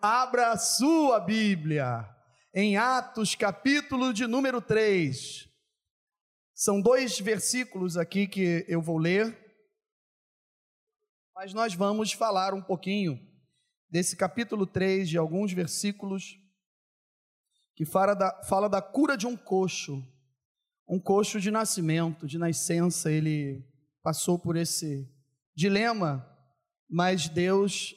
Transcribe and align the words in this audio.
abra 0.00 0.52
a 0.52 0.58
sua 0.58 1.20
Bíblia 1.20 2.08
em 2.54 2.76
Atos, 2.76 3.34
capítulo 3.34 4.12
de 4.12 4.26
número 4.26 4.60
3. 4.60 5.48
São 6.54 6.80
dois 6.80 7.18
versículos 7.18 7.96
aqui 7.96 8.26
que 8.26 8.64
eu 8.68 8.80
vou 8.80 8.98
ler, 8.98 9.36
mas 11.34 11.52
nós 11.52 11.74
vamos 11.74 12.12
falar 12.12 12.54
um 12.54 12.62
pouquinho 12.62 13.18
desse 13.90 14.16
capítulo 14.16 14.66
3, 14.66 15.08
de 15.08 15.16
alguns 15.16 15.52
versículos, 15.52 16.36
que 17.74 17.84
fala 17.84 18.14
da, 18.14 18.42
fala 18.44 18.68
da 18.68 18.82
cura 18.82 19.16
de 19.16 19.26
um 19.26 19.36
coxo, 19.36 20.04
um 20.88 20.98
coxo 20.98 21.40
de 21.40 21.50
nascimento, 21.50 22.26
de 22.26 22.38
nascença, 22.38 23.10
ele 23.10 23.64
passou 24.02 24.38
por 24.38 24.56
esse 24.56 25.08
dilema, 25.54 26.28
mas 26.88 27.28
Deus 27.28 27.94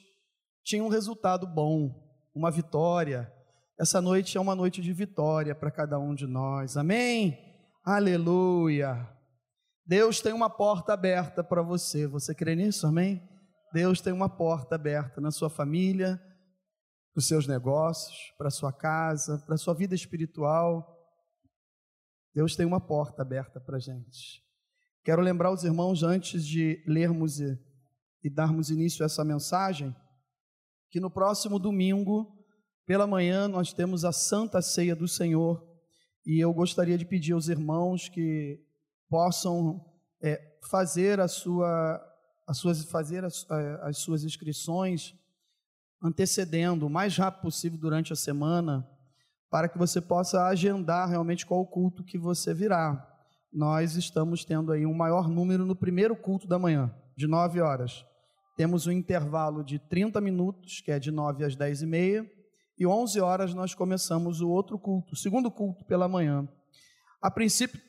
tinha 0.64 0.84
um 0.84 0.90
resultado 0.90 1.48
bom, 1.48 1.94
uma 2.34 2.52
vitória. 2.52 3.32
Essa 3.80 4.02
noite 4.02 4.38
é 4.38 4.42
uma 4.42 4.56
noite 4.56 4.82
de 4.82 4.94
vitória 4.94 5.56
para 5.56 5.72
cada 5.72 6.00
um 6.00 6.14
de 6.14 6.28
nós. 6.28 6.78
Amém? 6.78 7.38
Aleluia. 7.84 9.10
Deus 9.86 10.22
tem 10.22 10.34
uma 10.34 10.50
porta 10.50 10.94
aberta 10.94 11.44
para 11.44 11.62
você. 11.62 12.08
Você 12.08 12.36
crê 12.36 12.56
nisso? 12.56 12.86
Amém? 12.86 13.22
Deus 13.74 14.02
tem 14.02 14.14
uma 14.14 14.30
porta 14.30 14.76
aberta 14.76 15.20
na 15.20 15.32
sua 15.32 15.50
família, 15.50 16.22
para 17.14 17.20
os 17.20 17.28
seus 17.28 17.48
negócios, 17.48 18.34
para 18.38 18.48
a 18.48 18.52
sua 18.52 18.72
casa, 18.72 19.40
para 19.46 19.56
a 19.56 19.58
sua 19.58 19.74
vida 19.74 19.96
espiritual. 19.96 20.98
Deus 22.34 22.56
tem 22.56 22.66
uma 22.66 22.80
porta 22.80 23.22
aberta 23.22 23.60
para 23.60 23.78
a 23.78 23.80
gente. 23.80 24.42
Quero 25.04 25.22
lembrar 25.22 25.52
os 25.52 25.64
irmãos, 25.64 26.04
antes 26.04 26.46
de 26.46 26.84
lermos 26.86 27.40
e, 27.40 27.60
e 28.24 28.30
darmos 28.30 28.70
início 28.70 29.04
a 29.04 29.08
essa 29.08 29.26
mensagem, 29.26 29.96
que 30.92 31.00
no 31.00 31.10
próximo 31.10 31.58
domingo, 31.58 32.38
pela 32.86 33.08
manhã, 33.08 33.48
nós 33.48 33.72
temos 33.72 34.04
a 34.04 34.12
Santa 34.12 34.62
Ceia 34.62 34.96
do 34.96 35.08
Senhor 35.08 35.66
e 36.26 36.40
eu 36.40 36.54
gostaria 36.54 36.98
de 36.98 37.06
pedir 37.06 37.32
aos 37.32 37.48
irmãos 37.48 38.10
que 38.10 38.62
possam 39.10 39.84
é, 40.22 40.58
fazer 40.70 41.22
a 41.22 41.28
sua, 41.30 42.00
as 42.46 42.58
suas, 42.58 42.84
fazer 42.84 43.24
as, 43.24 43.50
as 43.82 43.98
suas 44.00 44.24
inscrições 44.24 45.16
antecedendo 46.04 46.88
o 46.88 46.90
mais 46.90 47.16
rápido 47.16 47.44
possível 47.44 47.80
durante 47.80 48.12
a 48.12 48.16
semana, 48.16 48.88
para 49.50 49.70
que 49.70 49.78
você 49.78 50.02
possa 50.02 50.46
agendar 50.48 51.08
realmente 51.08 51.46
qual 51.46 51.66
culto 51.66 52.04
que 52.04 52.18
você 52.18 52.54
virá. 52.54 53.08
Nós 53.54 53.96
estamos 53.96 54.44
tendo 54.44 54.72
aí 54.72 54.86
um 54.86 54.94
maior 54.94 55.30
número 55.30 55.66
no 55.66 55.76
primeiro 55.76 56.16
culto 56.16 56.48
da 56.48 56.58
manhã, 56.58 56.94
de 57.16 57.28
9 57.28 57.62
horas. 57.62 58.06
Temos 58.62 58.86
um 58.86 58.92
intervalo 58.92 59.64
de 59.64 59.80
30 59.80 60.22
minutos, 60.22 60.82
que 60.82 60.92
é 60.92 61.00
de 61.00 61.10
9 61.10 61.44
às 61.44 61.56
10 61.56 61.82
e 61.82 61.86
meia, 61.88 62.32
e 62.78 62.86
11 62.86 63.20
horas 63.20 63.56
nós 63.56 63.74
começamos 63.74 64.40
o 64.40 64.48
outro 64.52 64.78
culto, 64.78 65.14
o 65.14 65.18
segundo 65.18 65.50
culto 65.50 65.84
pela 65.84 66.08
manhã. 66.08 66.48
A 67.20 67.32
princípio, 67.32 67.82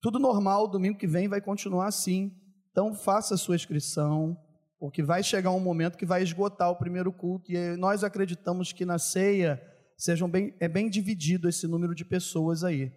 tudo 0.00 0.18
normal, 0.18 0.66
domingo 0.66 0.96
que 0.96 1.06
vem 1.06 1.28
vai 1.28 1.42
continuar 1.42 1.88
assim. 1.88 2.34
Então, 2.70 2.94
faça 2.94 3.34
a 3.34 3.36
sua 3.36 3.54
inscrição, 3.54 4.34
porque 4.78 5.02
vai 5.02 5.22
chegar 5.22 5.50
um 5.50 5.60
momento 5.60 5.98
que 5.98 6.06
vai 6.06 6.22
esgotar 6.22 6.70
o 6.70 6.78
primeiro 6.78 7.12
culto, 7.12 7.52
e 7.52 7.76
nós 7.76 8.02
acreditamos 8.02 8.72
que 8.72 8.86
na 8.86 8.98
ceia 8.98 9.62
sejam 9.98 10.26
bem, 10.26 10.56
é 10.58 10.68
bem 10.68 10.88
dividido 10.88 11.50
esse 11.50 11.66
número 11.66 11.94
de 11.94 12.06
pessoas 12.06 12.64
aí. 12.64 12.90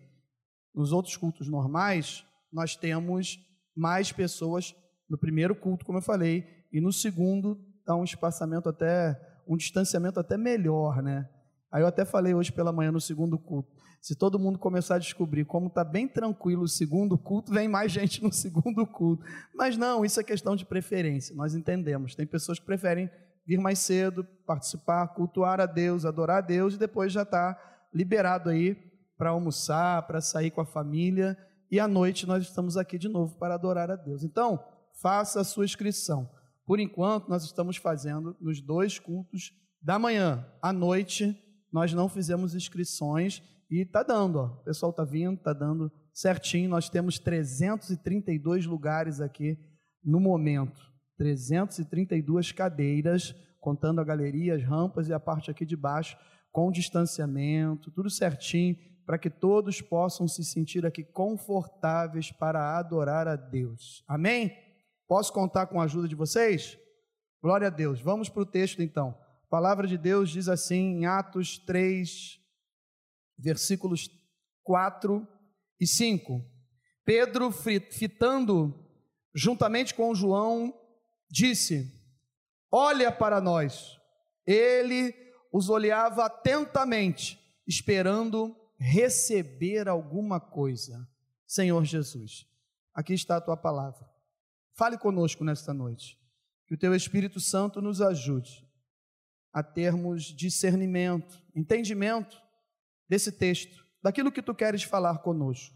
Nos 0.73 0.93
outros 0.93 1.17
cultos 1.17 1.49
normais, 1.49 2.23
nós 2.53 2.73
temos 2.77 3.37
mais 3.75 4.13
pessoas 4.13 4.73
no 5.09 5.17
primeiro 5.17 5.53
culto, 5.53 5.83
como 5.83 5.97
eu 5.97 6.01
falei, 6.01 6.54
e 6.75 6.81
no 6.81 6.91
segundo 6.91 7.57
dá 7.85 7.95
um 7.95 8.03
espaçamento 8.03 8.67
até, 8.67 9.17
um 9.47 9.55
distanciamento 9.55 10.19
até 10.19 10.35
melhor, 10.35 11.01
né? 11.01 11.25
Aí 11.71 11.81
eu 11.81 11.87
até 11.87 12.03
falei 12.03 12.33
hoje 12.33 12.51
pela 12.51 12.73
manhã 12.73 12.91
no 12.91 12.99
segundo 12.99 13.39
culto. 13.39 13.71
Se 14.01 14.13
todo 14.13 14.37
mundo 14.37 14.59
começar 14.59 14.95
a 14.95 14.99
descobrir 14.99 15.45
como 15.45 15.67
está 15.67 15.85
bem 15.85 16.05
tranquilo 16.05 16.63
o 16.63 16.67
segundo 16.67 17.17
culto, 17.17 17.53
vem 17.53 17.69
mais 17.69 17.93
gente 17.93 18.21
no 18.21 18.31
segundo 18.33 18.85
culto. 18.85 19.23
Mas 19.53 19.77
não, 19.77 20.03
isso 20.03 20.19
é 20.19 20.23
questão 20.23 20.53
de 20.53 20.65
preferência, 20.65 21.33
nós 21.33 21.55
entendemos. 21.55 22.13
Tem 22.13 22.27
pessoas 22.27 22.59
que 22.59 22.65
preferem 22.65 23.09
vir 23.47 23.57
mais 23.57 23.79
cedo, 23.79 24.25
participar, 24.45 25.07
cultuar 25.13 25.61
a 25.61 25.65
Deus, 25.65 26.03
adorar 26.03 26.39
a 26.39 26.45
Deus 26.45 26.73
e 26.73 26.77
depois 26.77 27.13
já 27.13 27.21
está 27.21 27.57
liberado 27.93 28.49
aí 28.49 28.75
para 29.17 29.29
almoçar, 29.29 30.05
para 30.07 30.19
sair 30.19 30.51
com 30.51 30.59
a 30.59 30.65
família. 30.65 31.37
E 31.71 31.79
à 31.79 31.87
noite 31.87 32.27
nós 32.27 32.43
estamos 32.43 32.75
aqui 32.75 32.97
de 32.97 33.07
novo 33.07 33.37
para 33.37 33.53
adorar 33.53 33.89
a 33.89 33.95
Deus. 33.95 34.25
Então, 34.25 34.61
faça 35.01 35.39
a 35.39 35.45
sua 35.45 35.63
inscrição. 35.63 36.29
Por 36.65 36.79
enquanto, 36.79 37.29
nós 37.29 37.43
estamos 37.43 37.77
fazendo 37.77 38.35
nos 38.41 38.59
dois 38.59 38.97
cultos 38.97 39.53
da 39.81 39.99
manhã. 39.99 40.45
À 40.61 40.73
noite, 40.73 41.37
nós 41.71 41.93
não 41.93 42.09
fizemos 42.09 42.55
inscrições 42.55 43.43
e 43.69 43.81
está 43.81 44.01
dando, 44.01 44.39
ó. 44.39 44.45
o 44.45 44.63
pessoal 44.63 44.89
está 44.89 45.03
vindo, 45.03 45.35
está 45.35 45.53
dando 45.53 45.91
certinho. 46.13 46.69
Nós 46.69 46.89
temos 46.89 47.19
332 47.19 48.65
lugares 48.65 49.21
aqui 49.21 49.59
no 50.03 50.19
momento. 50.19 50.81
332 51.17 52.51
cadeiras, 52.51 53.35
contando 53.59 54.01
a 54.01 54.03
galeria, 54.03 54.55
as 54.55 54.63
rampas 54.63 55.07
e 55.07 55.13
a 55.13 55.19
parte 55.19 55.51
aqui 55.51 55.65
de 55.65 55.75
baixo, 55.75 56.17
com 56.51 56.71
distanciamento, 56.71 57.91
tudo 57.91 58.09
certinho, 58.09 58.77
para 59.05 59.17
que 59.17 59.29
todos 59.29 59.81
possam 59.81 60.27
se 60.27 60.43
sentir 60.43 60.85
aqui 60.85 61.03
confortáveis 61.03 62.31
para 62.31 62.77
adorar 62.77 63.27
a 63.27 63.35
Deus. 63.35 64.03
Amém? 64.07 64.64
Posso 65.07 65.31
contar 65.31 65.67
com 65.67 65.79
a 65.79 65.83
ajuda 65.83 66.07
de 66.07 66.15
vocês? 66.15 66.77
Glória 67.41 67.67
a 67.67 67.71
Deus. 67.71 68.01
Vamos 68.01 68.27
para 68.27 68.41
o 68.41 68.45
texto 68.45 68.81
então. 68.81 69.15
A 69.43 69.47
palavra 69.47 69.85
de 69.85 69.97
Deus 69.97 70.31
diz 70.31 70.49
assim 70.49 70.97
em 70.97 71.05
Atos 71.05 71.59
3, 71.59 72.39
versículos 73.37 74.09
4 74.63 75.27
e 75.79 75.85
5. 75.85 76.43
Pedro, 77.05 77.51
fitando 77.51 78.73
juntamente 79.33 79.93
com 79.93 80.15
João, 80.15 80.73
disse: 81.29 81.93
Olha 82.71 83.11
para 83.11 83.39
nós. 83.39 83.95
Ele 84.45 85.13
os 85.51 85.69
olhava 85.69 86.25
atentamente, 86.25 87.39
esperando 87.67 88.55
receber 88.77 89.87
alguma 89.87 90.39
coisa. 90.39 91.07
Senhor 91.47 91.83
Jesus, 91.85 92.47
aqui 92.93 93.13
está 93.13 93.37
a 93.37 93.41
tua 93.41 93.55
palavra. 93.55 94.14
Fale 94.75 94.97
conosco 94.97 95.43
nesta 95.43 95.73
noite. 95.73 96.19
Que 96.67 96.73
o 96.73 96.77
teu 96.77 96.93
Espírito 96.93 97.39
Santo 97.39 97.81
nos 97.81 98.01
ajude 98.01 98.65
a 99.53 99.63
termos 99.63 100.23
discernimento, 100.25 101.41
entendimento 101.55 102.41
desse 103.07 103.31
texto, 103.31 103.85
daquilo 104.03 104.31
que 104.31 104.41
tu 104.41 104.53
queres 104.53 104.83
falar 104.83 105.19
conosco. 105.19 105.73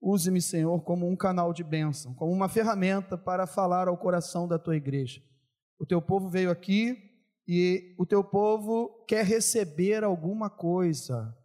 Use-me, 0.00 0.40
Senhor, 0.40 0.82
como 0.82 1.06
um 1.06 1.14
canal 1.14 1.52
de 1.52 1.62
bênção, 1.62 2.14
como 2.14 2.32
uma 2.32 2.48
ferramenta 2.48 3.18
para 3.18 3.46
falar 3.46 3.86
ao 3.86 3.98
coração 3.98 4.48
da 4.48 4.58
tua 4.58 4.76
igreja. 4.76 5.20
O 5.78 5.84
teu 5.84 6.00
povo 6.00 6.30
veio 6.30 6.50
aqui 6.50 6.96
e 7.46 7.94
o 7.98 8.06
teu 8.06 8.24
povo 8.24 9.04
quer 9.06 9.26
receber 9.26 10.02
alguma 10.02 10.48
coisa, 10.48 11.36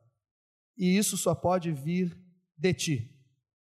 e 0.78 0.98
isso 0.98 1.18
só 1.18 1.36
pode 1.36 1.72
vir 1.72 2.18
de 2.56 2.74
ti. 2.74 3.12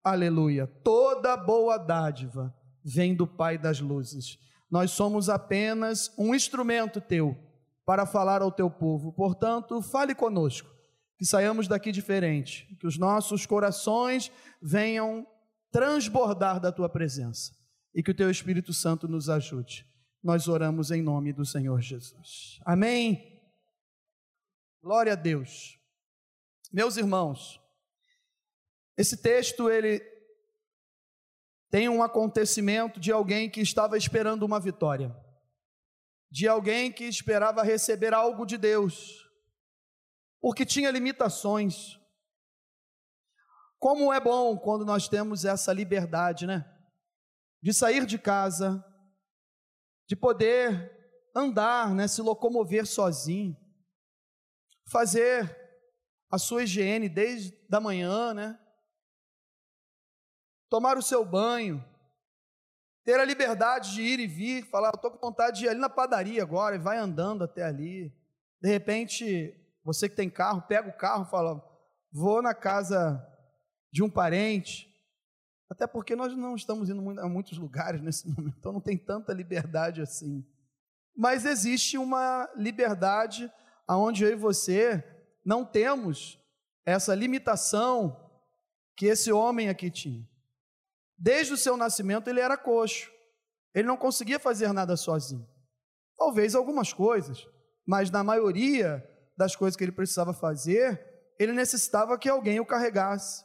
Aleluia. 0.04 0.68
Toda 0.68 1.36
boa 1.36 1.78
dádiva 1.78 2.54
vem 2.86 3.16
do 3.16 3.26
Pai 3.26 3.58
das 3.58 3.80
luzes. 3.80 4.38
Nós 4.70 4.92
somos 4.92 5.28
apenas 5.28 6.14
um 6.18 6.36
instrumento 6.36 7.02
teu 7.02 7.36
para 7.84 8.06
falar 8.06 8.44
ao 8.44 8.52
teu 8.52 8.70
povo. 8.70 9.12
Portanto, 9.12 9.82
fale 9.82 10.14
conosco, 10.14 10.70
que 11.18 11.26
saiamos 11.26 11.68
daqui 11.68 11.92
diferente, 11.92 12.68
que 12.80 12.86
os 12.86 12.98
nossos 12.98 13.46
corações 13.46 14.32
venham 14.62 15.26
transbordar 15.72 16.60
da 16.60 16.72
tua 16.72 16.88
presença 16.88 17.54
e 17.94 18.04
que 18.04 18.12
o 18.12 18.16
teu 18.16 18.30
Espírito 18.30 18.74
Santo 18.74 19.08
nos 19.08 19.30
ajude. 19.30 19.86
Nós 20.24 20.48
oramos 20.48 20.92
em 20.92 21.02
nome 21.02 21.34
do 21.34 21.46
Senhor 21.46 21.82
Jesus. 21.82 22.60
Amém. 22.66 23.40
Glória 24.82 25.14
a 25.14 25.16
Deus. 25.16 25.80
Meus 26.72 26.98
irmãos, 26.98 27.60
esse 28.98 29.18
texto 29.18 29.70
ele 29.70 30.15
tem 31.70 31.90
um 31.90 32.02
acontecimento 32.04 33.00
de 33.00 33.12
alguém 33.12 33.50
que 33.50 33.62
estava 33.62 33.98
esperando 33.98 34.44
uma 34.44 34.60
vitória, 34.60 35.16
de 36.32 36.48
alguém 36.48 36.92
que 36.92 37.04
esperava 37.06 37.64
receber 37.64 38.14
algo 38.14 38.46
de 38.46 38.58
Deus, 38.58 39.30
porque 40.42 40.66
tinha 40.66 40.92
limitações. 40.92 42.00
Como 43.80 44.14
é 44.14 44.20
bom 44.20 44.58
quando 44.58 44.86
nós 44.86 45.08
temos 45.08 45.46
essa 45.46 45.74
liberdade, 45.74 46.48
né? 46.48 46.66
De 47.62 47.74
sair 47.74 48.06
de 48.06 48.18
casa, 48.18 48.84
de 50.08 50.16
poder 50.16 50.92
andar, 51.36 51.94
né, 51.94 52.08
se 52.08 52.22
locomover 52.22 52.86
sozinho, 52.86 53.58
fazer 54.90 55.66
a 56.30 56.38
sua 56.38 56.64
higiene 56.64 57.10
desde 57.10 57.52
da 57.68 57.80
manhã, 57.80 58.34
né? 58.34 58.60
Tomar 60.70 60.98
o 60.98 61.02
seu 61.02 61.26
banho, 61.26 61.84
ter 63.04 63.20
a 63.20 63.26
liberdade 63.26 63.94
de 63.94 64.02
ir 64.02 64.20
e 64.20 64.28
vir, 64.28 64.66
falar, 64.66 64.92
estou 64.94 65.12
com 65.12 65.20
vontade 65.20 65.60
de 65.60 65.66
ir 65.66 65.70
ali 65.70 65.80
na 65.80 65.90
padaria 65.90 66.42
agora, 66.42 66.76
e 66.76 66.80
vai 66.80 66.98
andando 66.98 67.44
até 67.44 67.64
ali. 67.64 68.12
De 68.60 68.70
repente, 68.70 69.56
você 69.84 70.10
que 70.10 70.16
tem 70.16 70.30
carro, 70.30 70.64
pega 70.64 70.90
o 70.90 70.98
carro 70.98 71.26
fala: 71.26 71.64
vou 72.12 72.42
na 72.42 72.54
casa 72.54 73.24
de 73.92 74.02
um 74.02 74.10
parente. 74.10 74.92
Até 75.70 75.88
porque 75.88 76.16
nós 76.16 76.36
não 76.36 76.56
estamos 76.56 76.90
indo 76.90 77.20
a 77.20 77.28
muitos 77.28 77.58
lugares 77.58 78.02
nesse 78.02 78.28
momento, 78.34 78.56
então 78.58 78.74
não 78.74 78.82
tem 78.82 78.98
tanta 78.98 79.34
liberdade 79.34 80.02
assim. 80.02 80.46
Mas 81.16 81.46
existe 81.46 81.98
uma 81.98 82.50
liberdade 82.56 83.52
aonde 83.88 84.24
eu 84.24 84.32
e 84.32 84.36
você 84.36 85.04
não 85.46 85.64
temos 85.64 86.40
essa 86.86 87.16
limitação 87.16 88.20
que 88.98 89.06
esse 89.06 89.32
homem 89.32 89.70
aqui 89.70 89.90
tinha. 89.90 90.28
Desde 91.18 91.54
o 91.54 91.58
seu 91.58 91.78
nascimento 91.78 92.30
ele 92.30 92.40
era 92.40 92.58
coxo. 92.58 93.12
Ele 93.74 93.88
não 93.88 93.98
conseguia 93.98 94.40
fazer 94.40 94.72
nada 94.72 94.96
sozinho. 94.96 95.48
Talvez 96.18 96.56
algumas 96.56 96.94
coisas, 96.94 97.46
mas 97.86 98.10
na 98.10 98.24
maioria 98.24 99.04
das 99.38 99.56
coisas 99.56 99.76
que 99.76 99.84
ele 99.84 99.92
precisava 99.92 100.34
fazer, 100.34 101.06
ele 101.38 101.52
necessitava 101.52 102.18
que 102.18 102.30
alguém 102.30 102.60
o 102.60 102.66
carregasse, 102.66 103.44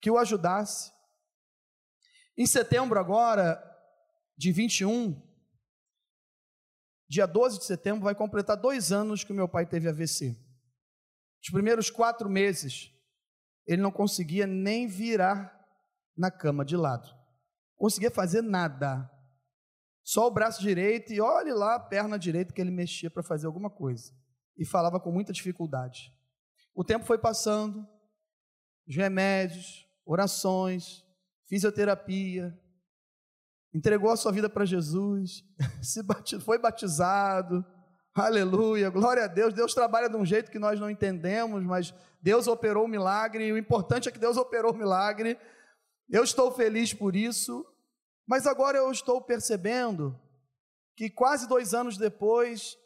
que 0.00 0.10
o 0.10 0.18
ajudasse. 0.18 0.92
Em 2.36 2.46
setembro 2.46 2.98
agora, 2.98 3.62
de 4.36 4.52
21, 4.52 5.20
dia 7.08 7.26
12 7.26 7.60
de 7.60 7.64
setembro, 7.64 8.04
vai 8.04 8.14
completar 8.14 8.56
dois 8.56 8.92
anos 8.92 9.24
que 9.24 9.32
meu 9.32 9.48
pai 9.48 9.64
teve 9.64 9.88
AVC. 9.88 10.36
Os 11.42 11.50
primeiros 11.50 11.88
quatro 11.88 12.28
meses, 12.28 12.92
ele 13.66 13.80
não 13.80 13.90
conseguia 13.90 14.46
nem 14.46 14.86
virar 14.86 15.55
na 16.16 16.30
cama 16.30 16.64
de 16.64 16.76
lado. 16.76 17.08
Conseguia 17.76 18.10
fazer 18.10 18.42
nada. 18.42 19.10
Só 20.02 20.26
o 20.26 20.30
braço 20.30 20.62
direito 20.62 21.12
e 21.12 21.20
olhe 21.20 21.52
lá 21.52 21.74
a 21.74 21.80
perna 21.80 22.18
direita 22.18 22.52
que 22.52 22.60
ele 22.60 22.70
mexia 22.70 23.10
para 23.10 23.22
fazer 23.22 23.46
alguma 23.46 23.68
coisa. 23.68 24.12
E 24.56 24.64
falava 24.64 24.98
com 24.98 25.10
muita 25.10 25.32
dificuldade. 25.32 26.12
O 26.74 26.84
tempo 26.84 27.04
foi 27.04 27.18
passando, 27.18 27.86
os 28.86 28.94
remédios, 28.94 29.86
orações, 30.04 31.04
fisioterapia, 31.48 32.56
entregou 33.74 34.10
a 34.10 34.16
sua 34.16 34.32
vida 34.32 34.48
para 34.48 34.64
Jesus, 34.64 35.44
se 35.82 36.02
foi 36.40 36.58
batizado, 36.58 37.64
aleluia, 38.14 38.88
glória 38.88 39.24
a 39.24 39.26
Deus. 39.26 39.52
Deus 39.52 39.74
trabalha 39.74 40.08
de 40.08 40.16
um 40.16 40.24
jeito 40.24 40.50
que 40.50 40.58
nós 40.58 40.78
não 40.80 40.88
entendemos, 40.88 41.62
mas 41.64 41.94
Deus 42.22 42.46
operou 42.46 42.84
o 42.84 42.88
milagre, 42.88 43.46
e 43.46 43.52
o 43.52 43.58
importante 43.58 44.08
é 44.08 44.12
que 44.12 44.18
Deus 44.18 44.36
operou 44.36 44.72
o 44.72 44.76
milagre. 44.76 45.38
Eu 46.08 46.22
estou 46.22 46.52
feliz 46.52 46.94
por 46.94 47.16
isso, 47.16 47.66
mas 48.26 48.46
agora 48.46 48.78
eu 48.78 48.90
estou 48.90 49.20
percebendo 49.20 50.18
que 50.96 51.10
quase 51.10 51.48
dois 51.48 51.74
anos 51.74 51.98
depois, 51.98 52.76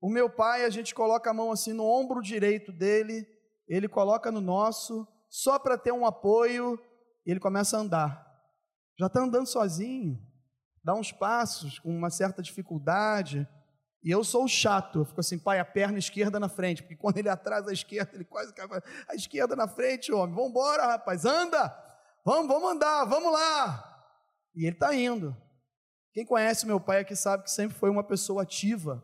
o 0.00 0.10
meu 0.10 0.28
pai, 0.28 0.64
a 0.64 0.70
gente 0.70 0.94
coloca 0.94 1.30
a 1.30 1.34
mão 1.34 1.50
assim 1.50 1.72
no 1.72 1.84
ombro 1.84 2.20
direito 2.20 2.70
dele, 2.70 3.26
ele 3.66 3.88
coloca 3.88 4.30
no 4.30 4.40
nosso, 4.40 5.06
só 5.30 5.58
para 5.58 5.78
ter 5.78 5.92
um 5.92 6.04
apoio, 6.04 6.78
e 7.24 7.30
ele 7.30 7.40
começa 7.40 7.76
a 7.76 7.80
andar. 7.80 8.32
Já 8.98 9.06
está 9.06 9.20
andando 9.20 9.46
sozinho, 9.46 10.20
dá 10.84 10.94
uns 10.94 11.10
passos 11.10 11.78
com 11.78 11.88
uma 11.88 12.10
certa 12.10 12.42
dificuldade. 12.42 13.48
E 14.04 14.10
eu 14.10 14.22
sou 14.22 14.46
chato, 14.46 14.98
eu 14.98 15.04
fico 15.04 15.20
assim, 15.20 15.38
pai, 15.38 15.58
a 15.58 15.64
perna 15.64 15.98
esquerda 15.98 16.38
na 16.38 16.48
frente, 16.48 16.82
porque 16.82 16.96
quando 16.96 17.16
ele 17.16 17.28
atrasa 17.30 17.70
a 17.70 17.72
esquerda, 17.72 18.10
ele 18.14 18.24
quase 18.24 18.52
cai 18.52 18.66
a 19.08 19.14
esquerda 19.14 19.56
na 19.56 19.66
frente, 19.66 20.12
homem, 20.12 20.34
vamos 20.34 20.50
embora, 20.50 20.86
rapaz, 20.86 21.24
anda, 21.24 21.68
vamos, 22.24 22.48
vamos 22.48 22.72
andar, 22.72 23.04
vamos 23.04 23.32
lá. 23.32 23.88
E 24.54 24.64
ele 24.64 24.74
está 24.74 24.94
indo. 24.94 25.36
Quem 26.12 26.26
conhece 26.26 26.66
meu 26.66 26.78
pai 26.78 27.00
aqui 27.00 27.16
sabe 27.16 27.44
que 27.44 27.50
sempre 27.50 27.76
foi 27.76 27.88
uma 27.88 28.04
pessoa 28.04 28.42
ativa, 28.42 29.02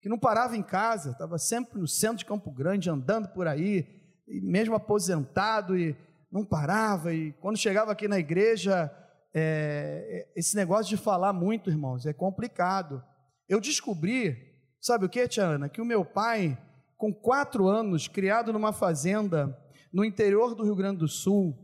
que 0.00 0.08
não 0.08 0.18
parava 0.18 0.56
em 0.56 0.62
casa, 0.62 1.10
estava 1.10 1.38
sempre 1.38 1.78
no 1.78 1.86
centro 1.86 2.18
de 2.18 2.24
Campo 2.24 2.50
Grande, 2.50 2.88
andando 2.88 3.28
por 3.28 3.46
aí, 3.46 3.86
mesmo 4.26 4.74
aposentado, 4.74 5.76
e 5.76 5.96
não 6.30 6.44
parava, 6.44 7.12
e 7.12 7.32
quando 7.34 7.58
chegava 7.58 7.92
aqui 7.92 8.08
na 8.08 8.18
igreja, 8.18 8.90
é, 9.34 10.26
é 10.34 10.40
esse 10.40 10.56
negócio 10.56 10.88
de 10.88 10.96
falar 10.96 11.32
muito, 11.34 11.68
irmãos, 11.68 12.06
é 12.06 12.12
complicado. 12.14 13.04
Eu 13.46 13.60
descobri, 13.60 14.36
sabe 14.80 15.04
o 15.04 15.08
que, 15.10 15.28
Tiana? 15.28 15.68
Que 15.68 15.82
o 15.82 15.84
meu 15.84 16.04
pai, 16.04 16.58
com 16.96 17.12
quatro 17.12 17.68
anos, 17.68 18.08
criado 18.08 18.52
numa 18.52 18.72
fazenda 18.72 19.54
no 19.92 20.02
interior 20.02 20.54
do 20.54 20.64
Rio 20.64 20.74
Grande 20.74 21.00
do 21.00 21.08
Sul, 21.08 21.54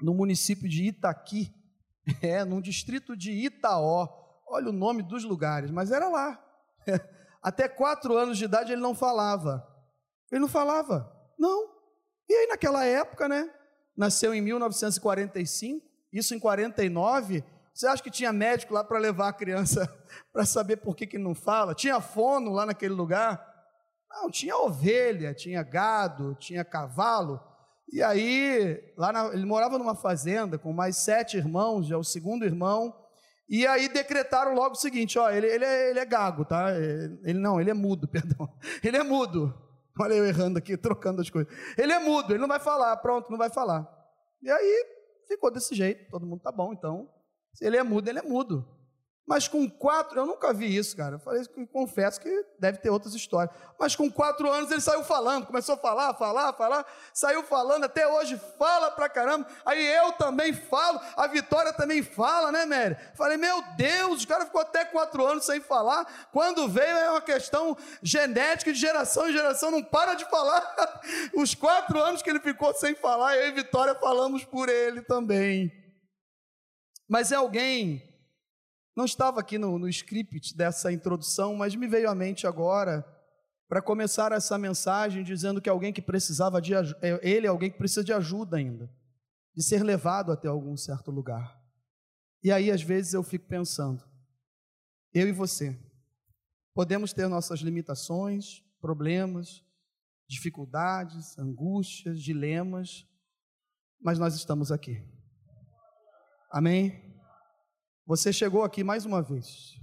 no 0.00 0.14
município 0.14 0.68
de 0.68 0.84
Itaqui, 0.84 1.54
é, 2.22 2.44
num 2.44 2.60
distrito 2.60 3.16
de 3.16 3.32
Itaó, 3.32 4.08
olha 4.46 4.70
o 4.70 4.72
nome 4.72 5.02
dos 5.02 5.24
lugares, 5.24 5.70
mas 5.70 5.90
era 5.90 6.08
lá. 6.08 6.42
Até 7.42 7.68
quatro 7.68 8.16
anos 8.16 8.36
de 8.36 8.44
idade 8.44 8.72
ele 8.72 8.80
não 8.80 8.94
falava. 8.94 9.66
Ele 10.30 10.40
não 10.40 10.48
falava, 10.48 11.10
não. 11.38 11.70
E 12.28 12.34
aí 12.34 12.46
naquela 12.48 12.84
época, 12.84 13.28
né? 13.28 13.50
Nasceu 13.96 14.34
em 14.34 14.40
1945, 14.40 15.86
isso 16.12 16.34
em 16.34 16.38
49. 16.38 17.44
Você 17.72 17.86
acha 17.86 18.02
que 18.02 18.10
tinha 18.10 18.32
médico 18.32 18.74
lá 18.74 18.82
para 18.82 18.98
levar 18.98 19.28
a 19.28 19.32
criança 19.32 19.86
para 20.32 20.44
saber 20.44 20.78
por 20.78 20.94
que, 20.96 21.06
que 21.06 21.18
não 21.18 21.34
fala? 21.34 21.74
Tinha 21.74 22.00
fono 22.00 22.52
lá 22.52 22.66
naquele 22.66 22.94
lugar? 22.94 23.44
Não, 24.10 24.30
tinha 24.30 24.56
ovelha, 24.56 25.34
tinha 25.34 25.62
gado, 25.62 26.34
tinha 26.36 26.64
cavalo. 26.64 27.40
E 27.90 28.02
aí, 28.02 28.92
lá 28.96 29.12
na, 29.12 29.26
ele 29.32 29.46
morava 29.46 29.78
numa 29.78 29.94
fazenda 29.94 30.58
com 30.58 30.72
mais 30.72 30.96
sete 30.98 31.36
irmãos, 31.36 31.90
é 31.90 31.96
o 31.96 32.04
segundo 32.04 32.44
irmão. 32.44 32.94
E 33.48 33.66
aí 33.66 33.88
decretaram 33.88 34.54
logo 34.54 34.72
o 34.72 34.78
seguinte: 34.78 35.18
ó, 35.18 35.30
ele, 35.30 35.46
ele, 35.46 35.64
é, 35.64 35.90
ele 35.90 35.98
é 35.98 36.04
gago, 36.04 36.44
tá? 36.44 36.70
Ele 37.24 37.38
não, 37.38 37.60
ele 37.60 37.70
é 37.70 37.74
mudo, 37.74 38.06
perdão. 38.08 38.52
Ele 38.82 38.96
é 38.96 39.02
mudo. 39.02 39.54
Olha 40.00 40.14
eu 40.14 40.26
errando 40.26 40.58
aqui, 40.58 40.76
trocando 40.76 41.20
as 41.20 41.30
coisas. 41.30 41.52
Ele 41.76 41.92
é 41.92 41.98
mudo, 41.98 42.32
ele 42.32 42.38
não 42.38 42.46
vai 42.46 42.60
falar, 42.60 42.96
pronto, 42.98 43.30
não 43.30 43.38
vai 43.38 43.50
falar. 43.50 43.88
E 44.40 44.50
aí 44.50 44.86
ficou 45.26 45.50
desse 45.50 45.74
jeito, 45.74 46.08
todo 46.10 46.26
mundo 46.26 46.40
tá 46.40 46.52
bom, 46.52 46.72
então. 46.72 47.08
Se 47.52 47.64
ele 47.64 47.76
é 47.76 47.82
mudo, 47.82 48.08
ele 48.08 48.20
é 48.20 48.22
mudo. 48.22 48.64
Mas 49.28 49.46
com 49.46 49.68
quatro, 49.68 50.18
eu 50.18 50.24
nunca 50.24 50.54
vi 50.54 50.74
isso, 50.74 50.96
cara. 50.96 51.16
Eu 51.16 51.18
falei, 51.18 51.44
confesso 51.70 52.18
que 52.18 52.46
deve 52.58 52.78
ter 52.78 52.88
outras 52.88 53.14
histórias. 53.14 53.54
Mas 53.78 53.94
com 53.94 54.10
quatro 54.10 54.50
anos 54.50 54.70
ele 54.70 54.80
saiu 54.80 55.04
falando, 55.04 55.44
começou 55.44 55.74
a 55.74 55.78
falar, 55.78 56.14
falar, 56.14 56.54
falar, 56.54 56.86
saiu 57.12 57.42
falando, 57.42 57.84
até 57.84 58.08
hoje 58.08 58.40
fala 58.58 58.90
pra 58.90 59.06
caramba. 59.06 59.46
Aí 59.66 59.86
eu 59.86 60.12
também 60.12 60.54
falo, 60.54 60.98
a 61.14 61.26
Vitória 61.26 61.74
também 61.74 62.02
fala, 62.02 62.50
né, 62.50 62.64
Mary? 62.64 62.96
Falei, 63.14 63.36
meu 63.36 63.62
Deus, 63.76 64.22
o 64.22 64.26
cara 64.26 64.46
ficou 64.46 64.62
até 64.62 64.86
quatro 64.86 65.22
anos 65.26 65.44
sem 65.44 65.60
falar. 65.60 66.06
Quando 66.32 66.66
veio 66.66 66.96
é 66.96 67.10
uma 67.10 67.20
questão 67.20 67.76
genética, 68.02 68.72
de 68.72 68.78
geração 68.78 69.28
em 69.28 69.32
geração, 69.34 69.70
não 69.70 69.84
para 69.84 70.14
de 70.14 70.24
falar. 70.30 70.74
Os 71.36 71.54
quatro 71.54 72.02
anos 72.02 72.22
que 72.22 72.30
ele 72.30 72.40
ficou 72.40 72.72
sem 72.72 72.94
falar, 72.94 73.36
eu 73.36 73.48
e 73.48 73.52
Vitória 73.52 73.94
falamos 73.94 74.42
por 74.42 74.70
ele 74.70 75.02
também. 75.02 75.70
Mas 77.06 77.30
é 77.30 77.36
alguém 77.36 78.08
não 78.98 79.04
estava 79.04 79.38
aqui 79.38 79.58
no, 79.58 79.78
no 79.78 79.88
script 79.88 80.56
dessa 80.56 80.90
introdução, 80.90 81.54
mas 81.54 81.76
me 81.76 81.86
veio 81.86 82.10
à 82.10 82.16
mente 82.16 82.48
agora 82.48 83.06
para 83.68 83.80
começar 83.80 84.32
essa 84.32 84.58
mensagem 84.58 85.22
dizendo 85.22 85.62
que 85.62 85.68
alguém 85.68 85.92
que 85.92 86.02
precisava 86.02 86.60
de 86.60 86.74
é, 86.74 86.84
ele 87.22 87.46
é 87.46 87.48
alguém 87.48 87.70
que 87.70 87.78
precisa 87.78 88.02
de 88.02 88.12
ajuda 88.12 88.56
ainda, 88.56 88.92
de 89.54 89.62
ser 89.62 89.84
levado 89.84 90.32
até 90.32 90.48
algum 90.48 90.76
certo 90.76 91.12
lugar. 91.12 91.56
E 92.42 92.50
aí 92.50 92.72
às 92.72 92.82
vezes 92.82 93.14
eu 93.14 93.22
fico 93.22 93.46
pensando, 93.46 94.02
eu 95.14 95.28
e 95.28 95.32
você 95.32 95.78
podemos 96.74 97.12
ter 97.12 97.28
nossas 97.28 97.60
limitações, 97.60 98.64
problemas, 98.80 99.64
dificuldades, 100.28 101.38
angústias, 101.38 102.20
dilemas, 102.20 103.06
mas 104.02 104.18
nós 104.18 104.34
estamos 104.34 104.72
aqui. 104.72 105.00
Amém? 106.50 107.07
Você 108.08 108.32
chegou 108.32 108.62
aqui 108.64 108.82
mais 108.82 109.04
uma 109.04 109.20
vez. 109.20 109.78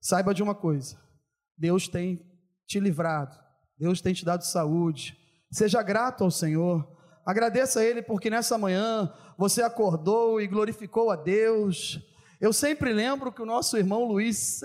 Saiba 0.00 0.32
de 0.32 0.42
uma 0.42 0.54
coisa: 0.54 0.98
Deus 1.54 1.86
tem 1.86 2.26
te 2.66 2.80
livrado, 2.80 3.38
Deus 3.78 4.00
tem 4.00 4.14
te 4.14 4.24
dado 4.24 4.42
saúde. 4.42 5.18
Seja 5.50 5.82
grato 5.82 6.24
ao 6.24 6.30
Senhor. 6.30 6.90
Agradeça 7.26 7.80
a 7.80 7.84
Ele 7.84 8.00
porque 8.00 8.30
nessa 8.30 8.56
manhã 8.56 9.12
você 9.36 9.60
acordou 9.60 10.40
e 10.40 10.46
glorificou 10.46 11.10
a 11.10 11.16
Deus. 11.16 12.00
Eu 12.40 12.54
sempre 12.54 12.90
lembro 12.90 13.30
que 13.30 13.42
o 13.42 13.46
nosso 13.46 13.76
irmão 13.76 14.06
Luiz 14.06 14.62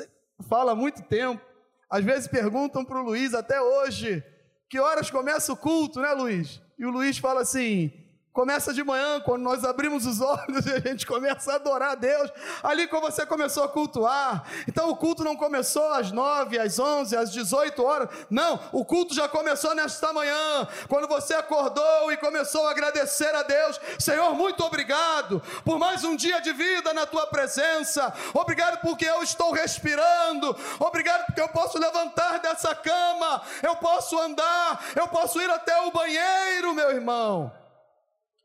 fala 0.47 0.71
há 0.71 0.75
muito 0.75 1.01
tempo. 1.03 1.45
Às 1.89 2.05
vezes 2.05 2.29
perguntam 2.29 2.85
para 2.85 3.01
o 3.01 3.03
Luiz 3.03 3.33
até 3.33 3.59
hoje: 3.59 4.23
que 4.69 4.79
horas 4.79 5.11
começa 5.11 5.51
o 5.51 5.57
culto, 5.57 5.99
né, 5.99 6.13
Luiz? 6.13 6.61
E 6.79 6.85
o 6.85 6.89
Luiz 6.89 7.17
fala 7.17 7.41
assim: 7.41 7.91
Começa 8.37 8.71
de 8.71 8.83
manhã, 8.83 9.19
quando 9.19 9.41
nós 9.41 9.63
abrimos 9.63 10.05
os 10.05 10.21
olhos 10.21 10.63
e 10.67 10.71
a 10.71 10.79
gente 10.79 11.07
começa 11.07 11.53
a 11.53 11.55
adorar 11.55 11.93
a 11.93 11.95
Deus. 11.95 12.29
Ali 12.61 12.87
como 12.87 13.09
você 13.09 13.25
começou 13.25 13.63
a 13.63 13.67
cultuar. 13.67 14.43
Então 14.67 14.91
o 14.91 14.95
culto 14.95 15.23
não 15.23 15.35
começou 15.35 15.91
às 15.91 16.11
nove, 16.11 16.59
às 16.59 16.77
onze, 16.77 17.17
às 17.17 17.31
dezoito 17.31 17.83
horas. 17.83 18.09
Não, 18.29 18.59
o 18.71 18.85
culto 18.85 19.15
já 19.15 19.27
começou 19.27 19.73
nesta 19.73 20.13
manhã. 20.13 20.67
Quando 20.87 21.07
você 21.07 21.33
acordou 21.33 22.11
e 22.11 22.17
começou 22.17 22.67
a 22.67 22.69
agradecer 22.69 23.33
a 23.33 23.41
Deus. 23.41 23.81
Senhor, 23.97 24.35
muito 24.35 24.63
obrigado 24.63 25.41
por 25.65 25.79
mais 25.79 26.03
um 26.03 26.15
dia 26.15 26.39
de 26.39 26.53
vida 26.53 26.93
na 26.93 27.07
tua 27.07 27.25
presença. 27.25 28.13
Obrigado 28.35 28.81
porque 28.81 29.05
eu 29.05 29.23
estou 29.23 29.51
respirando. 29.51 30.55
Obrigado 30.79 31.25
porque 31.25 31.41
eu 31.41 31.49
posso 31.49 31.79
levantar 31.79 32.37
dessa 32.37 32.75
cama. 32.75 33.41
Eu 33.63 33.77
posso 33.77 34.15
andar. 34.19 34.79
Eu 34.95 35.07
posso 35.07 35.41
ir 35.41 35.49
até 35.49 35.81
o 35.81 35.91
banheiro, 35.91 36.75
meu 36.75 36.91
irmão. 36.91 37.51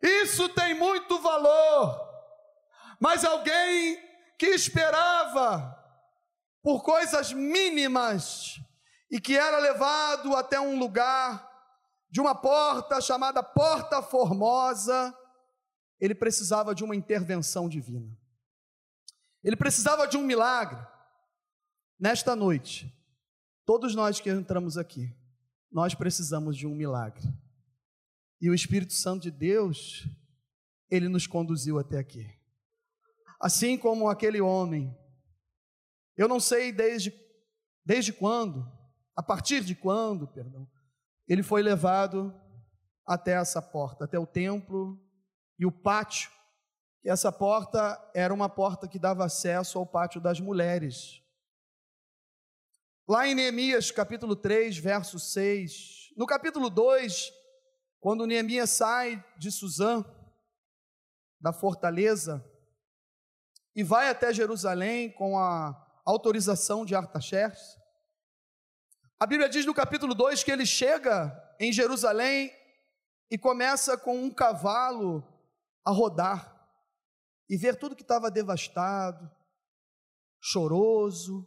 Isso 0.02 0.48
tem 0.48 0.74
muito 0.74 1.20
valor. 1.20 2.00
Mas 2.98 3.24
alguém 3.24 3.98
que 4.38 4.46
esperava 4.46 5.78
por 6.62 6.82
coisas 6.82 7.32
mínimas 7.32 8.60
e 9.10 9.20
que 9.20 9.36
era 9.36 9.58
levado 9.58 10.34
até 10.36 10.60
um 10.60 10.78
lugar 10.78 11.50
de 12.10 12.20
uma 12.20 12.34
porta 12.34 13.00
chamada 13.00 13.42
Porta 13.42 14.02
Formosa, 14.02 15.16
ele 16.00 16.14
precisava 16.14 16.74
de 16.74 16.84
uma 16.84 16.96
intervenção 16.96 17.68
divina. 17.68 18.16
Ele 19.42 19.56
precisava 19.56 20.06
de 20.06 20.16
um 20.16 20.22
milagre. 20.22 20.78
Nesta 21.98 22.34
noite, 22.34 22.92
todos 23.64 23.94
nós 23.94 24.20
que 24.20 24.30
entramos 24.30 24.76
aqui, 24.76 25.14
nós 25.70 25.94
precisamos 25.94 26.56
de 26.56 26.66
um 26.66 26.74
milagre. 26.74 27.22
E 28.42 28.50
o 28.50 28.54
Espírito 28.54 28.92
Santo 28.92 29.22
de 29.22 29.30
Deus, 29.30 30.04
ele 30.90 31.08
nos 31.08 31.28
conduziu 31.28 31.78
até 31.78 31.96
aqui. 31.96 32.28
Assim 33.40 33.78
como 33.78 34.08
aquele 34.08 34.40
homem, 34.40 34.92
eu 36.16 36.26
não 36.26 36.40
sei 36.40 36.72
desde, 36.72 37.14
desde 37.84 38.12
quando, 38.12 38.68
a 39.14 39.22
partir 39.22 39.62
de 39.62 39.76
quando, 39.76 40.26
perdão, 40.26 40.68
ele 41.28 41.44
foi 41.44 41.62
levado 41.62 42.34
até 43.06 43.34
essa 43.34 43.62
porta, 43.62 44.06
até 44.06 44.18
o 44.18 44.26
templo 44.26 45.00
e 45.56 45.64
o 45.64 45.70
pátio. 45.70 46.28
E 47.04 47.08
essa 47.08 47.30
porta 47.30 47.96
era 48.12 48.34
uma 48.34 48.48
porta 48.48 48.88
que 48.88 48.98
dava 48.98 49.24
acesso 49.24 49.78
ao 49.78 49.86
pátio 49.86 50.20
das 50.20 50.40
mulheres. 50.40 51.22
Lá 53.06 53.24
em 53.24 53.36
Neemias 53.36 53.92
capítulo 53.92 54.34
3, 54.34 54.78
verso 54.78 55.20
6, 55.20 56.12
no 56.16 56.26
capítulo 56.26 56.68
2, 56.68 57.41
quando 58.02 58.26
Neemias 58.26 58.70
sai 58.70 59.24
de 59.38 59.52
Suzã, 59.52 60.04
da 61.40 61.52
fortaleza, 61.52 62.44
e 63.76 63.84
vai 63.84 64.10
até 64.10 64.34
Jerusalém 64.34 65.12
com 65.12 65.38
a 65.38 66.02
autorização 66.04 66.84
de 66.84 66.96
Artaxerxes, 66.96 67.80
a 69.20 69.24
Bíblia 69.24 69.48
diz 69.48 69.64
no 69.64 69.72
capítulo 69.72 70.16
2 70.16 70.42
que 70.42 70.50
ele 70.50 70.66
chega 70.66 71.32
em 71.60 71.72
Jerusalém 71.72 72.52
e 73.30 73.38
começa 73.38 73.96
com 73.96 74.20
um 74.20 74.34
cavalo 74.34 75.22
a 75.84 75.92
rodar 75.92 76.60
e 77.48 77.56
ver 77.56 77.76
tudo 77.76 77.94
que 77.94 78.02
estava 78.02 78.32
devastado, 78.32 79.30
choroso, 80.40 81.46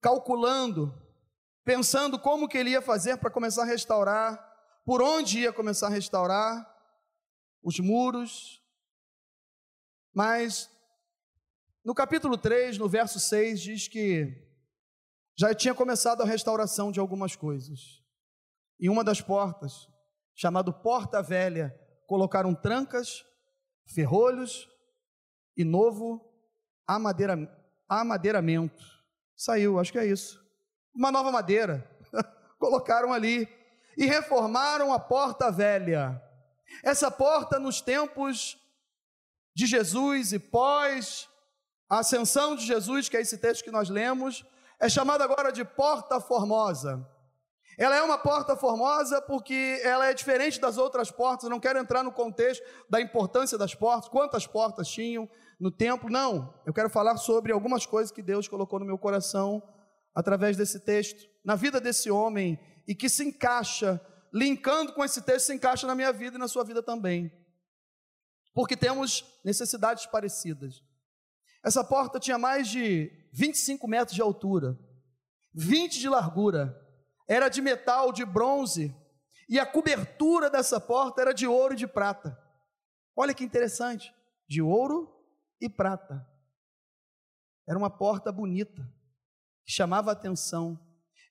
calculando, 0.00 0.98
pensando 1.66 2.18
como 2.18 2.48
que 2.48 2.56
ele 2.56 2.70
ia 2.70 2.80
fazer 2.80 3.18
para 3.18 3.30
começar 3.30 3.64
a 3.64 3.66
restaurar 3.66 4.49
por 4.90 5.02
onde 5.02 5.38
ia 5.38 5.52
começar 5.52 5.86
a 5.86 5.90
restaurar 5.90 6.68
os 7.62 7.78
muros. 7.78 8.60
Mas 10.12 10.68
no 11.84 11.94
capítulo 11.94 12.36
3, 12.36 12.76
no 12.76 12.88
verso 12.88 13.20
6, 13.20 13.60
diz 13.60 13.86
que 13.86 14.50
já 15.38 15.54
tinha 15.54 15.72
começado 15.76 16.22
a 16.22 16.26
restauração 16.26 16.90
de 16.90 16.98
algumas 16.98 17.36
coisas. 17.36 18.02
Em 18.80 18.88
uma 18.88 19.04
das 19.04 19.20
portas, 19.20 19.86
chamado 20.34 20.72
Porta 20.72 21.22
Velha, 21.22 21.72
colocaram 22.08 22.52
trancas, 22.52 23.24
ferrolhos 23.94 24.68
e 25.56 25.62
novo 25.62 26.20
amadeira, 26.84 27.36
amadeiramento. 27.88 28.82
Saiu, 29.36 29.78
acho 29.78 29.92
que 29.92 30.00
é 30.00 30.06
isso. 30.06 30.44
Uma 30.92 31.12
nova 31.12 31.30
madeira. 31.30 31.88
colocaram 32.60 33.12
ali 33.12 33.48
e 33.96 34.06
reformaram 34.06 34.92
a 34.92 34.98
porta 34.98 35.50
velha. 35.50 36.20
Essa 36.82 37.10
porta, 37.10 37.58
nos 37.58 37.80
tempos 37.80 38.58
de 39.54 39.66
Jesus 39.66 40.32
e 40.32 40.38
pós 40.38 41.28
a 41.88 41.98
ascensão 41.98 42.54
de 42.54 42.64
Jesus, 42.64 43.08
que 43.08 43.16
é 43.16 43.20
esse 43.20 43.38
texto 43.38 43.64
que 43.64 43.70
nós 43.70 43.90
lemos, 43.90 44.44
é 44.78 44.88
chamada 44.88 45.24
agora 45.24 45.50
de 45.50 45.64
Porta 45.64 46.20
Formosa. 46.20 47.04
Ela 47.80 47.96
é 47.96 48.02
uma 48.02 48.18
porta 48.18 48.54
formosa 48.54 49.22
porque 49.22 49.80
ela 49.82 50.06
é 50.06 50.12
diferente 50.12 50.60
das 50.60 50.76
outras 50.76 51.10
portas. 51.10 51.44
Eu 51.44 51.50
não 51.50 51.58
quero 51.58 51.78
entrar 51.78 52.02
no 52.02 52.12
contexto 52.12 52.62
da 52.90 53.00
importância 53.00 53.56
das 53.56 53.74
portas, 53.74 54.06
quantas 54.06 54.46
portas 54.46 54.86
tinham 54.86 55.26
no 55.58 55.70
templo. 55.70 56.10
Não, 56.10 56.52
eu 56.66 56.74
quero 56.74 56.90
falar 56.90 57.16
sobre 57.16 57.52
algumas 57.52 57.86
coisas 57.86 58.12
que 58.12 58.22
Deus 58.22 58.46
colocou 58.46 58.78
no 58.78 58.84
meu 58.84 58.98
coração 58.98 59.62
através 60.14 60.58
desse 60.58 60.80
texto, 60.80 61.26
na 61.42 61.54
vida 61.54 61.80
desse 61.80 62.10
homem 62.10 62.60
e 62.86 62.94
que 62.94 63.08
se 63.08 63.24
encaixa, 63.24 64.00
linkando 64.32 64.92
com 64.92 65.04
esse 65.04 65.22
texto, 65.22 65.46
se 65.46 65.54
encaixa 65.54 65.86
na 65.86 65.94
minha 65.94 66.12
vida 66.12 66.36
e 66.36 66.38
na 66.38 66.48
sua 66.48 66.64
vida 66.64 66.82
também. 66.82 67.32
Porque 68.52 68.76
temos 68.76 69.24
necessidades 69.44 70.06
parecidas. 70.06 70.82
Essa 71.64 71.84
porta 71.84 72.18
tinha 72.18 72.38
mais 72.38 72.68
de 72.68 73.10
25 73.32 73.86
metros 73.86 74.14
de 74.14 74.22
altura, 74.22 74.78
20 75.54 75.98
de 75.98 76.08
largura, 76.08 76.76
era 77.28 77.48
de 77.48 77.60
metal, 77.60 78.12
de 78.12 78.24
bronze, 78.24 78.94
e 79.48 79.58
a 79.58 79.66
cobertura 79.66 80.48
dessa 80.48 80.80
porta 80.80 81.20
era 81.20 81.34
de 81.34 81.46
ouro 81.46 81.74
e 81.74 81.76
de 81.76 81.86
prata. 81.86 82.38
Olha 83.16 83.34
que 83.34 83.44
interessante, 83.44 84.14
de 84.48 84.62
ouro 84.62 85.12
e 85.60 85.68
prata. 85.68 86.26
Era 87.68 87.78
uma 87.78 87.90
porta 87.90 88.32
bonita, 88.32 88.82
que 89.64 89.72
chamava 89.72 90.10
a 90.10 90.12
atenção. 90.12 90.78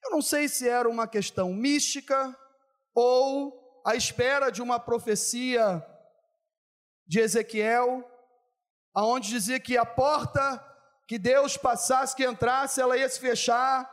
Eu 0.04 0.12
não 0.12 0.22
sei 0.22 0.48
se 0.48 0.68
era 0.68 0.90
uma 0.90 1.08
questão 1.08 1.54
mística 1.54 2.36
ou 2.94 3.82
a 3.86 3.96
espera 3.96 4.50
de 4.50 4.62
uma 4.62 4.80
profecia 4.80 5.86
de 7.08 7.20
Ezequiel, 7.20 8.04
aonde 8.94 9.30
dizia 9.30 9.60
que 9.60 9.78
a 9.78 9.86
porta 9.86 10.64
que 11.08 11.18
Deus 11.18 11.58
passasse, 11.58 12.16
que 12.16 12.26
entrasse, 12.26 12.80
ela 12.80 12.98
ia 12.98 13.10
se 13.10 13.20
fechar 13.20 13.90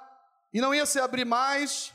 e 0.52 0.60
não 0.60 0.74
ia 0.74 0.84
se 0.84 1.00
abrir 1.00 1.24
mais, 1.24 1.92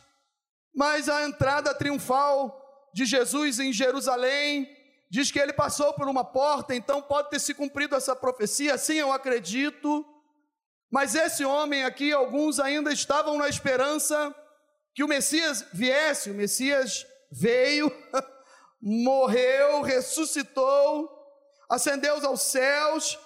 mas 0.75 1.08
a 1.08 1.24
entrada 1.24 1.75
triunfal 1.75 2.60
de 2.94 3.06
Jesus 3.06 3.60
em 3.60 3.72
Jerusalém 3.72 4.68
diz 5.12 5.30
que 5.30 5.39
ele 5.39 5.53
passou 5.53 5.94
por 5.94 6.08
uma 6.08 6.24
porta, 6.24 6.74
então 6.74 7.01
pode 7.01 7.30
ter 7.30 7.39
se 7.39 7.53
cumprido 7.53 7.96
essa 7.96 8.15
profecia, 8.15 8.77
sim, 8.77 8.96
eu 8.96 9.12
acredito. 9.12 10.06
Mas 10.91 11.15
esse 11.15 11.45
homem 11.45 11.86
aqui, 11.86 12.12
alguns 12.12 12.60
ainda 12.60 12.91
estavam 12.91 13.38
na 13.38 13.48
esperança 13.48 14.36
que 14.93 15.03
o 15.03 15.07
Messias 15.07 15.65
viesse, 15.71 16.29
o 16.29 16.33
Messias 16.33 17.05
veio, 17.31 17.89
morreu, 18.81 19.81
ressuscitou, 19.81 21.10
ascendeu 21.69 22.24
aos 22.27 22.41
céus, 22.41 23.17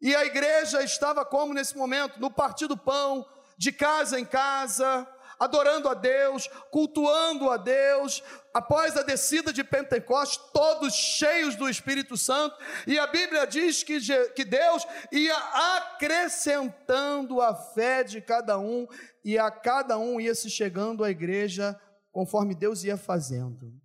e 0.00 0.14
a 0.14 0.24
igreja 0.24 0.82
estava 0.82 1.24
como 1.24 1.52
nesse 1.52 1.76
momento? 1.76 2.18
No 2.18 2.30
partir 2.30 2.66
do 2.66 2.76
pão, 2.76 3.26
de 3.58 3.72
casa 3.72 4.18
em 4.18 4.24
casa, 4.24 5.06
adorando 5.38 5.88
a 5.88 5.94
Deus, 5.94 6.48
cultuando 6.70 7.50
a 7.50 7.58
Deus, 7.58 8.22
após 8.56 8.96
a 8.96 9.02
descida 9.02 9.52
de 9.52 9.62
Pentecostes, 9.62 10.38
todos 10.50 10.94
cheios 10.94 11.56
do 11.56 11.68
Espírito 11.68 12.16
Santo, 12.16 12.56
e 12.86 12.98
a 12.98 13.06
Bíblia 13.06 13.46
diz 13.46 13.82
que, 13.82 14.00
que 14.34 14.46
Deus 14.46 14.86
ia 15.12 15.36
acrescentando 15.76 17.42
a 17.42 17.54
fé 17.54 18.02
de 18.02 18.18
cada 18.22 18.58
um, 18.58 18.88
e 19.22 19.38
a 19.38 19.50
cada 19.50 19.98
um 19.98 20.18
ia 20.18 20.34
se 20.34 20.48
chegando 20.48 21.04
à 21.04 21.10
igreja 21.10 21.78
conforme 22.10 22.54
Deus 22.54 22.82
ia 22.82 22.96
fazendo. 22.96 23.78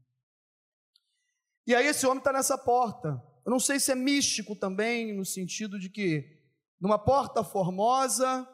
E 1.67 1.75
aí 1.75 1.87
esse 1.87 2.05
homem 2.05 2.19
está 2.19 2.31
nessa 2.31 2.57
porta. 2.57 3.21
Eu 3.45 3.51
não 3.51 3.59
sei 3.59 3.77
se 3.77 3.91
é 3.91 3.95
místico 3.95 4.55
também, 4.55 5.13
no 5.13 5.25
sentido 5.25 5.77
de 5.77 5.89
que 5.89 6.39
numa 6.79 6.97
porta 6.97 7.43
formosa, 7.43 8.47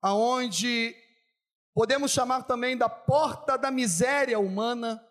aonde 0.00 0.96
Podemos 1.74 2.12
chamar 2.12 2.44
também 2.44 2.76
da 2.76 2.88
porta 2.88 3.58
da 3.58 3.68
miséria 3.68 4.38
humana, 4.38 5.04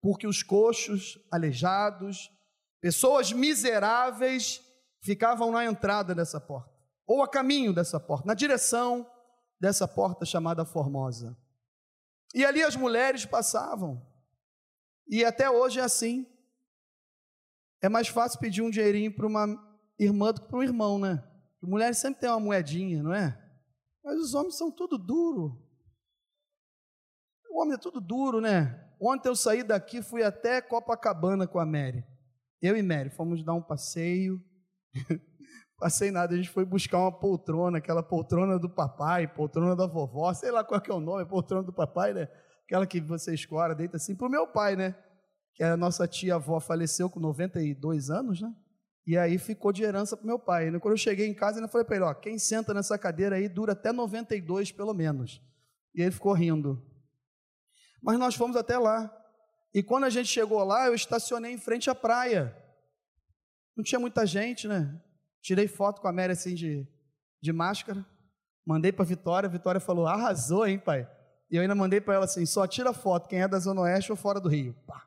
porque 0.00 0.26
os 0.26 0.42
coxos, 0.42 1.18
aleijados, 1.30 2.30
pessoas 2.80 3.32
miseráveis 3.32 4.62
ficavam 5.02 5.50
na 5.52 5.64
entrada 5.64 6.14
dessa 6.14 6.40
porta, 6.40 6.72
ou 7.06 7.22
a 7.22 7.28
caminho 7.28 7.72
dessa 7.72 7.98
porta, 7.98 8.26
na 8.26 8.34
direção 8.34 9.10
dessa 9.60 9.86
porta 9.86 10.24
chamada 10.24 10.64
Formosa. 10.64 11.36
E 12.34 12.44
ali 12.44 12.62
as 12.62 12.76
mulheres 12.76 13.24
passavam, 13.24 14.04
e 15.08 15.24
até 15.24 15.48
hoje 15.48 15.78
é 15.78 15.82
assim. 15.82 16.26
É 17.80 17.88
mais 17.88 18.08
fácil 18.08 18.40
pedir 18.40 18.62
um 18.62 18.70
dinheirinho 18.70 19.14
para 19.14 19.26
uma 19.26 19.46
irmã 19.98 20.32
do 20.32 20.40
que 20.40 20.48
para 20.48 20.58
um 20.58 20.62
irmão, 20.62 20.98
né? 20.98 21.22
Mulheres 21.62 21.98
sempre 21.98 22.20
tem 22.20 22.30
uma 22.30 22.40
moedinha, 22.40 23.02
não 23.02 23.12
é? 23.12 23.36
Mas 24.04 24.20
os 24.20 24.34
homens 24.34 24.56
são 24.56 24.70
tudo 24.70 24.96
duro. 24.96 25.60
O 27.50 27.60
homem 27.60 27.74
é 27.74 27.78
tudo 27.78 28.00
duro, 28.00 28.40
né? 28.40 28.85
Ontem 29.00 29.28
eu 29.28 29.36
saí 29.36 29.62
daqui, 29.62 30.02
fui 30.02 30.22
até 30.22 30.60
Copacabana 30.60 31.46
com 31.46 31.58
a 31.58 31.66
Mary. 31.66 32.04
Eu 32.62 32.76
e 32.76 32.82
Mary 32.82 33.10
fomos 33.10 33.44
dar 33.44 33.54
um 33.54 33.62
passeio. 33.62 34.42
Passei 35.78 36.10
nada, 36.10 36.32
a 36.32 36.36
gente 36.36 36.48
foi 36.48 36.64
buscar 36.64 36.98
uma 36.98 37.12
poltrona, 37.12 37.78
aquela 37.78 38.02
poltrona 38.02 38.58
do 38.58 38.68
papai, 38.68 39.28
poltrona 39.28 39.76
da 39.76 39.86
vovó, 39.86 40.32
sei 40.32 40.50
lá 40.50 40.64
qual 40.64 40.80
que 40.80 40.90
é 40.90 40.94
o 40.94 41.00
nome, 41.00 41.26
poltrona 41.26 41.62
do 41.62 41.72
papai, 41.72 42.14
né? 42.14 42.28
Aquela 42.64 42.86
que 42.86 42.98
você 42.98 43.34
escora, 43.34 43.74
deita 43.74 43.98
assim, 43.98 44.14
para 44.14 44.26
o 44.26 44.30
meu 44.30 44.46
pai, 44.46 44.74
né? 44.74 44.96
Que 45.54 45.62
a 45.62 45.76
nossa 45.76 46.08
tia-avó 46.08 46.58
faleceu 46.60 47.10
com 47.10 47.20
92 47.20 48.08
anos, 48.08 48.40
né? 48.40 48.50
E 49.06 49.16
aí 49.16 49.38
ficou 49.38 49.70
de 49.70 49.84
herança 49.84 50.16
para 50.16 50.26
meu 50.26 50.38
pai. 50.38 50.66
Quando 50.80 50.94
eu 50.94 50.98
cheguei 50.98 51.28
em 51.28 51.34
casa, 51.34 51.60
eu 51.60 51.68
falei 51.68 51.84
para 51.84 51.96
ele: 51.96 52.04
ó, 52.06 52.14
quem 52.14 52.38
senta 52.38 52.74
nessa 52.74 52.98
cadeira 52.98 53.36
aí 53.36 53.48
dura 53.48 53.72
até 53.72 53.92
92 53.92 54.72
pelo 54.72 54.94
menos. 54.94 55.40
E 55.94 56.02
ele 56.02 56.10
ficou 56.10 56.32
rindo. 56.32 56.82
Mas 58.06 58.20
nós 58.20 58.36
fomos 58.36 58.56
até 58.56 58.78
lá. 58.78 59.12
E 59.74 59.82
quando 59.82 60.04
a 60.04 60.10
gente 60.10 60.28
chegou 60.28 60.62
lá, 60.62 60.86
eu 60.86 60.94
estacionei 60.94 61.52
em 61.52 61.58
frente 61.58 61.90
à 61.90 61.94
praia. 61.94 62.56
Não 63.76 63.82
tinha 63.82 63.98
muita 63.98 64.24
gente, 64.24 64.68
né? 64.68 65.02
Tirei 65.42 65.66
foto 65.66 66.00
com 66.00 66.06
a 66.06 66.12
Mary 66.12 66.32
assim 66.32 66.54
de, 66.54 66.86
de 67.42 67.52
máscara. 67.52 68.06
Mandei 68.64 68.92
para 68.92 69.04
Vitória. 69.04 69.48
A 69.48 69.50
Vitória 69.50 69.80
falou: 69.80 70.06
arrasou, 70.06 70.64
hein, 70.64 70.78
pai? 70.78 71.10
E 71.50 71.56
eu 71.56 71.62
ainda 71.62 71.74
mandei 71.74 72.00
para 72.00 72.14
ela 72.14 72.26
assim: 72.26 72.46
só 72.46 72.64
tira 72.64 72.92
foto 72.92 73.28
quem 73.28 73.42
é 73.42 73.48
da 73.48 73.58
Zona 73.58 73.80
Oeste 73.80 74.12
ou 74.12 74.16
fora 74.16 74.40
do 74.40 74.48
Rio. 74.48 74.72
Pá. 74.86 75.04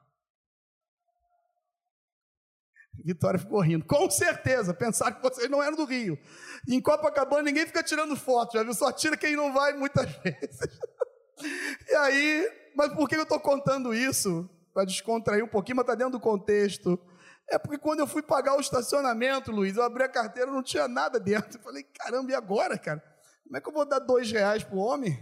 Vitória 3.02 3.40
ficou 3.40 3.62
rindo. 3.62 3.86
Com 3.86 4.12
certeza, 4.12 4.74
pensaram 4.74 5.16
que 5.16 5.22
vocês 5.22 5.50
não 5.50 5.64
eram 5.64 5.78
do 5.78 5.86
Rio. 5.86 6.20
Em 6.68 6.82
Copacabana 6.82 7.44
ninguém 7.44 7.66
fica 7.66 7.82
tirando 7.82 8.14
foto, 8.18 8.58
já 8.58 8.64
viu? 8.64 8.74
Só 8.74 8.92
tira 8.92 9.16
quem 9.16 9.38
não 9.38 9.54
vai 9.54 9.72
muitas 9.72 10.06
vezes. 10.22 10.60
E 11.88 11.96
aí, 11.96 12.60
mas 12.80 12.94
por 12.94 13.10
que 13.10 13.16
eu 13.18 13.24
estou 13.24 13.42
contando 13.42 13.94
isso? 13.94 14.50
Para 14.74 14.86
descontrair 14.86 15.44
um 15.44 15.50
pouquinho, 15.50 15.76
mas 15.76 15.84
está 15.84 15.96
dentro 15.96 16.14
do 16.14 16.20
contexto. 16.22 16.98
É 17.50 17.60
porque 17.60 17.78
quando 17.78 18.00
eu 18.00 18.08
fui 18.08 18.22
pagar 18.22 18.56
o 18.56 18.62
estacionamento, 18.62 19.52
Luiz, 19.52 19.76
eu 19.76 19.84
abri 19.84 20.04
a 20.04 20.08
carteira 20.08 20.50
não 20.50 20.64
tinha 20.64 20.88
nada 20.88 21.20
dentro. 21.20 21.60
Eu 21.60 21.62
falei, 21.62 21.84
caramba, 21.84 22.32
e 22.32 22.36
agora, 22.36 22.78
cara? 22.78 23.04
Como 23.44 23.58
é 23.58 23.60
que 23.60 23.68
eu 23.68 23.74
vou 23.74 23.86
dar 23.86 24.00
dois 24.00 24.32
reais 24.32 24.64
para 24.64 24.78
o 24.78 24.80
homem? 24.80 25.22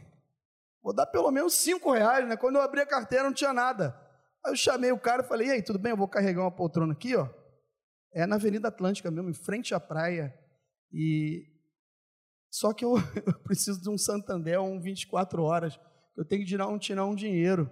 Vou 0.84 0.94
dar 0.94 1.08
pelo 1.08 1.32
menos 1.32 1.56
cinco 1.56 1.92
reais, 1.92 2.28
né? 2.28 2.38
Quando 2.38 2.58
eu 2.58 2.62
abri 2.62 2.80
a 2.80 2.86
carteira 2.86 3.24
não 3.24 3.34
tinha 3.34 3.52
nada. 3.52 4.00
Aí 4.46 4.52
eu 4.52 4.56
chamei 4.56 4.92
o 4.92 5.00
cara 5.00 5.24
e 5.24 5.28
falei, 5.28 5.48
e 5.48 5.52
aí, 5.52 5.64
tudo 5.64 5.80
bem? 5.80 5.90
Eu 5.90 5.98
vou 5.98 6.08
carregar 6.08 6.42
uma 6.42 6.56
poltrona 6.56 6.94
aqui, 6.94 7.16
ó. 7.16 7.28
É 8.14 8.28
na 8.28 8.36
Avenida 8.36 8.68
Atlântica 8.68 9.10
mesmo, 9.10 9.32
em 9.32 9.34
frente 9.34 9.74
à 9.74 9.80
praia. 9.80 10.32
E 10.94 11.44
só 12.52 12.72
que 12.72 12.86
eu, 12.86 12.98
eu 13.26 13.40
preciso 13.40 13.82
de 13.82 13.90
um 13.90 13.98
Santander, 13.98 14.62
um 14.62 14.80
24 14.80 15.42
horas. 15.42 15.80
Eu 16.18 16.26
tenho 16.26 16.42
que 16.42 16.48
tirar 16.48 16.68
um, 16.68 16.78
tirar 16.80 17.06
um 17.06 17.14
dinheiro. 17.14 17.70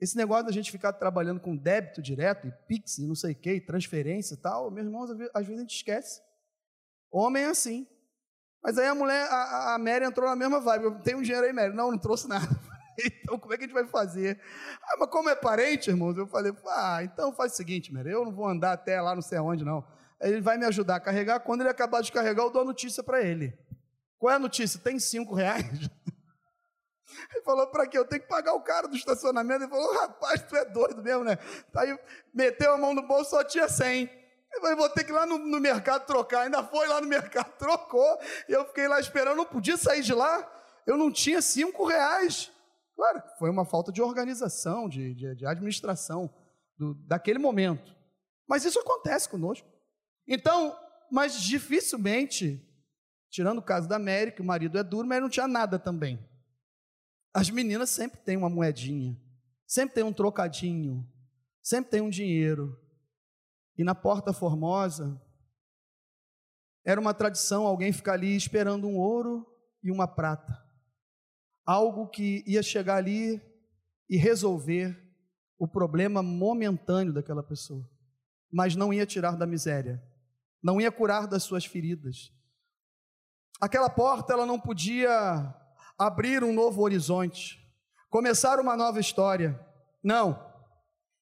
Esse 0.00 0.16
negócio 0.16 0.46
da 0.46 0.52
gente 0.52 0.70
ficar 0.70 0.92
trabalhando 0.92 1.40
com 1.40 1.54
débito 1.56 2.00
direto, 2.00 2.46
e 2.46 2.52
Pix, 2.66 2.98
e 2.98 3.06
não 3.06 3.14
sei 3.14 3.32
o 3.32 3.36
que, 3.36 3.52
e 3.52 3.60
transferência 3.60 4.34
e 4.34 4.36
tal, 4.38 4.70
meus 4.70 4.86
irmãos, 4.86 5.10
às 5.10 5.46
vezes 5.46 5.58
a 5.58 5.62
gente 5.62 5.74
esquece. 5.74 6.22
Homem 7.10 7.42
é 7.42 7.46
assim. 7.46 7.86
Mas 8.62 8.78
aí 8.78 8.86
a 8.86 8.94
mulher, 8.94 9.26
a, 9.30 9.74
a 9.74 9.78
Mary 9.78 10.04
entrou 10.04 10.28
na 10.28 10.36
mesma 10.36 10.60
vibe. 10.60 10.84
Eu 10.84 11.00
tenho 11.00 11.18
um 11.18 11.22
dinheiro 11.22 11.46
aí, 11.46 11.52
Mary. 11.52 11.74
Não, 11.74 11.90
não 11.90 11.98
trouxe 11.98 12.28
nada. 12.28 12.48
então 12.98 13.38
como 13.38 13.52
é 13.52 13.58
que 13.58 13.64
a 13.64 13.66
gente 13.66 13.74
vai 13.74 13.86
fazer? 13.86 14.40
Ah, 14.82 14.96
mas 15.00 15.10
como 15.10 15.28
é 15.28 15.34
parente, 15.34 15.90
irmãos, 15.90 16.16
eu 16.16 16.26
falei, 16.26 16.52
ah, 16.68 17.00
então 17.02 17.32
faz 17.32 17.52
o 17.52 17.56
seguinte, 17.56 17.92
Mary, 17.92 18.10
eu 18.10 18.24
não 18.24 18.32
vou 18.32 18.46
andar 18.46 18.72
até 18.72 19.00
lá 19.00 19.14
não 19.14 19.22
sei 19.22 19.38
aonde, 19.38 19.64
não. 19.64 19.84
Ele 20.20 20.40
vai 20.40 20.58
me 20.58 20.66
ajudar 20.66 20.96
a 20.96 21.00
carregar. 21.00 21.40
Quando 21.40 21.62
ele 21.62 21.70
acabar 21.70 22.02
de 22.02 22.12
carregar, 22.12 22.42
eu 22.42 22.50
dou 22.50 22.62
a 22.62 22.64
notícia 22.64 23.02
para 23.02 23.22
ele. 23.22 23.58
Qual 24.18 24.30
é 24.30 24.36
a 24.36 24.38
notícia? 24.38 24.78
Tem 24.78 24.98
cinco 24.98 25.34
reais? 25.34 25.88
Ele 27.32 27.42
falou, 27.42 27.66
para 27.66 27.86
quê? 27.86 27.98
Eu 27.98 28.04
tenho 28.04 28.22
que 28.22 28.28
pagar 28.28 28.54
o 28.54 28.62
cara 28.62 28.88
do 28.88 28.96
estacionamento. 28.96 29.64
Ele 29.64 29.70
falou, 29.70 29.92
rapaz, 29.94 30.42
tu 30.42 30.56
é 30.56 30.64
doido 30.64 31.02
mesmo, 31.02 31.24
né? 31.24 31.38
Aí 31.74 31.98
meteu 32.32 32.74
a 32.74 32.78
mão 32.78 32.94
no 32.94 33.06
bolso, 33.06 33.30
só 33.30 33.44
tinha 33.44 33.68
100. 33.68 34.10
Eu 34.52 34.60
falei, 34.60 34.76
vou 34.76 34.88
ter 34.90 35.04
que 35.04 35.10
ir 35.10 35.14
lá 35.14 35.26
no, 35.26 35.38
no 35.38 35.60
mercado 35.60 36.06
trocar. 36.06 36.42
Ainda 36.42 36.62
foi 36.64 36.86
lá 36.88 37.00
no 37.00 37.06
mercado, 37.06 37.52
trocou. 37.58 38.18
E 38.48 38.52
eu 38.52 38.64
fiquei 38.66 38.88
lá 38.88 38.98
esperando, 38.98 39.36
não 39.36 39.44
podia 39.44 39.76
sair 39.76 40.02
de 40.02 40.14
lá. 40.14 40.48
Eu 40.86 40.96
não 40.96 41.10
tinha 41.10 41.40
cinco 41.40 41.86
reais. 41.86 42.50
Claro, 42.96 43.22
foi 43.38 43.48
uma 43.48 43.64
falta 43.64 43.90
de 43.90 44.02
organização, 44.02 44.88
de, 44.88 45.14
de, 45.14 45.34
de 45.34 45.46
administração 45.46 46.32
do, 46.76 46.94
daquele 47.06 47.38
momento. 47.38 47.94
Mas 48.48 48.64
isso 48.64 48.80
acontece 48.80 49.28
conosco. 49.28 49.66
Então, 50.26 50.76
mas 51.10 51.40
dificilmente, 51.40 52.62
tirando 53.30 53.58
o 53.58 53.62
caso 53.62 53.88
da 53.88 53.98
Mary, 53.98 54.32
que 54.32 54.42
o 54.42 54.44
marido 54.44 54.78
é 54.78 54.82
duro, 54.82 55.06
mas 55.06 55.20
não 55.20 55.28
tinha 55.28 55.48
nada 55.48 55.78
também. 55.78 56.18
As 57.32 57.48
meninas 57.48 57.90
sempre 57.90 58.20
têm 58.20 58.36
uma 58.36 58.50
moedinha, 58.50 59.16
sempre 59.66 59.94
tem 59.94 60.04
um 60.04 60.12
trocadinho, 60.12 61.08
sempre 61.62 61.90
tem 61.90 62.00
um 62.00 62.10
dinheiro. 62.10 62.78
E 63.78 63.84
na 63.84 63.94
Porta 63.94 64.32
Formosa, 64.32 65.20
era 66.84 67.00
uma 67.00 67.14
tradição 67.14 67.66
alguém 67.66 67.92
ficar 67.92 68.14
ali 68.14 68.34
esperando 68.34 68.86
um 68.86 68.96
ouro 68.98 69.46
e 69.82 69.90
uma 69.90 70.08
prata. 70.08 70.60
Algo 71.64 72.08
que 72.08 72.42
ia 72.46 72.62
chegar 72.62 72.96
ali 72.96 73.40
e 74.08 74.16
resolver 74.16 74.98
o 75.58 75.68
problema 75.68 76.22
momentâneo 76.22 77.12
daquela 77.12 77.42
pessoa, 77.42 77.88
mas 78.50 78.74
não 78.74 78.92
ia 78.92 79.06
tirar 79.06 79.36
da 79.36 79.46
miséria, 79.46 80.02
não 80.62 80.80
ia 80.80 80.90
curar 80.90 81.28
das 81.28 81.44
suas 81.44 81.64
feridas. 81.64 82.32
Aquela 83.60 83.90
porta 83.90 84.32
ela 84.32 84.46
não 84.46 84.58
podia 84.58 85.54
abrir 86.00 86.42
um 86.42 86.54
novo 86.54 86.80
horizonte, 86.80 87.58
começar 88.08 88.58
uma 88.58 88.74
nova 88.74 88.98
história. 88.98 89.60
Não. 90.02 90.50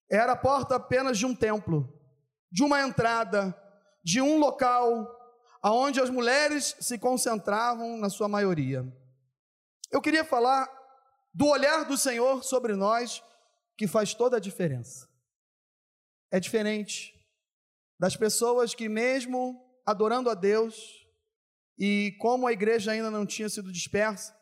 Era 0.08 0.32
a 0.32 0.36
porta 0.36 0.76
apenas 0.76 1.18
de 1.18 1.26
um 1.26 1.34
templo, 1.34 1.92
de 2.48 2.62
uma 2.62 2.80
entrada, 2.80 3.52
de 4.04 4.22
um 4.22 4.38
local 4.38 5.04
aonde 5.60 6.00
as 6.00 6.08
mulheres 6.08 6.76
se 6.78 6.96
concentravam 6.96 7.98
na 7.98 8.08
sua 8.08 8.28
maioria. 8.28 8.86
Eu 9.90 10.00
queria 10.00 10.24
falar 10.24 10.68
do 11.34 11.48
olhar 11.48 11.84
do 11.84 11.98
Senhor 11.98 12.44
sobre 12.44 12.76
nós 12.76 13.20
que 13.76 13.88
faz 13.88 14.14
toda 14.14 14.36
a 14.36 14.40
diferença. 14.40 15.08
É 16.30 16.38
diferente 16.38 17.12
das 17.98 18.16
pessoas 18.16 18.76
que 18.76 18.88
mesmo 18.88 19.60
adorando 19.84 20.30
a 20.30 20.34
Deus 20.34 20.76
e 21.76 22.16
como 22.20 22.46
a 22.46 22.52
igreja 22.52 22.92
ainda 22.92 23.10
não 23.10 23.26
tinha 23.26 23.48
sido 23.48 23.72
dispersa, 23.72 24.37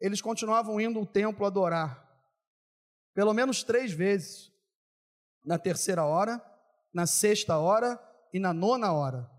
eles 0.00 0.20
continuavam 0.20 0.80
indo 0.80 0.98
ao 0.98 1.06
templo 1.06 1.44
adorar. 1.44 2.08
Pelo 3.14 3.34
menos 3.34 3.62
três 3.62 3.92
vezes. 3.92 4.50
Na 5.44 5.58
terceira 5.58 6.04
hora, 6.04 6.40
na 6.92 7.06
sexta 7.06 7.58
hora 7.58 8.00
e 8.32 8.38
na 8.38 8.52
nona 8.52 8.92
hora. 8.92 9.30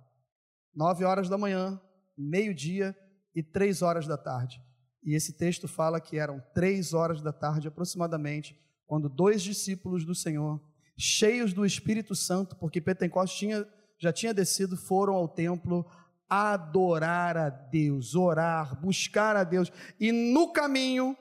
Nove 0.73 1.03
horas 1.03 1.27
da 1.27 1.37
manhã, 1.37 1.81
meio-dia 2.17 2.95
e 3.35 3.41
três 3.41 3.81
horas 3.81 4.07
da 4.07 4.17
tarde. 4.17 4.61
E 5.03 5.15
esse 5.15 5.33
texto 5.33 5.67
fala 5.67 5.99
que 5.99 6.17
eram 6.17 6.41
três 6.53 6.93
horas 6.93 7.21
da 7.21 7.33
tarde 7.33 7.67
aproximadamente, 7.67 8.59
quando 8.85 9.09
dois 9.09 9.41
discípulos 9.41 10.05
do 10.05 10.13
Senhor, 10.13 10.61
cheios 10.97 11.53
do 11.53 11.65
Espírito 11.65 12.15
Santo, 12.15 12.55
porque 12.55 12.79
Pentecostes 12.79 13.39
tinha, 13.39 13.67
já 13.99 14.13
tinha 14.13 14.33
descido, 14.33 14.77
foram 14.77 15.13
ao 15.13 15.27
templo 15.27 15.89
adorar 16.31 17.35
a 17.35 17.49
Deus, 17.49 18.15
orar, 18.15 18.79
buscar 18.79 19.35
a 19.35 19.43
Deus. 19.43 19.69
E 19.99 20.13
no 20.13 20.53
caminho, 20.53 21.17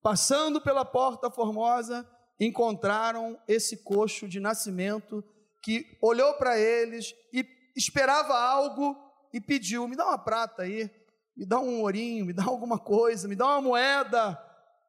passando 0.00 0.60
pela 0.60 0.84
porta 0.84 1.28
formosa, 1.28 2.08
encontraram 2.38 3.36
esse 3.48 3.82
coxo 3.82 4.28
de 4.28 4.38
nascimento 4.38 5.24
que 5.60 5.98
olhou 6.00 6.34
para 6.34 6.56
eles 6.56 7.12
e 7.32 7.44
esperava 7.74 8.38
algo 8.38 8.96
e 9.32 9.40
pediu: 9.40 9.88
me 9.88 9.96
dá 9.96 10.06
uma 10.06 10.18
prata 10.18 10.62
aí, 10.62 10.88
me 11.36 11.44
dá 11.44 11.58
um 11.58 11.80
ourinho, 11.80 12.24
me 12.24 12.32
dá 12.32 12.44
alguma 12.44 12.78
coisa, 12.78 13.26
me 13.26 13.34
dá 13.34 13.46
uma 13.46 13.60
moeda. 13.60 14.40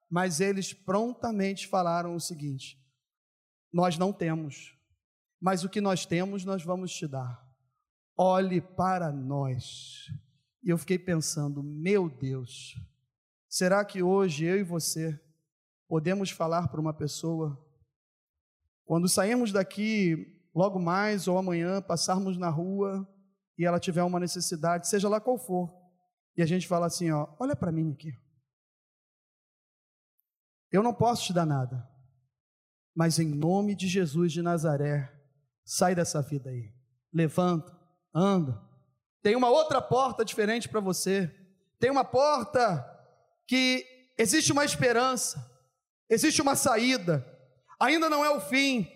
Mas 0.08 0.39
eles 0.39 0.73
prontamente 0.73 1.67
falaram 1.67 2.15
o 2.15 2.19
seguinte: 2.19 2.78
nós 3.73 3.97
não 3.97 4.13
temos, 4.13 4.78
mas 5.41 5.63
o 5.63 5.69
que 5.69 5.82
nós 5.82 6.06
temos 6.06 6.45
nós 6.45 6.63
vamos 6.63 6.93
te 6.93 7.08
dar 7.08 7.44
olhe 8.17 8.62
para 8.62 9.12
nós. 9.12 10.12
E 10.63 10.69
eu 10.69 10.78
fiquei 10.78 10.97
pensando, 10.97 11.62
meu 11.62 12.10
Deus, 12.10 12.75
será 13.47 13.84
que 13.84 14.01
hoje 14.01 14.45
eu 14.45 14.58
e 14.58 14.63
você 14.63 15.19
podemos 15.88 16.30
falar 16.30 16.67
para 16.67 16.82
uma 16.82 16.93
pessoa, 16.93 17.63
quando 18.86 19.08
sairmos 19.08 19.51
daqui, 19.51 20.41
logo 20.54 20.80
mais 20.80 21.28
ou 21.28 21.38
amanhã, 21.38 21.82
passarmos 21.82 22.38
na 22.38 22.49
rua 22.49 23.08
e 23.58 23.65
ela 23.65 23.80
tiver 23.80 24.04
uma 24.04 24.19
necessidade, 24.19 24.88
seja 24.88 25.08
lá 25.08 25.19
qual 25.19 25.38
for, 25.38 25.73
e 26.36 26.41
a 26.41 26.45
gente 26.45 26.67
fala 26.67 26.88
assim: 26.88 27.12
ó, 27.12 27.28
olha 27.39 27.56
para 27.56 27.71
mim 27.71 27.91
aqui. 27.91 28.13
Eu 30.71 30.84
não 30.84 30.93
posso 30.93 31.25
te 31.25 31.34
dar 31.34 31.45
nada, 31.45 31.88
mas 32.93 33.19
em 33.19 33.28
nome 33.28 33.75
de 33.75 33.88
Jesus 33.88 34.34
de 34.34 34.41
Nazaré, 34.41 35.15
Sai 35.65 35.95
dessa 35.95 36.21
vida 36.21 36.51
aí. 36.51 36.71
Levanta, 37.12 37.75
anda. 38.15 38.58
Tem 39.21 39.36
uma 39.36 39.49
outra 39.49 39.82
porta 39.82 40.23
diferente 40.23 40.69
para 40.69 40.80
você. 40.80 41.30
Tem 41.80 41.91
uma 41.91 42.06
porta 42.06 42.84
que 43.45 43.86
existe 44.17 44.51
uma 44.51 44.63
esperança, 44.63 45.43
existe 46.10 46.41
uma 46.41 46.56
saída. 46.56 47.25
Ainda 47.80 48.10
não 48.10 48.23
é 48.23 48.30
o 48.30 48.39
fim. 48.39 48.89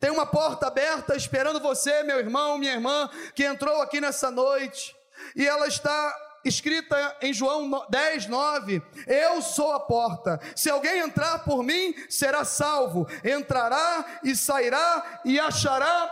Tem 0.00 0.10
uma 0.10 0.26
porta 0.26 0.66
aberta 0.66 1.14
esperando 1.16 1.60
você, 1.60 2.02
meu 2.02 2.18
irmão, 2.18 2.58
minha 2.58 2.72
irmã, 2.72 3.08
que 3.34 3.44
entrou 3.44 3.80
aqui 3.80 4.00
nessa 4.00 4.30
noite. 4.30 4.94
E 5.36 5.46
ela 5.46 5.66
está 5.68 6.14
escrita 6.44 7.16
em 7.22 7.32
João 7.32 7.86
10, 7.88 8.26
9: 8.26 8.82
Eu 9.06 9.40
sou 9.40 9.72
a 9.72 9.80
porta, 9.80 10.40
se 10.54 10.68
alguém 10.68 10.98
entrar 10.98 11.44
por 11.44 11.62
mim, 11.62 11.94
será 12.10 12.44
salvo, 12.44 13.06
entrará 13.24 14.20
e 14.22 14.34
sairá 14.36 15.20
e 15.24 15.38
achará 15.38 16.08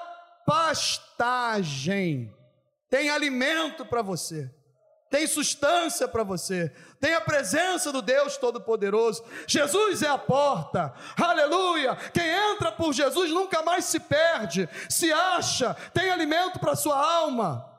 pastagem. 0.46 2.33
Tem 2.92 3.09
alimento 3.09 3.87
para 3.87 4.02
você, 4.02 4.50
tem 5.09 5.26
substância 5.26 6.07
para 6.07 6.22
você, 6.22 6.70
tem 7.00 7.14
a 7.14 7.22
presença 7.22 7.90
do 7.90 8.02
Deus 8.02 8.37
Todo-Poderoso. 8.37 9.24
Jesus 9.46 10.02
é 10.02 10.09
a 10.09 10.18
porta, 10.18 10.92
aleluia. 11.16 11.96
Quem 12.12 12.28
entra 12.28 12.70
por 12.70 12.92
Jesus 12.92 13.31
nunca 13.31 13.62
mais 13.62 13.87
se 13.87 13.98
perde, 13.98 14.68
se 14.90 15.11
acha, 15.11 15.72
tem 15.94 16.11
alimento 16.11 16.61
para 16.61 16.76
sua 16.76 17.02
alma 17.02 17.72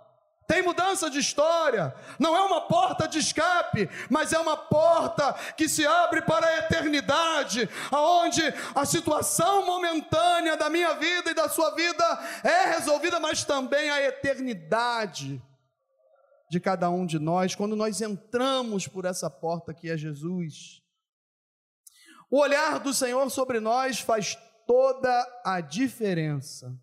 tem 0.47 0.61
mudança 0.61 1.09
de 1.09 1.19
história, 1.19 1.95
não 2.19 2.35
é 2.35 2.41
uma 2.41 2.61
porta 2.61 3.07
de 3.07 3.19
escape, 3.19 3.89
mas 4.09 4.33
é 4.33 4.39
uma 4.39 4.57
porta 4.57 5.33
que 5.55 5.69
se 5.69 5.85
abre 5.85 6.21
para 6.21 6.45
a 6.45 6.57
eternidade, 6.59 7.69
aonde 7.91 8.41
a 8.75 8.85
situação 8.85 9.65
momentânea 9.65 10.57
da 10.57 10.69
minha 10.69 10.93
vida 10.95 11.31
e 11.31 11.33
da 11.33 11.47
sua 11.47 11.71
vida 11.71 12.03
é 12.43 12.75
resolvida, 12.75 13.19
mas 13.19 13.43
também 13.43 13.89
a 13.89 14.01
eternidade 14.01 15.41
de 16.49 16.59
cada 16.59 16.89
um 16.89 17.05
de 17.05 17.17
nós, 17.17 17.55
quando 17.55 17.75
nós 17.75 18.01
entramos 18.01 18.87
por 18.87 19.05
essa 19.05 19.29
porta 19.29 19.73
que 19.73 19.89
é 19.89 19.97
Jesus. 19.97 20.83
O 22.29 22.39
olhar 22.39 22.79
do 22.79 22.93
Senhor 22.93 23.29
sobre 23.29 23.59
nós 23.59 23.99
faz 23.99 24.37
toda 24.67 25.41
a 25.45 25.61
diferença. 25.61 26.75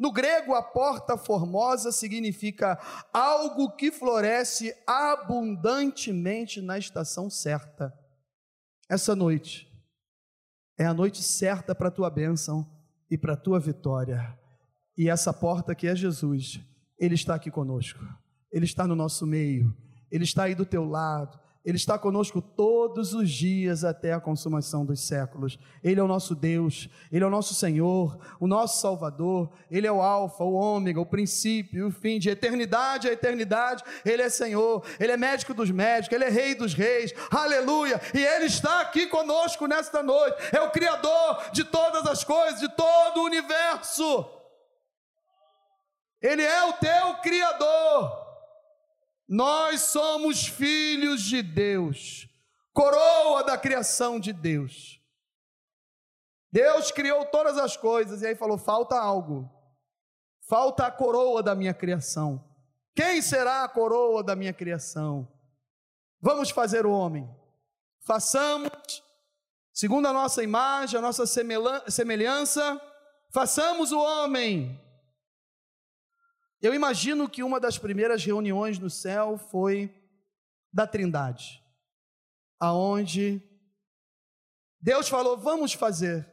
No 0.00 0.10
grego, 0.10 0.54
a 0.54 0.62
porta 0.62 1.18
formosa 1.18 1.92
significa 1.92 2.80
algo 3.12 3.76
que 3.76 3.92
floresce 3.92 4.74
abundantemente 4.86 6.62
na 6.62 6.78
estação 6.78 7.28
certa. 7.28 7.92
Essa 8.88 9.14
noite 9.14 9.70
é 10.78 10.86
a 10.86 10.94
noite 10.94 11.22
certa 11.22 11.74
para 11.74 11.88
a 11.88 11.90
tua 11.90 12.08
bênção 12.08 12.66
e 13.10 13.18
para 13.18 13.34
a 13.34 13.36
tua 13.36 13.60
vitória. 13.60 14.38
E 14.96 15.10
essa 15.10 15.34
porta 15.34 15.74
que 15.74 15.86
é 15.86 15.94
Jesus, 15.94 16.58
Ele 16.98 17.14
está 17.14 17.34
aqui 17.34 17.50
conosco, 17.50 18.00
Ele 18.50 18.64
está 18.64 18.86
no 18.86 18.96
nosso 18.96 19.26
meio, 19.26 19.76
Ele 20.10 20.24
está 20.24 20.44
aí 20.44 20.54
do 20.54 20.64
teu 20.64 20.86
lado, 20.86 21.38
ele 21.62 21.76
está 21.76 21.98
conosco 21.98 22.40
todos 22.40 23.12
os 23.12 23.30
dias 23.30 23.84
até 23.84 24.14
a 24.14 24.20
consumação 24.20 24.84
dos 24.84 25.06
séculos. 25.06 25.58
Ele 25.84 26.00
é 26.00 26.02
o 26.02 26.08
nosso 26.08 26.34
Deus, 26.34 26.88
Ele 27.12 27.22
é 27.22 27.26
o 27.26 27.30
nosso 27.30 27.54
Senhor, 27.54 28.18
o 28.40 28.46
nosso 28.46 28.80
Salvador. 28.80 29.50
Ele 29.70 29.86
é 29.86 29.92
o 29.92 30.00
Alfa, 30.00 30.42
o 30.42 30.54
Ômega, 30.54 30.98
o 30.98 31.04
princípio, 31.04 31.88
o 31.88 31.90
fim, 31.90 32.18
de 32.18 32.30
eternidade 32.30 33.08
a 33.08 33.12
eternidade. 33.12 33.84
Ele 34.06 34.22
é 34.22 34.30
Senhor, 34.30 34.82
Ele 34.98 35.12
é 35.12 35.18
médico 35.18 35.52
dos 35.52 35.70
médicos, 35.70 36.14
Ele 36.14 36.24
é 36.24 36.30
Rei 36.30 36.54
dos 36.54 36.72
reis. 36.72 37.12
Aleluia! 37.30 38.00
E 38.14 38.24
Ele 38.24 38.46
está 38.46 38.80
aqui 38.80 39.06
conosco 39.06 39.66
nesta 39.66 40.02
noite. 40.02 40.38
É 40.52 40.62
o 40.62 40.70
Criador 40.70 41.50
de 41.52 41.64
todas 41.64 42.06
as 42.06 42.24
coisas, 42.24 42.58
de 42.58 42.70
todo 42.70 43.20
o 43.20 43.24
universo. 43.24 44.26
Ele 46.22 46.42
é 46.42 46.64
o 46.64 46.72
teu 46.74 47.14
Criador. 47.22 48.19
Nós 49.30 49.82
somos 49.82 50.48
filhos 50.48 51.22
de 51.22 51.40
Deus, 51.40 52.28
coroa 52.72 53.44
da 53.44 53.56
criação 53.56 54.18
de 54.18 54.32
Deus. 54.32 55.00
Deus 56.50 56.90
criou 56.90 57.24
todas 57.26 57.56
as 57.56 57.76
coisas 57.76 58.22
e 58.22 58.26
aí 58.26 58.34
falou: 58.34 58.58
falta 58.58 58.98
algo, 58.98 59.48
falta 60.48 60.84
a 60.84 60.90
coroa 60.90 61.44
da 61.44 61.54
minha 61.54 61.72
criação. 61.72 62.44
Quem 62.92 63.22
será 63.22 63.62
a 63.62 63.68
coroa 63.68 64.24
da 64.24 64.34
minha 64.34 64.52
criação? 64.52 65.32
Vamos 66.20 66.50
fazer 66.50 66.84
o 66.84 66.90
homem, 66.90 67.32
façamos, 68.00 69.00
segundo 69.72 70.06
a 70.06 70.12
nossa 70.12 70.42
imagem, 70.42 70.98
a 70.98 71.00
nossa 71.00 71.24
semelhança, 71.88 72.82
façamos 73.32 73.92
o 73.92 74.00
homem 74.00 74.89
eu 76.60 76.74
imagino 76.74 77.28
que 77.28 77.42
uma 77.42 77.58
das 77.58 77.78
primeiras 77.78 78.24
reuniões 78.24 78.78
no 78.78 78.90
céu 78.90 79.38
foi 79.38 79.94
da 80.72 80.86
Trindade, 80.86 81.62
aonde 82.58 83.42
Deus 84.80 85.08
falou: 85.08 85.38
"Vamos 85.38 85.72
fazer 85.72 86.28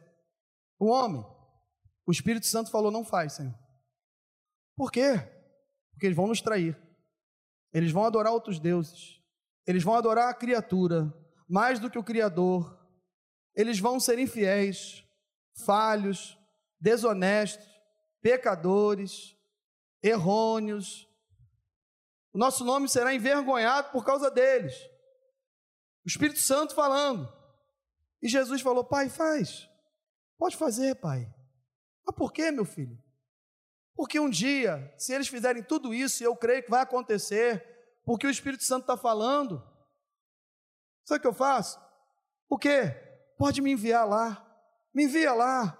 o 0.78 0.86
homem". 0.86 1.24
O 2.06 2.12
Espírito 2.12 2.46
Santo 2.46 2.70
falou: 2.70 2.90
"Não 2.90 3.04
faz, 3.04 3.34
Senhor". 3.34 3.58
Por 4.76 4.92
quê? 4.92 5.14
Porque 5.90 6.06
eles 6.06 6.16
vão 6.16 6.28
nos 6.28 6.40
trair. 6.40 6.78
Eles 7.72 7.90
vão 7.90 8.04
adorar 8.04 8.32
outros 8.32 8.58
deuses. 8.58 9.20
Eles 9.66 9.82
vão 9.82 9.94
adorar 9.94 10.28
a 10.28 10.34
criatura 10.34 11.12
mais 11.48 11.78
do 11.78 11.90
que 11.90 11.98
o 11.98 12.04
criador. 12.04 12.78
Eles 13.54 13.78
vão 13.78 13.98
ser 13.98 14.18
infiéis, 14.18 15.04
falhos, 15.64 16.38
desonestos, 16.80 17.66
pecadores, 18.22 19.36
errôneos. 20.02 21.08
O 22.32 22.38
nosso 22.38 22.64
nome 22.64 22.88
será 22.88 23.14
envergonhado 23.14 23.90
por 23.90 24.04
causa 24.04 24.30
deles. 24.30 24.74
O 26.04 26.08
Espírito 26.08 26.40
Santo 26.40 26.74
falando. 26.74 27.32
E 28.22 28.28
Jesus 28.28 28.60
falou: 28.60 28.84
Pai, 28.84 29.08
faz. 29.08 29.68
Pode 30.38 30.56
fazer, 30.56 30.94
Pai. 30.96 31.32
Mas 32.06 32.16
por 32.16 32.32
quê, 32.32 32.50
meu 32.50 32.64
filho? 32.64 32.96
Porque 33.94 34.20
um 34.20 34.30
dia, 34.30 34.94
se 34.96 35.12
eles 35.12 35.28
fizerem 35.28 35.62
tudo 35.62 35.92
isso, 35.92 36.22
e 36.22 36.26
eu 36.26 36.36
creio 36.36 36.62
que 36.62 36.70
vai 36.70 36.80
acontecer, 36.80 37.64
porque 38.04 38.26
o 38.26 38.30
Espírito 38.30 38.62
Santo 38.62 38.82
está 38.82 38.96
falando, 38.96 39.60
sabe 41.04 41.18
o 41.18 41.20
que 41.22 41.26
eu 41.26 41.34
faço? 41.34 41.80
O 42.48 42.56
quê? 42.56 42.90
Pode 43.36 43.60
me 43.60 43.72
enviar 43.72 44.08
lá. 44.08 44.44
Me 44.94 45.04
envia 45.04 45.32
lá, 45.32 45.76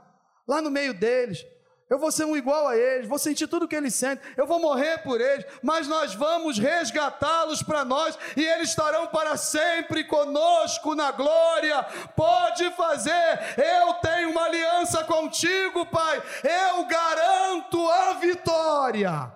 lá 0.47 0.61
no 0.61 0.71
meio 0.71 0.93
deles 0.93 1.45
eu 1.91 1.99
vou 1.99 2.13
ser 2.13 2.25
um 2.25 2.37
igual 2.37 2.69
a 2.69 2.77
eles, 2.77 3.09
vou 3.09 3.19
sentir 3.19 3.49
tudo 3.49 3.65
o 3.65 3.69
que 3.69 3.75
eles 3.75 3.95
sentem, 3.95 4.31
eu 4.37 4.47
vou 4.47 4.61
morrer 4.61 4.99
por 4.99 5.21
eles, 5.21 5.47
mas 5.63 5.89
nós 5.89 6.15
vamos 6.15 6.59
resgatá-los 6.59 7.63
para 7.63 7.85
nós 7.85 8.19
e 8.37 8.45
eles 8.45 8.71
estarão 8.71 9.07
para 9.07 9.37
sempre 9.39 10.05
conosco 10.05 10.95
na 10.95 11.11
glória. 11.11 11.83
Pode 12.15 12.71
fazer, 12.73 13.39
eu 13.57 13.95
tenho 13.95 14.31
uma 14.31 14.45
aliança 14.45 15.03
contigo, 15.05 15.87
Pai, 15.87 16.23
eu 16.45 16.85
garanto 16.85 17.89
a 17.89 18.13
vitória. 18.15 19.35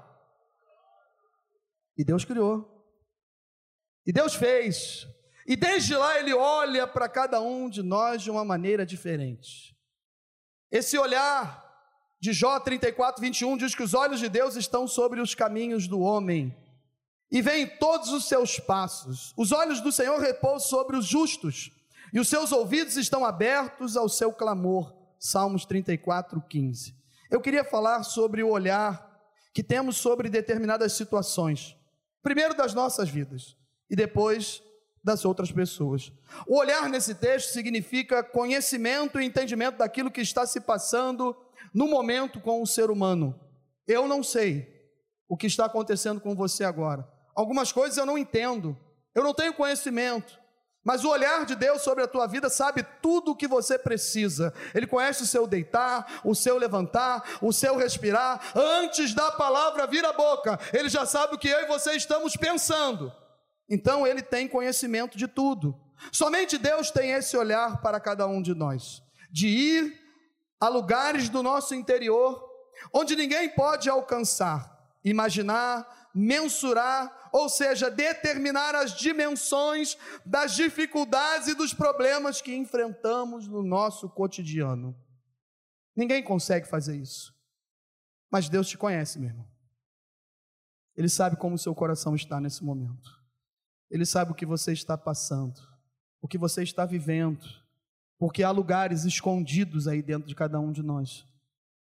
E 1.96 2.04
Deus 2.04 2.24
criou, 2.24 2.86
e 4.06 4.12
Deus 4.12 4.34
fez, 4.34 5.06
e 5.46 5.56
desde 5.56 5.94
lá 5.96 6.18
Ele 6.18 6.34
olha 6.34 6.86
para 6.86 7.08
cada 7.08 7.40
um 7.40 7.68
de 7.68 7.82
nós 7.82 8.22
de 8.22 8.30
uma 8.30 8.44
maneira 8.44 8.84
diferente. 8.84 9.76
Esse 10.70 10.98
olhar 10.98 11.71
de 12.22 12.32
Jó 12.32 12.60
34, 12.60 13.20
21 13.20 13.56
diz 13.56 13.74
que 13.74 13.82
os 13.82 13.94
olhos 13.94 14.20
de 14.20 14.28
Deus 14.28 14.54
estão 14.54 14.86
sobre 14.86 15.20
os 15.20 15.34
caminhos 15.34 15.88
do 15.88 15.98
homem 15.98 16.56
e 17.28 17.42
veem 17.42 17.66
todos 17.66 18.12
os 18.12 18.28
seus 18.28 18.60
passos. 18.60 19.34
Os 19.36 19.50
olhos 19.50 19.80
do 19.80 19.90
Senhor 19.90 20.20
repousam 20.20 20.68
sobre 20.68 20.96
os 20.96 21.04
justos 21.04 21.72
e 22.12 22.20
os 22.20 22.28
seus 22.28 22.52
ouvidos 22.52 22.96
estão 22.96 23.24
abertos 23.24 23.96
ao 23.96 24.08
seu 24.08 24.32
clamor. 24.32 24.94
Salmos 25.18 25.64
34, 25.64 26.40
15. 26.48 26.94
Eu 27.28 27.40
queria 27.40 27.64
falar 27.64 28.04
sobre 28.04 28.40
o 28.44 28.50
olhar 28.50 29.20
que 29.52 29.64
temos 29.64 29.96
sobre 29.96 30.30
determinadas 30.30 30.92
situações. 30.92 31.76
Primeiro 32.22 32.54
das 32.54 32.72
nossas 32.72 33.08
vidas 33.08 33.56
e 33.90 33.96
depois 33.96 34.62
das 35.02 35.24
outras 35.24 35.50
pessoas. 35.50 36.12
O 36.46 36.56
olhar 36.56 36.88
nesse 36.88 37.16
texto 37.16 37.50
significa 37.52 38.22
conhecimento 38.22 39.20
e 39.20 39.24
entendimento 39.24 39.78
daquilo 39.78 40.08
que 40.08 40.20
está 40.20 40.46
se 40.46 40.60
passando 40.60 41.36
no 41.74 41.88
momento 41.88 42.40
com 42.40 42.62
o 42.62 42.66
ser 42.66 42.90
humano. 42.90 43.38
Eu 43.86 44.06
não 44.06 44.22
sei 44.22 44.68
o 45.28 45.36
que 45.36 45.46
está 45.46 45.64
acontecendo 45.64 46.20
com 46.20 46.34
você 46.34 46.64
agora. 46.64 47.08
Algumas 47.34 47.72
coisas 47.72 47.96
eu 47.96 48.06
não 48.06 48.18
entendo, 48.18 48.76
eu 49.14 49.22
não 49.22 49.32
tenho 49.32 49.54
conhecimento. 49.54 50.40
Mas 50.84 51.04
o 51.04 51.10
olhar 51.10 51.46
de 51.46 51.54
Deus 51.54 51.82
sobre 51.82 52.02
a 52.02 52.08
tua 52.08 52.26
vida 52.26 52.50
sabe 52.50 52.84
tudo 53.00 53.30
o 53.30 53.36
que 53.36 53.46
você 53.46 53.78
precisa. 53.78 54.52
Ele 54.74 54.86
conhece 54.86 55.22
o 55.22 55.26
seu 55.26 55.46
deitar, 55.46 56.20
o 56.24 56.34
seu 56.34 56.58
levantar, 56.58 57.38
o 57.40 57.52
seu 57.52 57.76
respirar. 57.76 58.40
Antes 58.54 59.14
da 59.14 59.30
palavra 59.30 59.86
vir 59.86 60.04
à 60.04 60.12
boca, 60.12 60.58
ele 60.72 60.88
já 60.88 61.06
sabe 61.06 61.34
o 61.34 61.38
que 61.38 61.48
eu 61.48 61.60
e 61.60 61.68
você 61.68 61.92
estamos 61.92 62.36
pensando. 62.36 63.12
Então 63.70 64.04
ele 64.04 64.22
tem 64.22 64.48
conhecimento 64.48 65.16
de 65.16 65.28
tudo. 65.28 65.80
Somente 66.10 66.58
Deus 66.58 66.90
tem 66.90 67.12
esse 67.12 67.36
olhar 67.36 67.80
para 67.80 68.00
cada 68.00 68.26
um 68.26 68.42
de 68.42 68.52
nós, 68.52 69.00
de 69.30 69.46
ir 69.46 70.01
a 70.62 70.68
lugares 70.68 71.28
do 71.28 71.42
nosso 71.42 71.74
interior 71.74 72.48
onde 72.94 73.16
ninguém 73.16 73.52
pode 73.52 73.90
alcançar, 73.90 74.96
imaginar, 75.04 76.10
mensurar, 76.14 77.30
ou 77.32 77.48
seja, 77.48 77.90
determinar 77.90 78.76
as 78.76 78.94
dimensões 78.94 79.98
das 80.24 80.54
dificuldades 80.54 81.48
e 81.48 81.56
dos 81.56 81.74
problemas 81.74 82.40
que 82.40 82.54
enfrentamos 82.54 83.48
no 83.48 83.60
nosso 83.64 84.08
cotidiano. 84.08 84.96
Ninguém 85.96 86.22
consegue 86.22 86.68
fazer 86.68 86.94
isso. 86.94 87.34
Mas 88.30 88.48
Deus 88.48 88.68
te 88.68 88.78
conhece, 88.78 89.18
meu 89.18 89.30
irmão. 89.30 89.48
Ele 90.94 91.08
sabe 91.08 91.36
como 91.36 91.56
o 91.56 91.58
seu 91.58 91.74
coração 91.74 92.14
está 92.14 92.40
nesse 92.40 92.62
momento. 92.62 93.10
Ele 93.90 94.06
sabe 94.06 94.30
o 94.30 94.34
que 94.34 94.46
você 94.46 94.72
está 94.72 94.96
passando, 94.96 95.60
o 96.20 96.28
que 96.28 96.38
você 96.38 96.62
está 96.62 96.86
vivendo, 96.86 97.44
porque 98.22 98.44
há 98.44 98.52
lugares 98.52 99.04
escondidos 99.04 99.88
aí 99.88 100.00
dentro 100.00 100.28
de 100.28 100.34
cada 100.36 100.60
um 100.60 100.70
de 100.70 100.80
nós, 100.80 101.26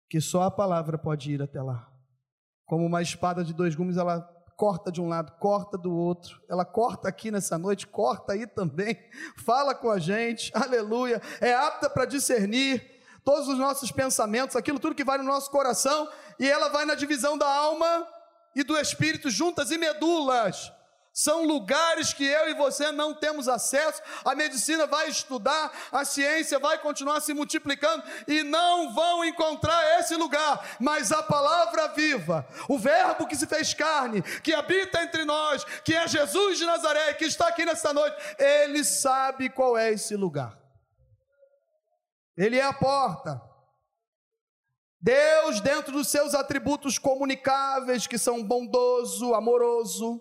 que 0.09 0.19
só 0.19 0.41
a 0.41 0.49
palavra 0.49 0.97
pode 0.97 1.31
ir 1.31 1.43
até 1.43 1.61
lá. 1.61 1.87
Como 2.65 2.83
uma 2.87 3.03
espada 3.03 3.43
de 3.43 3.53
dois 3.53 3.75
gumes, 3.75 3.97
ela 3.97 4.19
corta 4.57 4.91
de 4.91 4.99
um 4.99 5.07
lado, 5.07 5.31
corta 5.33 5.77
do 5.77 5.93
outro. 5.93 6.41
Ela 6.49 6.65
corta 6.65 7.07
aqui 7.07 7.29
nessa 7.29 7.55
noite, 7.55 7.85
corta 7.85 8.33
aí 8.33 8.47
também. 8.47 8.97
Fala 9.45 9.75
com 9.75 9.91
a 9.91 9.99
gente, 9.99 10.51
aleluia. 10.57 11.21
É 11.39 11.53
apta 11.53 11.87
para 11.87 12.05
discernir 12.05 12.83
todos 13.23 13.47
os 13.47 13.59
nossos 13.59 13.91
pensamentos, 13.91 14.55
aquilo 14.55 14.79
tudo 14.79 14.95
que 14.95 15.03
vai 15.03 15.19
no 15.19 15.23
nosso 15.23 15.51
coração, 15.51 16.09
e 16.39 16.49
ela 16.49 16.67
vai 16.69 16.83
na 16.83 16.95
divisão 16.95 17.37
da 17.37 17.47
alma 17.47 18.07
e 18.55 18.63
do 18.63 18.75
espírito 18.75 19.29
juntas 19.29 19.69
e 19.69 19.77
medulas. 19.77 20.71
São 21.13 21.45
lugares 21.45 22.12
que 22.12 22.26
eu 22.26 22.49
e 22.49 22.56
você 22.56 22.91
não 22.91 23.13
temos 23.13 23.47
acesso. 23.47 24.02
A 24.26 24.34
medicina 24.34 24.88
vai 24.88 25.08
estudar, 25.10 25.71
a 25.91 26.04
ciência 26.04 26.58
vai 26.58 26.80
continuar 26.80 27.21
se 27.21 27.36
multiplicando 27.36 28.04
e 28.28 28.41
não 28.41 28.91
vão 28.95 29.23
encontrar 29.23 29.99
esse 29.99 30.15
lugar. 30.15 30.76
Mas 30.80 31.12
a 31.12 31.21
palavra 31.21 31.89
viva, 31.89 32.47
o 32.67 32.80
Verbo 32.80 33.28
que 33.28 33.36
se 33.36 33.45
fez 33.45 33.76
carne, 33.76 34.23
que 34.41 34.56
habita 34.56 35.04
entre 35.04 35.23
nós, 35.23 35.63
que 35.86 35.93
é 35.93 36.08
Jesus 36.08 36.58
de 36.58 36.65
Nazaré, 36.65 37.13
que 37.13 37.26
está 37.26 37.47
aqui 37.49 37.63
nessa 37.63 37.93
noite, 37.93 38.17
ele 38.39 38.84
sabe 38.84 39.49
qual 39.49 39.78
é 39.78 39.91
esse 39.91 40.15
lugar. 40.15 40.58
Ele 42.36 42.58
é 42.58 42.63
a 42.63 42.73
porta. 42.73 43.39
Deus, 44.99 45.62
dentro 45.62 45.91
dos 45.91 46.08
seus 46.08 46.34
atributos 46.34 46.97
comunicáveis, 46.97 48.08
que 48.08 48.17
são 48.17 48.43
bondoso, 48.43 49.36
amoroso, 49.36 50.19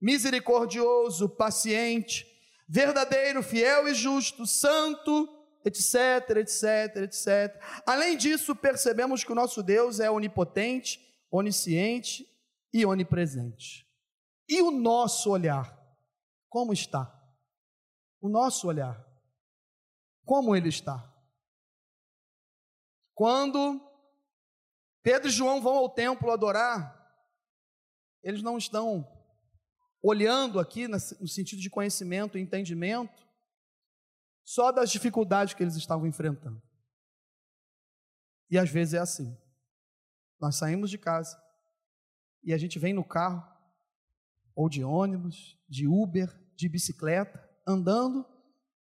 misericordioso, 0.00 1.28
paciente, 1.28 2.26
verdadeiro, 2.68 3.42
fiel 3.42 3.88
e 3.88 3.94
justo, 3.94 4.46
santo, 4.46 5.28
etc, 5.64 6.36
etc, 6.36 6.96
etc. 7.02 7.62
Além 7.86 8.16
disso, 8.16 8.54
percebemos 8.54 9.24
que 9.24 9.32
o 9.32 9.34
nosso 9.34 9.62
Deus 9.62 10.00
é 10.00 10.10
onipotente, 10.10 11.00
onisciente 11.30 12.26
e 12.72 12.86
onipresente. 12.86 13.86
E 14.48 14.62
o 14.62 14.70
nosso 14.70 15.30
olhar, 15.30 15.76
como 16.48 16.72
está? 16.72 17.12
O 18.20 18.28
nosso 18.28 18.68
olhar, 18.68 19.04
como 20.24 20.54
ele 20.54 20.68
está? 20.68 21.12
Quando 23.14 23.80
Pedro 25.02 25.28
e 25.28 25.32
João 25.32 25.60
vão 25.60 25.76
ao 25.76 25.88
templo 25.88 26.30
adorar, 26.30 26.94
eles 28.22 28.42
não 28.42 28.58
estão 28.58 29.15
olhando 30.08 30.60
aqui 30.60 30.86
no 30.86 31.26
sentido 31.26 31.60
de 31.60 31.68
conhecimento 31.68 32.38
e 32.38 32.40
entendimento, 32.40 33.26
só 34.44 34.70
das 34.70 34.90
dificuldades 34.90 35.52
que 35.52 35.64
eles 35.64 35.74
estavam 35.74 36.06
enfrentando. 36.06 36.62
E 38.48 38.56
às 38.56 38.70
vezes 38.70 38.94
é 38.94 38.98
assim. 38.98 39.36
Nós 40.40 40.54
saímos 40.54 40.90
de 40.90 40.98
casa 40.98 41.36
e 42.44 42.52
a 42.52 42.58
gente 42.58 42.78
vem 42.78 42.94
no 42.94 43.02
carro, 43.02 43.44
ou 44.54 44.68
de 44.68 44.84
ônibus, 44.84 45.58
de 45.68 45.88
Uber, 45.88 46.32
de 46.54 46.68
bicicleta, 46.68 47.44
andando, 47.66 48.24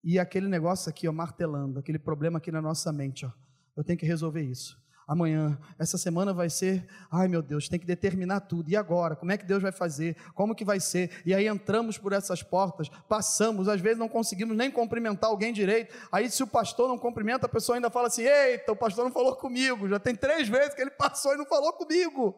e 0.04 0.20
aquele 0.20 0.50
negócio 0.50 0.90
aqui, 0.90 1.08
ó, 1.08 1.14
martelando, 1.14 1.80
aquele 1.80 1.98
problema 1.98 2.38
aqui 2.38 2.52
na 2.52 2.62
nossa 2.62 2.92
mente, 2.92 3.26
ó. 3.26 3.32
Eu 3.78 3.84
tenho 3.84 3.98
que 3.98 4.06
resolver 4.06 4.44
isso 4.44 4.78
amanhã, 5.08 5.58
essa 5.80 5.98
semana 5.98 6.34
vai 6.34 6.50
ser, 6.50 6.86
ai 7.10 7.28
meu 7.28 7.42
Deus, 7.42 7.70
tem 7.70 7.80
que 7.80 7.86
determinar 7.86 8.42
tudo. 8.42 8.70
E 8.70 8.76
agora? 8.76 9.16
Como 9.16 9.32
é 9.32 9.38
que 9.38 9.46
Deus 9.46 9.64
vai 9.64 9.72
fazer? 9.72 10.18
Como 10.36 10.54
que 10.54 10.66
vai 10.66 10.80
ser? 10.80 11.22
E 11.26 11.34
aí 11.34 11.48
entramos 11.48 11.98
por 11.98 12.12
essas 12.12 12.44
portas, 12.44 12.90
passamos, 13.08 13.70
às 13.70 13.80
vezes 13.80 13.98
não 13.98 14.10
conseguimos 14.10 14.58
nem 14.58 14.70
cumprimentar 14.70 15.30
alguém 15.30 15.54
direito. 15.54 15.96
Aí 16.12 16.30
se 16.30 16.44
o 16.44 16.48
pastor 16.48 16.90
não 16.90 16.98
cumprimenta, 16.98 17.46
a 17.46 17.50
pessoa 17.50 17.78
ainda 17.78 17.90
fala 17.90 18.08
assim: 18.08 18.24
"Eita, 18.24 18.74
o 18.74 18.76
pastor 18.76 19.06
não 19.06 19.12
falou 19.12 19.36
comigo". 19.36 19.88
Já 19.88 20.00
tem 20.00 20.14
três 20.14 20.50
vezes 20.50 20.74
que 20.74 20.82
ele 20.82 20.92
passou 20.92 21.34
e 21.34 21.38
não 21.38 21.46
falou 21.46 21.72
comigo. 21.74 22.36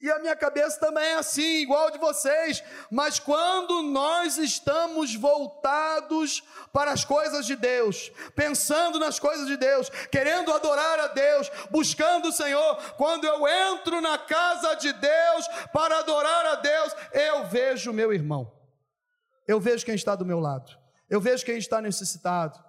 E 0.00 0.08
a 0.12 0.18
minha 0.20 0.36
cabeça 0.36 0.78
também 0.78 1.04
é 1.04 1.14
assim, 1.16 1.62
igual 1.62 1.90
de 1.90 1.98
vocês. 1.98 2.62
Mas 2.88 3.18
quando 3.18 3.82
nós 3.82 4.38
estamos 4.38 5.14
voltados 5.16 6.40
para 6.72 6.92
as 6.92 7.04
coisas 7.04 7.44
de 7.44 7.56
Deus, 7.56 8.12
pensando 8.34 9.00
nas 9.00 9.18
coisas 9.18 9.48
de 9.48 9.56
Deus, 9.56 9.88
querendo 10.10 10.52
adorar 10.52 11.00
a 11.00 11.08
Deus, 11.08 11.50
buscando 11.70 12.28
o 12.28 12.32
Senhor, 12.32 12.76
quando 12.94 13.24
eu 13.24 13.48
entro 13.48 14.00
na 14.00 14.16
casa 14.16 14.74
de 14.74 14.92
Deus 14.92 15.48
para 15.72 15.98
adorar 15.98 16.46
a 16.46 16.54
Deus, 16.54 16.94
eu 17.12 17.46
vejo 17.46 17.92
meu 17.92 18.12
irmão. 18.12 18.56
Eu 19.48 19.58
vejo 19.58 19.84
quem 19.84 19.96
está 19.96 20.14
do 20.14 20.24
meu 20.24 20.38
lado. 20.38 20.78
Eu 21.10 21.20
vejo 21.20 21.44
quem 21.44 21.58
está 21.58 21.80
necessitado. 21.80 22.62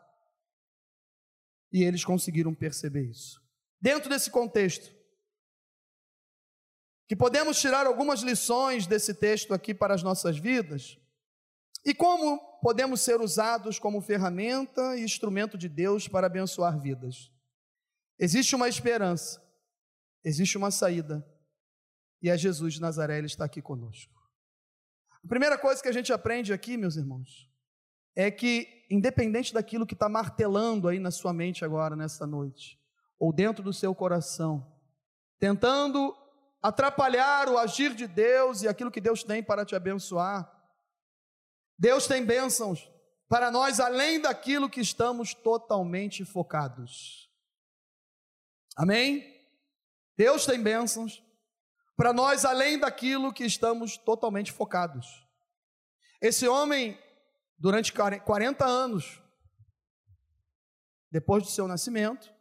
E 1.71 1.83
eles 1.83 2.03
conseguiram 2.03 2.55
perceber 2.55 3.03
isso. 3.03 3.39
Dentro 3.79 4.09
desse 4.09 4.31
contexto, 4.31 4.98
que 7.09 7.15
podemos 7.15 7.59
tirar 7.59 7.87
algumas 7.87 8.21
lições 8.21 8.85
desse 8.85 9.15
texto 9.15 9.51
aqui 9.51 9.73
para 9.73 9.95
as 9.95 10.03
nossas 10.03 10.37
vidas 10.37 10.95
e 11.83 11.91
como 11.91 12.37
podemos 12.61 13.01
ser 13.01 13.19
usados 13.19 13.79
como 13.79 13.99
ferramenta 13.99 14.95
e 14.95 15.03
instrumento 15.03 15.57
de 15.57 15.67
Deus 15.67 16.07
para 16.07 16.27
abençoar 16.27 16.79
vidas. 16.79 17.31
Existe 18.19 18.55
uma 18.55 18.69
esperança, 18.69 19.41
existe 20.23 20.55
uma 20.55 20.69
saída, 20.69 21.25
e 22.21 22.29
é 22.29 22.37
Jesus 22.37 22.75
de 22.75 22.81
Nazaré, 22.81 23.17
ele 23.17 23.25
está 23.25 23.45
aqui 23.45 23.59
conosco. 23.59 24.13
A 25.23 25.27
primeira 25.27 25.57
coisa 25.57 25.81
que 25.81 25.87
a 25.87 25.93
gente 25.93 26.13
aprende 26.13 26.53
aqui, 26.53 26.77
meus 26.77 26.95
irmãos, 26.95 27.49
é 28.15 28.29
que, 28.29 28.85
independente 28.87 29.51
daquilo 29.51 29.87
que 29.87 29.95
está 29.95 30.07
martelando 30.07 30.87
aí 30.87 30.99
na 30.99 31.09
sua 31.09 31.33
mente 31.33 31.65
agora, 31.65 31.95
nessa 31.95 32.27
noite, 32.27 32.79
ou 33.17 33.33
dentro 33.33 33.63
do 33.63 33.73
seu 33.73 33.95
coração, 33.95 34.71
tentando 35.39 36.13
atrapalhar 36.61 37.47
o 37.49 37.57
agir 37.57 37.93
de 37.93 38.07
Deus 38.07 38.61
e 38.61 38.67
aquilo 38.67 38.91
que 38.91 39.01
Deus 39.01 39.23
tem 39.23 39.41
para 39.41 39.65
te 39.65 39.75
abençoar. 39.75 40.51
Deus 41.77 42.07
tem 42.07 42.25
bênçãos 42.25 42.91
para 43.27 43.49
nós 43.49 43.79
além 43.79 44.19
daquilo 44.19 44.69
que 44.69 44.81
estamos 44.81 45.33
totalmente 45.33 46.25
focados. 46.25 47.29
Amém? 48.75 49.39
Deus 50.17 50.45
tem 50.45 50.61
bênçãos 50.61 51.23
para 51.95 52.11
nós 52.11 52.43
além 52.43 52.79
daquilo 52.79 53.33
que 53.33 53.45
estamos 53.45 53.97
totalmente 53.97 54.51
focados. 54.51 55.27
Esse 56.21 56.47
homem, 56.47 56.99
durante 57.57 57.93
40 57.93 58.65
anos, 58.65 59.21
depois 61.11 61.43
do 61.43 61.49
seu 61.49 61.67
nascimento, 61.67 62.33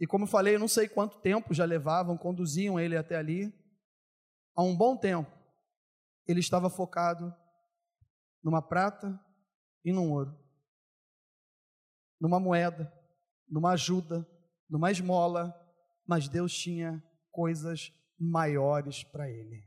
e 0.00 0.06
como 0.06 0.26
falei, 0.26 0.56
eu 0.56 0.60
não 0.60 0.68
sei 0.68 0.88
quanto 0.88 1.18
tempo 1.18 1.54
já 1.54 1.64
levavam, 1.64 2.16
conduziam 2.16 2.78
ele 2.78 2.96
até 2.96 3.16
ali, 3.16 3.52
há 4.54 4.62
um 4.62 4.76
bom 4.76 4.96
tempo, 4.96 5.30
ele 6.26 6.40
estava 6.40 6.70
focado 6.70 7.34
numa 8.42 8.62
prata 8.62 9.18
e 9.84 9.92
num 9.92 10.10
ouro, 10.12 10.36
numa 12.20 12.40
moeda, 12.40 12.92
numa 13.48 13.72
ajuda, 13.72 14.26
numa 14.68 14.90
esmola, 14.90 15.54
mas 16.06 16.28
Deus 16.28 16.52
tinha 16.54 17.02
coisas 17.30 17.92
maiores 18.18 19.02
para 19.04 19.28
ele. 19.30 19.62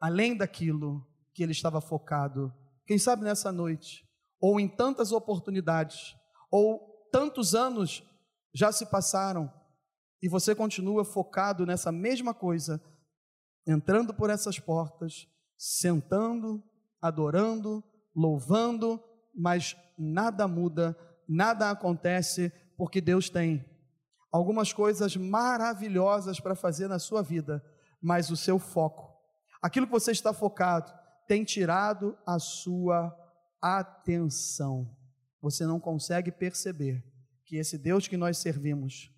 Além 0.00 0.36
daquilo 0.36 1.06
que 1.34 1.42
ele 1.42 1.52
estava 1.52 1.80
focado, 1.80 2.52
quem 2.86 2.98
sabe 2.98 3.22
nessa 3.22 3.52
noite, 3.52 4.08
ou 4.40 4.58
em 4.58 4.68
tantas 4.68 5.12
oportunidades, 5.12 6.14
ou 6.50 7.08
tantos 7.12 7.54
anos 7.54 8.02
já 8.54 8.72
se 8.72 8.86
passaram 8.86 9.52
e 10.22 10.28
você 10.28 10.54
continua 10.54 11.04
focado 11.04 11.66
nessa 11.66 11.92
mesma 11.92 12.34
coisa, 12.34 12.82
entrando 13.68 14.14
por 14.14 14.30
essas 14.30 14.58
portas, 14.58 15.28
sentando, 15.56 16.62
adorando, 17.02 17.84
louvando, 18.16 19.02
mas 19.34 19.76
nada 19.98 20.48
muda, 20.48 20.96
nada 21.28 21.70
acontece, 21.70 22.50
porque 22.76 23.00
Deus 23.00 23.28
tem 23.28 23.64
algumas 24.32 24.72
coisas 24.72 25.16
maravilhosas 25.16 26.40
para 26.40 26.54
fazer 26.54 26.88
na 26.88 26.98
sua 26.98 27.22
vida, 27.22 27.62
mas 28.00 28.30
o 28.30 28.36
seu 28.36 28.58
foco, 28.58 29.14
aquilo 29.60 29.86
que 29.86 29.92
você 29.92 30.12
está 30.12 30.32
focado, 30.32 30.92
tem 31.26 31.44
tirado 31.44 32.16
a 32.26 32.38
sua 32.38 33.14
atenção. 33.60 34.96
Você 35.42 35.66
não 35.66 35.78
consegue 35.78 36.32
perceber 36.32 37.04
que 37.44 37.56
esse 37.56 37.76
Deus 37.76 38.08
que 38.08 38.16
nós 38.16 38.38
servimos, 38.38 39.12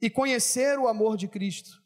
e 0.00 0.10
conhecer 0.10 0.78
o 0.78 0.88
amor 0.88 1.16
de 1.16 1.28
Cristo, 1.28 1.81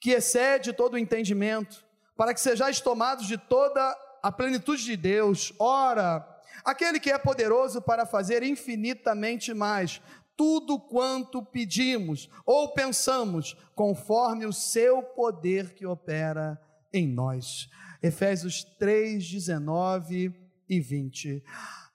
que 0.00 0.10
excede 0.10 0.72
todo 0.72 0.94
o 0.94 0.98
entendimento, 0.98 1.84
para 2.16 2.32
que 2.32 2.40
sejais 2.40 2.80
tomados 2.80 3.26
de 3.26 3.36
toda 3.36 3.96
a 4.22 4.32
plenitude 4.32 4.84
de 4.84 4.96
Deus. 4.96 5.52
Ora, 5.58 6.26
aquele 6.64 6.98
que 6.98 7.10
é 7.10 7.18
poderoso 7.18 7.80
para 7.82 8.06
fazer 8.06 8.42
infinitamente 8.42 9.52
mais 9.52 10.00
tudo 10.36 10.80
quanto 10.80 11.42
pedimos 11.42 12.30
ou 12.46 12.72
pensamos, 12.72 13.54
conforme 13.74 14.46
o 14.46 14.52
seu 14.52 15.02
poder 15.02 15.74
que 15.74 15.84
opera 15.84 16.58
em 16.92 17.06
nós. 17.06 17.68
Efésios 18.02 18.64
3, 18.78 19.22
19 19.22 20.34
e 20.66 20.80
20. 20.80 21.44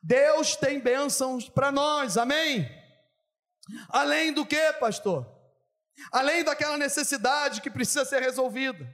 Deus 0.01 0.55
tem 0.55 0.79
bênçãos 0.79 1.49
para 1.49 1.71
nós, 1.71 2.17
amém? 2.17 2.69
Além 3.89 4.31
do 4.31 4.45
que, 4.45 4.73
pastor? 4.73 5.34
Além 6.11 6.43
daquela 6.43 6.77
necessidade 6.77 7.61
que 7.61 7.69
precisa 7.69 8.05
ser 8.05 8.21
resolvida. 8.21 8.87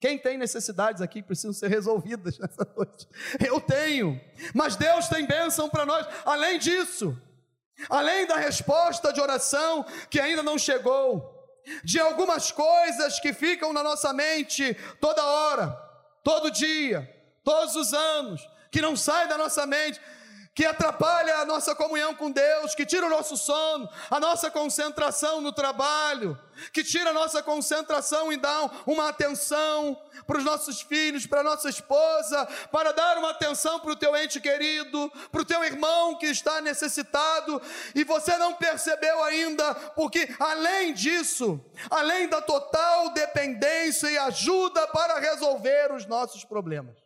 Quem 0.00 0.16
tem 0.16 0.38
necessidades 0.38 1.02
aqui 1.02 1.20
que 1.20 1.26
precisam 1.26 1.52
ser 1.52 1.68
resolvidas 1.68 2.38
nessa 2.40 2.66
noite? 2.76 3.06
Eu 3.38 3.60
tenho, 3.60 4.18
mas 4.54 4.76
Deus 4.76 5.08
tem 5.08 5.26
bênção 5.26 5.68
para 5.68 5.84
nós. 5.84 6.06
Além 6.24 6.58
disso, 6.58 7.16
além 7.88 8.26
da 8.26 8.36
resposta 8.36 9.12
de 9.12 9.20
oração 9.20 9.84
que 10.08 10.18
ainda 10.18 10.42
não 10.42 10.58
chegou, 10.58 11.38
de 11.84 12.00
algumas 12.00 12.50
coisas 12.50 13.20
que 13.20 13.32
ficam 13.34 13.72
na 13.72 13.82
nossa 13.82 14.12
mente 14.12 14.74
toda 15.00 15.22
hora, 15.22 15.68
todo 16.24 16.50
dia, 16.50 17.08
todos 17.44 17.76
os 17.76 17.92
anos, 17.92 18.40
que 18.70 18.80
não 18.80 18.96
saem 18.96 19.28
da 19.28 19.36
nossa 19.36 19.66
mente 19.66 20.00
que 20.60 20.66
atrapalha 20.66 21.38
a 21.38 21.46
nossa 21.46 21.74
comunhão 21.74 22.14
com 22.14 22.30
Deus, 22.30 22.74
que 22.74 22.84
tira 22.84 23.06
o 23.06 23.08
nosso 23.08 23.34
sono, 23.34 23.88
a 24.10 24.20
nossa 24.20 24.50
concentração 24.50 25.40
no 25.40 25.54
trabalho, 25.54 26.38
que 26.70 26.84
tira 26.84 27.08
a 27.08 27.12
nossa 27.14 27.42
concentração 27.42 28.30
em 28.30 28.38
dar 28.38 28.70
uma 28.84 29.08
atenção 29.08 29.98
para 30.26 30.36
os 30.36 30.44
nossos 30.44 30.82
filhos, 30.82 31.24
para 31.24 31.40
a 31.40 31.42
nossa 31.42 31.70
esposa, 31.70 32.46
para 32.70 32.92
dar 32.92 33.16
uma 33.16 33.30
atenção 33.30 33.80
para 33.80 33.92
o 33.92 33.96
teu 33.96 34.14
ente 34.14 34.38
querido, 34.38 35.10
para 35.32 35.40
o 35.40 35.46
teu 35.46 35.64
irmão 35.64 36.18
que 36.18 36.26
está 36.26 36.60
necessitado, 36.60 37.62
e 37.94 38.04
você 38.04 38.36
não 38.36 38.52
percebeu 38.52 39.24
ainda, 39.24 39.74
porque 39.96 40.28
além 40.38 40.92
disso, 40.92 41.58
além 41.88 42.28
da 42.28 42.42
total 42.42 43.08
dependência 43.14 44.10
e 44.10 44.18
ajuda 44.18 44.86
para 44.88 45.18
resolver 45.20 45.90
os 45.90 46.04
nossos 46.04 46.44
problemas, 46.44 46.98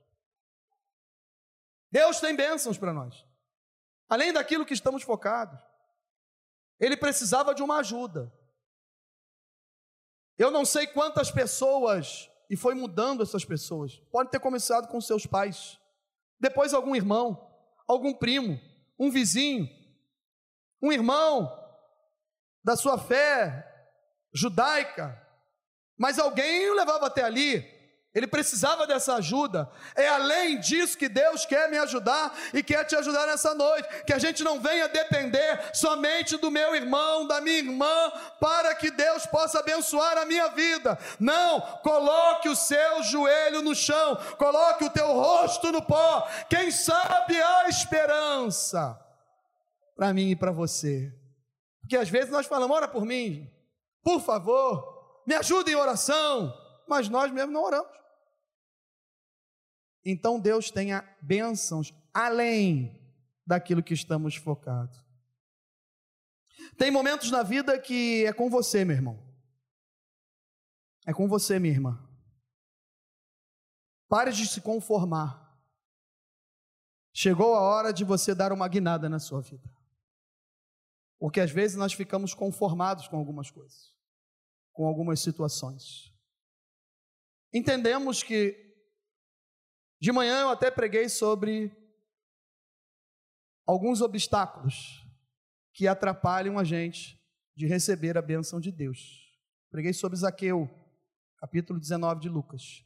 Deus 1.92 2.18
tem 2.18 2.34
bênçãos 2.34 2.76
para 2.76 2.92
nós 2.92 3.23
além 4.08 4.32
daquilo 4.32 4.66
que 4.66 4.74
estamos 4.74 5.02
focados. 5.02 5.58
Ele 6.78 6.96
precisava 6.96 7.54
de 7.54 7.62
uma 7.62 7.78
ajuda. 7.78 8.32
Eu 10.36 10.50
não 10.50 10.64
sei 10.64 10.86
quantas 10.86 11.30
pessoas, 11.30 12.28
e 12.50 12.56
foi 12.56 12.74
mudando 12.74 13.22
essas 13.22 13.44
pessoas, 13.44 14.00
pode 14.10 14.30
ter 14.30 14.40
começado 14.40 14.88
com 14.88 15.00
seus 15.00 15.26
pais, 15.26 15.78
depois 16.40 16.74
algum 16.74 16.96
irmão, 16.96 17.50
algum 17.86 18.12
primo, 18.12 18.60
um 18.98 19.10
vizinho, 19.10 19.68
um 20.82 20.92
irmão 20.92 21.50
da 22.62 22.76
sua 22.76 22.98
fé 22.98 23.70
judaica, 24.32 25.20
mas 25.96 26.18
alguém 26.18 26.68
o 26.70 26.74
levava 26.74 27.06
até 27.06 27.22
ali, 27.22 27.62
ele 28.14 28.29
precisava 28.29 28.87
dessa 28.87 29.16
ajuda. 29.16 29.68
É 29.96 30.07
além 30.07 30.61
disso 30.61 30.96
que 30.96 31.09
Deus 31.09 31.44
quer 31.44 31.68
me 31.68 31.77
ajudar 31.79 32.33
e 32.53 32.62
quer 32.62 32.85
te 32.85 32.94
ajudar 32.94 33.27
nessa 33.27 33.55
noite. 33.55 33.88
Que 34.05 34.12
a 34.12 34.18
gente 34.18 34.44
não 34.44 34.61
venha 34.61 34.88
depender 34.88 35.74
somente 35.74 36.37
do 36.37 36.48
meu 36.48 36.77
irmão, 36.77 37.27
da 37.27 37.40
minha 37.40 37.59
irmã, 37.59 38.12
para 38.40 38.72
que 38.77 38.92
Deus 38.92 39.27
possa 39.27 39.59
abençoar 39.59 40.16
a 40.16 40.24
minha 40.24 40.48
vida. 40.50 40.96
Não, 41.18 41.61
coloque 41.83 42.48
o 42.48 42.55
seu 42.55 43.03
joelho 43.03 43.62
no 43.62 43.74
chão, 43.74 44.16
coloque 44.38 44.85
o 44.85 44.90
teu 44.90 45.09
rosto 45.12 45.72
no 45.72 45.83
pó. 45.83 46.29
Quem 46.48 46.70
sabe 46.70 47.42
a 47.42 47.68
esperança 47.68 48.96
para 49.96 50.14
mim 50.14 50.31
e 50.31 50.37
para 50.37 50.53
você. 50.53 51.12
Porque 51.81 51.96
às 51.96 52.09
vezes 52.09 52.31
nós 52.31 52.46
falamos, 52.46 52.77
ora 52.77 52.87
por 52.87 53.05
mim, 53.05 53.50
por 54.05 54.20
favor, 54.20 55.22
me 55.27 55.35
ajude 55.35 55.72
em 55.72 55.74
oração, 55.74 56.55
mas 56.87 57.09
nós 57.09 57.33
mesmos 57.33 57.53
não 57.53 57.64
oramos. 57.64 58.03
Então 60.04 60.38
Deus 60.38 60.70
tenha 60.70 61.02
bênçãos 61.22 61.92
além 62.12 63.00
daquilo 63.46 63.82
que 63.82 63.94
estamos 63.94 64.36
focados. 64.36 65.02
Tem 66.76 66.90
momentos 66.90 67.30
na 67.30 67.42
vida 67.42 67.78
que 67.78 68.24
é 68.26 68.32
com 68.32 68.50
você, 68.50 68.84
meu 68.84 68.96
irmão. 68.96 69.24
É 71.06 71.12
com 71.12 71.28
você, 71.28 71.58
minha 71.58 71.74
irmã. 71.74 71.98
Pare 74.08 74.32
de 74.32 74.46
se 74.46 74.60
conformar. 74.60 75.42
Chegou 77.12 77.54
a 77.54 77.60
hora 77.60 77.92
de 77.92 78.04
você 78.04 78.34
dar 78.34 78.52
uma 78.52 78.66
guinada 78.66 79.08
na 79.08 79.18
sua 79.18 79.40
vida. 79.40 79.70
Porque 81.18 81.40
às 81.40 81.50
vezes 81.50 81.76
nós 81.76 81.92
ficamos 81.92 82.34
conformados 82.34 83.06
com 83.08 83.16
algumas 83.16 83.50
coisas, 83.50 83.94
com 84.72 84.86
algumas 84.86 85.20
situações. 85.20 86.12
Entendemos 87.52 88.22
que 88.22 88.73
de 90.04 90.12
manhã 90.12 90.42
eu 90.42 90.50
até 90.50 90.70
preguei 90.70 91.08
sobre 91.08 91.74
alguns 93.66 94.02
obstáculos 94.02 95.02
que 95.72 95.88
atrapalham 95.88 96.58
a 96.58 96.62
gente 96.62 97.18
de 97.56 97.66
receber 97.66 98.18
a 98.18 98.20
bênção 98.20 98.60
de 98.60 98.70
Deus. 98.70 99.34
Preguei 99.70 99.94
sobre 99.94 100.18
Zaqueu, 100.18 100.68
capítulo 101.38 101.80
19 101.80 102.20
de 102.20 102.28
Lucas. 102.28 102.84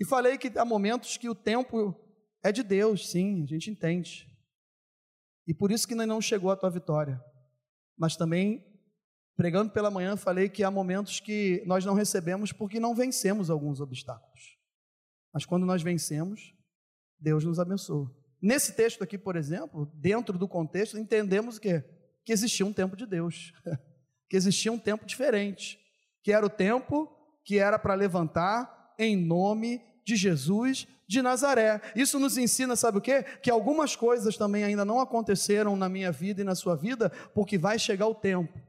E 0.00 0.06
falei 0.06 0.38
que 0.38 0.58
há 0.58 0.64
momentos 0.64 1.18
que 1.18 1.28
o 1.28 1.34
tempo 1.34 1.94
é 2.42 2.50
de 2.50 2.62
Deus, 2.62 3.10
sim, 3.10 3.42
a 3.42 3.46
gente 3.46 3.70
entende. 3.70 4.26
E 5.46 5.52
por 5.52 5.70
isso 5.70 5.86
que 5.86 5.94
não 5.94 6.18
chegou 6.18 6.50
a 6.50 6.56
tua 6.56 6.70
vitória. 6.70 7.22
Mas 7.94 8.16
também, 8.16 8.64
pregando 9.36 9.70
pela 9.70 9.90
manhã, 9.90 10.16
falei 10.16 10.48
que 10.48 10.64
há 10.64 10.70
momentos 10.70 11.20
que 11.20 11.62
nós 11.66 11.84
não 11.84 11.92
recebemos 11.92 12.52
porque 12.52 12.80
não 12.80 12.94
vencemos 12.94 13.50
alguns 13.50 13.82
obstáculos. 13.82 14.57
Mas 15.32 15.44
quando 15.44 15.66
nós 15.66 15.82
vencemos, 15.82 16.54
Deus 17.18 17.44
nos 17.44 17.58
abençoa. 17.58 18.10
Nesse 18.40 18.74
texto 18.74 19.02
aqui, 19.02 19.18
por 19.18 19.36
exemplo, 19.36 19.90
dentro 19.94 20.38
do 20.38 20.48
contexto, 20.48 20.98
entendemos 20.98 21.58
que 21.58 21.84
que 22.28 22.32
existia 22.34 22.66
um 22.66 22.74
tempo 22.74 22.94
de 22.94 23.06
Deus, 23.06 23.54
que 24.28 24.36
existia 24.36 24.70
um 24.70 24.78
tempo 24.78 25.06
diferente, 25.06 25.80
que 26.22 26.30
era 26.30 26.44
o 26.44 26.50
tempo 26.50 27.10
que 27.42 27.56
era 27.56 27.78
para 27.78 27.94
levantar 27.94 28.94
em 28.98 29.16
nome 29.16 29.80
de 30.04 30.14
Jesus 30.14 30.86
de 31.08 31.22
Nazaré. 31.22 31.80
Isso 31.96 32.18
nos 32.18 32.36
ensina, 32.36 32.76
sabe 32.76 32.98
o 32.98 33.00
quê? 33.00 33.22
Que 33.42 33.50
algumas 33.50 33.96
coisas 33.96 34.36
também 34.36 34.62
ainda 34.62 34.84
não 34.84 35.00
aconteceram 35.00 35.74
na 35.74 35.88
minha 35.88 36.12
vida 36.12 36.42
e 36.42 36.44
na 36.44 36.54
sua 36.54 36.76
vida, 36.76 37.08
porque 37.34 37.56
vai 37.56 37.78
chegar 37.78 38.06
o 38.06 38.14
tempo 38.14 38.60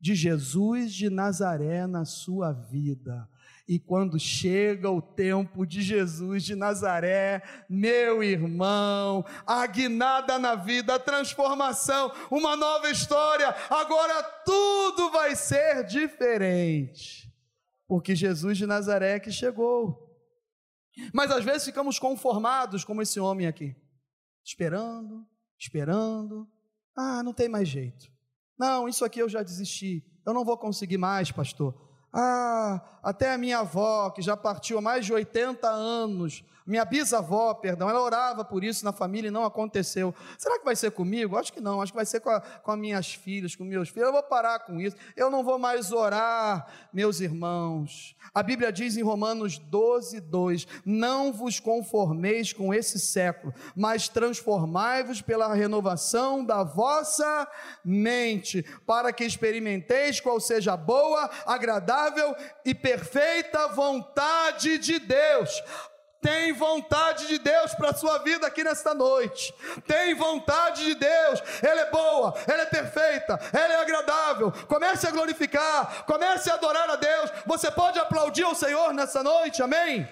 de 0.00 0.14
Jesus 0.14 0.94
de 0.94 1.10
Nazaré 1.10 1.88
na 1.88 2.04
sua 2.04 2.52
vida. 2.52 3.28
E 3.68 3.78
quando 3.78 4.18
chega 4.18 4.90
o 4.90 5.02
tempo 5.02 5.66
de 5.66 5.82
Jesus 5.82 6.42
de 6.42 6.54
Nazaré, 6.54 7.42
meu 7.68 8.22
irmão, 8.22 9.22
a 9.46 9.66
guinada 9.66 10.38
na 10.38 10.54
vida, 10.54 10.94
a 10.94 10.98
transformação, 10.98 12.10
uma 12.30 12.56
nova 12.56 12.90
história, 12.90 13.54
agora 13.68 14.22
tudo 14.46 15.10
vai 15.10 15.36
ser 15.36 15.84
diferente. 15.84 17.30
Porque 17.86 18.16
Jesus 18.16 18.56
de 18.56 18.64
Nazaré 18.64 19.16
é 19.16 19.20
que 19.20 19.30
chegou. 19.30 20.16
Mas 21.12 21.30
às 21.30 21.44
vezes 21.44 21.66
ficamos 21.66 21.98
conformados 21.98 22.84
como 22.84 23.02
esse 23.02 23.20
homem 23.20 23.46
aqui, 23.46 23.76
esperando, 24.42 25.26
esperando. 25.58 26.48
Ah, 26.96 27.22
não 27.22 27.34
tem 27.34 27.50
mais 27.50 27.68
jeito. 27.68 28.10
Não, 28.58 28.88
isso 28.88 29.04
aqui 29.04 29.20
eu 29.20 29.28
já 29.28 29.42
desisti. 29.42 30.02
Eu 30.24 30.32
não 30.32 30.42
vou 30.42 30.56
conseguir 30.56 30.96
mais, 30.96 31.30
pastor. 31.30 31.87
Ah, 32.12 32.80
até 33.02 33.32
a 33.32 33.38
minha 33.38 33.58
avó, 33.58 34.10
que 34.10 34.22
já 34.22 34.36
partiu 34.36 34.78
há 34.78 34.80
mais 34.80 35.04
de 35.04 35.12
80 35.12 35.68
anos, 35.68 36.44
minha 36.68 36.84
bisavó, 36.84 37.54
perdão, 37.54 37.88
ela 37.88 38.02
orava 38.02 38.44
por 38.44 38.62
isso 38.62 38.84
na 38.84 38.92
família 38.92 39.28
e 39.28 39.30
não 39.30 39.44
aconteceu. 39.44 40.14
Será 40.36 40.58
que 40.58 40.64
vai 40.64 40.76
ser 40.76 40.90
comigo? 40.90 41.36
Acho 41.36 41.50
que 41.50 41.60
não, 41.60 41.80
acho 41.80 41.92
que 41.92 41.96
vai 41.96 42.04
ser 42.04 42.20
com, 42.20 42.28
a, 42.28 42.40
com 42.40 42.70
as 42.70 42.78
minhas 42.78 43.14
filhas, 43.14 43.56
com 43.56 43.64
meus 43.64 43.88
filhos. 43.88 44.08
Eu 44.08 44.12
vou 44.12 44.22
parar 44.22 44.58
com 44.60 44.78
isso. 44.78 44.94
Eu 45.16 45.30
não 45.30 45.42
vou 45.42 45.58
mais 45.58 45.92
orar, 45.92 46.66
meus 46.92 47.20
irmãos. 47.20 48.14
A 48.34 48.42
Bíblia 48.42 48.70
diz 48.70 48.98
em 48.98 49.02
Romanos 49.02 49.58
12, 49.58 50.20
2: 50.20 50.66
Não 50.84 51.32
vos 51.32 51.58
conformeis 51.58 52.52
com 52.52 52.74
esse 52.74 52.98
século, 52.98 53.54
mas 53.74 54.08
transformai-vos 54.08 55.22
pela 55.22 55.54
renovação 55.54 56.44
da 56.44 56.62
vossa 56.62 57.48
mente, 57.82 58.62
para 58.86 59.10
que 59.10 59.24
experimenteis 59.24 60.20
qual 60.20 60.38
seja 60.38 60.74
a 60.74 60.76
boa, 60.76 61.30
agradável 61.46 62.36
e 62.62 62.74
perfeita 62.74 63.68
vontade 63.68 64.76
de 64.76 64.98
Deus. 64.98 65.62
Tem 66.20 66.52
vontade 66.52 67.28
de 67.28 67.38
Deus 67.38 67.74
para 67.74 67.90
a 67.90 67.94
sua 67.94 68.18
vida 68.18 68.46
aqui 68.46 68.64
nesta 68.64 68.92
noite. 68.92 69.54
Tem 69.86 70.14
vontade 70.14 70.84
de 70.84 70.94
Deus. 70.96 71.40
Ela 71.62 71.82
é 71.82 71.90
boa, 71.90 72.34
ela 72.46 72.62
é 72.62 72.66
perfeita, 72.66 73.38
ela 73.52 73.74
é 73.74 73.76
agradável. 73.76 74.50
Comece 74.66 75.06
a 75.06 75.12
glorificar, 75.12 76.04
comece 76.04 76.50
a 76.50 76.54
adorar 76.54 76.90
a 76.90 76.96
Deus. 76.96 77.30
Você 77.46 77.70
pode 77.70 77.98
aplaudir 77.98 78.44
o 78.44 78.54
Senhor 78.54 78.92
nessa 78.92 79.22
noite, 79.22 79.62
amém? 79.62 80.08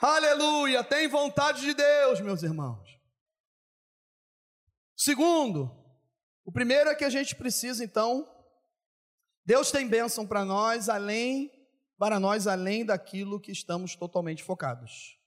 Aleluia, 0.00 0.84
tem 0.84 1.08
vontade 1.08 1.62
de 1.62 1.72
Deus, 1.72 2.20
meus 2.20 2.42
irmãos. 2.42 3.00
Segundo, 4.94 5.74
o 6.44 6.52
primeiro 6.52 6.90
é 6.90 6.94
que 6.94 7.06
a 7.06 7.10
gente 7.10 7.34
precisa 7.34 7.82
então, 7.82 8.28
Deus 9.44 9.70
tem 9.70 9.86
bênção 9.86 10.26
para 10.26 10.44
nós 10.44 10.88
além 10.88 11.52
para 11.98 12.18
nós 12.18 12.46
além 12.46 12.84
daquilo 12.84 13.40
que 13.40 13.52
estamos 13.52 13.94
totalmente 13.94 14.42
focados. 14.42 15.18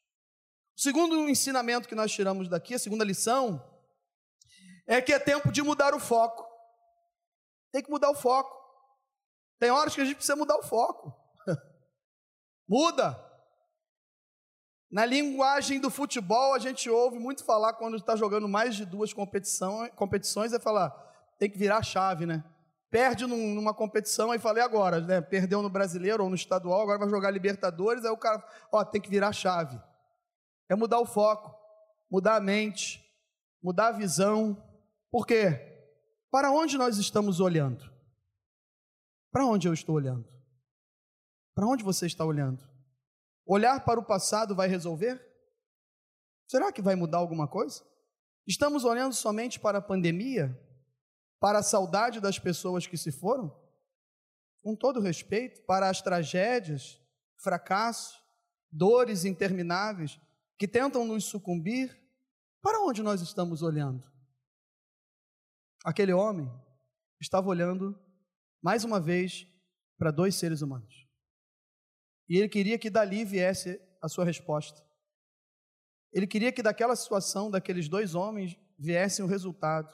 O 0.75 0.81
segundo 0.81 1.29
ensinamento 1.29 1.87
que 1.87 1.95
nós 1.95 2.11
tiramos 2.11 2.49
daqui, 2.49 2.75
a 2.75 2.79
segunda 2.79 3.03
lição, 3.03 3.63
é 4.85 5.01
que 5.01 5.13
é 5.13 5.19
tempo 5.19 5.51
de 5.51 5.61
mudar 5.61 5.95
o 5.95 5.99
foco. 5.99 6.45
Tem 7.71 7.81
que 7.81 7.89
mudar 7.89 8.09
o 8.09 8.15
foco. 8.15 8.55
Tem 9.59 9.71
horas 9.71 9.95
que 9.95 10.01
a 10.01 10.05
gente 10.05 10.15
precisa 10.17 10.35
mudar 10.35 10.57
o 10.57 10.63
foco. 10.63 11.13
Muda. 12.67 13.19
Na 14.89 15.05
linguagem 15.05 15.79
do 15.79 15.89
futebol, 15.89 16.53
a 16.53 16.59
gente 16.59 16.89
ouve 16.89 17.17
muito 17.17 17.43
falar 17.43 17.73
quando 17.73 17.97
está 17.97 18.15
jogando 18.15 18.47
mais 18.47 18.75
de 18.75 18.85
duas 18.85 19.11
competição, 19.11 19.89
competições, 19.89 20.53
é 20.53 20.59
falar, 20.59 20.91
tem 21.37 21.49
que 21.49 21.57
virar 21.57 21.77
a 21.77 21.83
chave, 21.83 22.25
né? 22.25 22.43
Perde 22.89 23.25
num, 23.25 23.53
numa 23.53 23.73
competição, 23.73 24.31
aí 24.31 24.39
falei 24.39 24.63
agora, 24.63 25.01
né? 25.01 25.19
Perdeu 25.19 25.61
no 25.61 25.69
brasileiro 25.69 26.23
ou 26.23 26.29
no 26.29 26.35
estadual, 26.35 26.81
agora 26.81 26.99
vai 26.99 27.09
jogar 27.09 27.31
Libertadores, 27.31 28.05
aí 28.05 28.11
o 28.11 28.17
cara, 28.17 28.45
ó, 28.71 28.83
tem 28.85 29.01
que 29.01 29.09
virar 29.09 29.33
chave. 29.33 29.77
É 30.69 30.75
mudar 30.75 30.99
o 30.99 31.05
foco, 31.05 31.53
mudar 32.09 32.37
a 32.37 32.41
mente, 32.41 33.03
mudar 33.61 33.87
a 33.87 33.91
visão. 33.91 34.61
Por 35.11 35.27
quê? 35.27 35.59
Para 36.31 36.51
onde 36.51 36.77
nós 36.77 36.97
estamos 36.97 37.39
olhando? 37.39 37.91
Para 39.31 39.45
onde 39.45 39.67
eu 39.67 39.73
estou 39.73 39.95
olhando? 39.95 40.27
Para 41.53 41.67
onde 41.67 41.83
você 41.83 42.05
está 42.05 42.23
olhando? 42.23 42.63
Olhar 43.45 43.83
para 43.83 43.99
o 43.99 44.05
passado 44.05 44.55
vai 44.55 44.67
resolver? 44.67 45.21
Será 46.47 46.71
que 46.71 46.81
vai 46.81 46.95
mudar 46.95 47.17
alguma 47.17 47.47
coisa? 47.47 47.83
Estamos 48.45 48.85
olhando 48.85 49.13
somente 49.13 49.59
para 49.59 49.79
a 49.79 49.81
pandemia? 49.81 50.57
Para 51.39 51.59
a 51.59 51.63
saudade 51.63 52.19
das 52.19 52.39
pessoas 52.39 52.87
que 52.87 52.97
se 52.97 53.11
foram? 53.11 53.55
Com 54.61 54.75
todo 54.75 54.99
respeito, 54.99 55.61
para 55.65 55.89
as 55.89 56.01
tragédias, 56.01 56.99
fracassos, 57.37 58.19
dores 58.71 59.23
intermináveis 59.25 60.19
que 60.57 60.67
tentam 60.67 61.05
nos 61.05 61.25
sucumbir? 61.25 61.95
Para 62.61 62.81
onde 62.81 63.03
nós 63.03 63.21
estamos 63.21 63.61
olhando? 63.61 64.03
Aquele 65.85 66.11
homem 66.11 66.51
estava 67.21 67.47
olhando, 67.47 67.97
mais 68.61 68.83
uma 68.83 68.99
vez, 68.99 69.47
para 69.97 70.11
dois 70.11 70.35
seres 70.35 70.61
humanos. 70.61 71.07
E 72.27 72.37
ele 72.37 72.49
queria 72.49 72.77
que 72.77 72.89
dali 72.89 73.23
viesse 73.23 73.79
a 74.01 74.09
sua 74.09 74.25
resposta. 74.25 74.85
Ele 76.11 76.27
queria 76.27 76.51
que 76.51 76.63
daquela 76.63 76.95
situação, 76.95 77.49
daqueles 77.49 77.87
dois 77.87 78.15
homens, 78.15 78.57
viesse 78.77 79.21
o 79.21 79.27
resultado, 79.27 79.89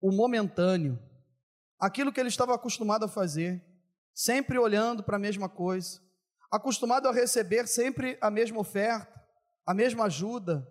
o 0.00 0.12
momentâneo, 0.12 0.98
aquilo 1.78 2.12
que 2.12 2.20
ele 2.20 2.28
estava 2.28 2.54
acostumado 2.54 3.04
a 3.04 3.08
fazer, 3.08 3.62
sempre 4.14 4.58
olhando 4.58 5.02
para 5.02 5.16
a 5.16 5.20
mesma 5.20 5.48
coisa, 5.48 6.00
acostumado 6.50 7.08
a 7.08 7.12
receber 7.12 7.66
sempre 7.66 8.16
a 8.20 8.30
mesma 8.30 8.60
oferta, 8.60 9.22
a 9.66 9.74
mesma 9.74 10.04
ajuda. 10.04 10.66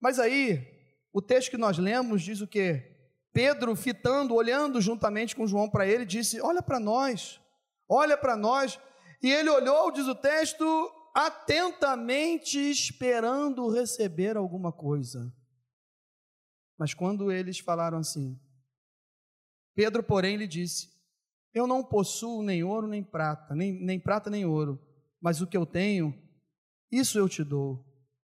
Mas 0.00 0.18
aí, 0.18 0.66
o 1.12 1.20
texto 1.20 1.50
que 1.50 1.58
nós 1.58 1.78
lemos 1.78 2.22
diz 2.22 2.40
o 2.40 2.46
que? 2.46 2.96
Pedro, 3.32 3.74
fitando, 3.76 4.34
olhando 4.34 4.80
juntamente 4.80 5.36
com 5.36 5.46
João 5.46 5.68
para 5.68 5.86
ele, 5.86 6.04
disse: 6.04 6.40
Olha 6.40 6.62
para 6.62 6.80
nós, 6.80 7.40
olha 7.88 8.16
para 8.16 8.36
nós, 8.36 8.78
e 9.22 9.30
ele 9.30 9.50
olhou, 9.50 9.90
diz 9.90 10.06
o 10.06 10.14
texto, 10.14 10.64
atentamente 11.14 12.58
esperando 12.58 13.68
receber 13.68 14.36
alguma 14.36 14.72
coisa. 14.72 15.32
Mas 16.78 16.94
quando 16.94 17.32
eles 17.32 17.58
falaram 17.58 17.98
assim, 17.98 18.38
Pedro, 19.74 20.02
porém, 20.02 20.36
lhe 20.36 20.46
disse: 20.46 20.88
Eu 21.52 21.66
não 21.66 21.84
possuo 21.84 22.42
nem 22.42 22.62
ouro 22.62 22.86
nem 22.86 23.02
prata, 23.02 23.54
nem, 23.54 23.72
nem 23.72 23.98
prata 23.98 24.30
nem 24.30 24.46
ouro, 24.46 24.80
mas 25.20 25.40
o 25.40 25.46
que 25.46 25.56
eu 25.56 25.66
tenho, 25.66 26.14
isso 26.90 27.18
eu 27.18 27.28
te 27.28 27.44
dou. 27.44 27.84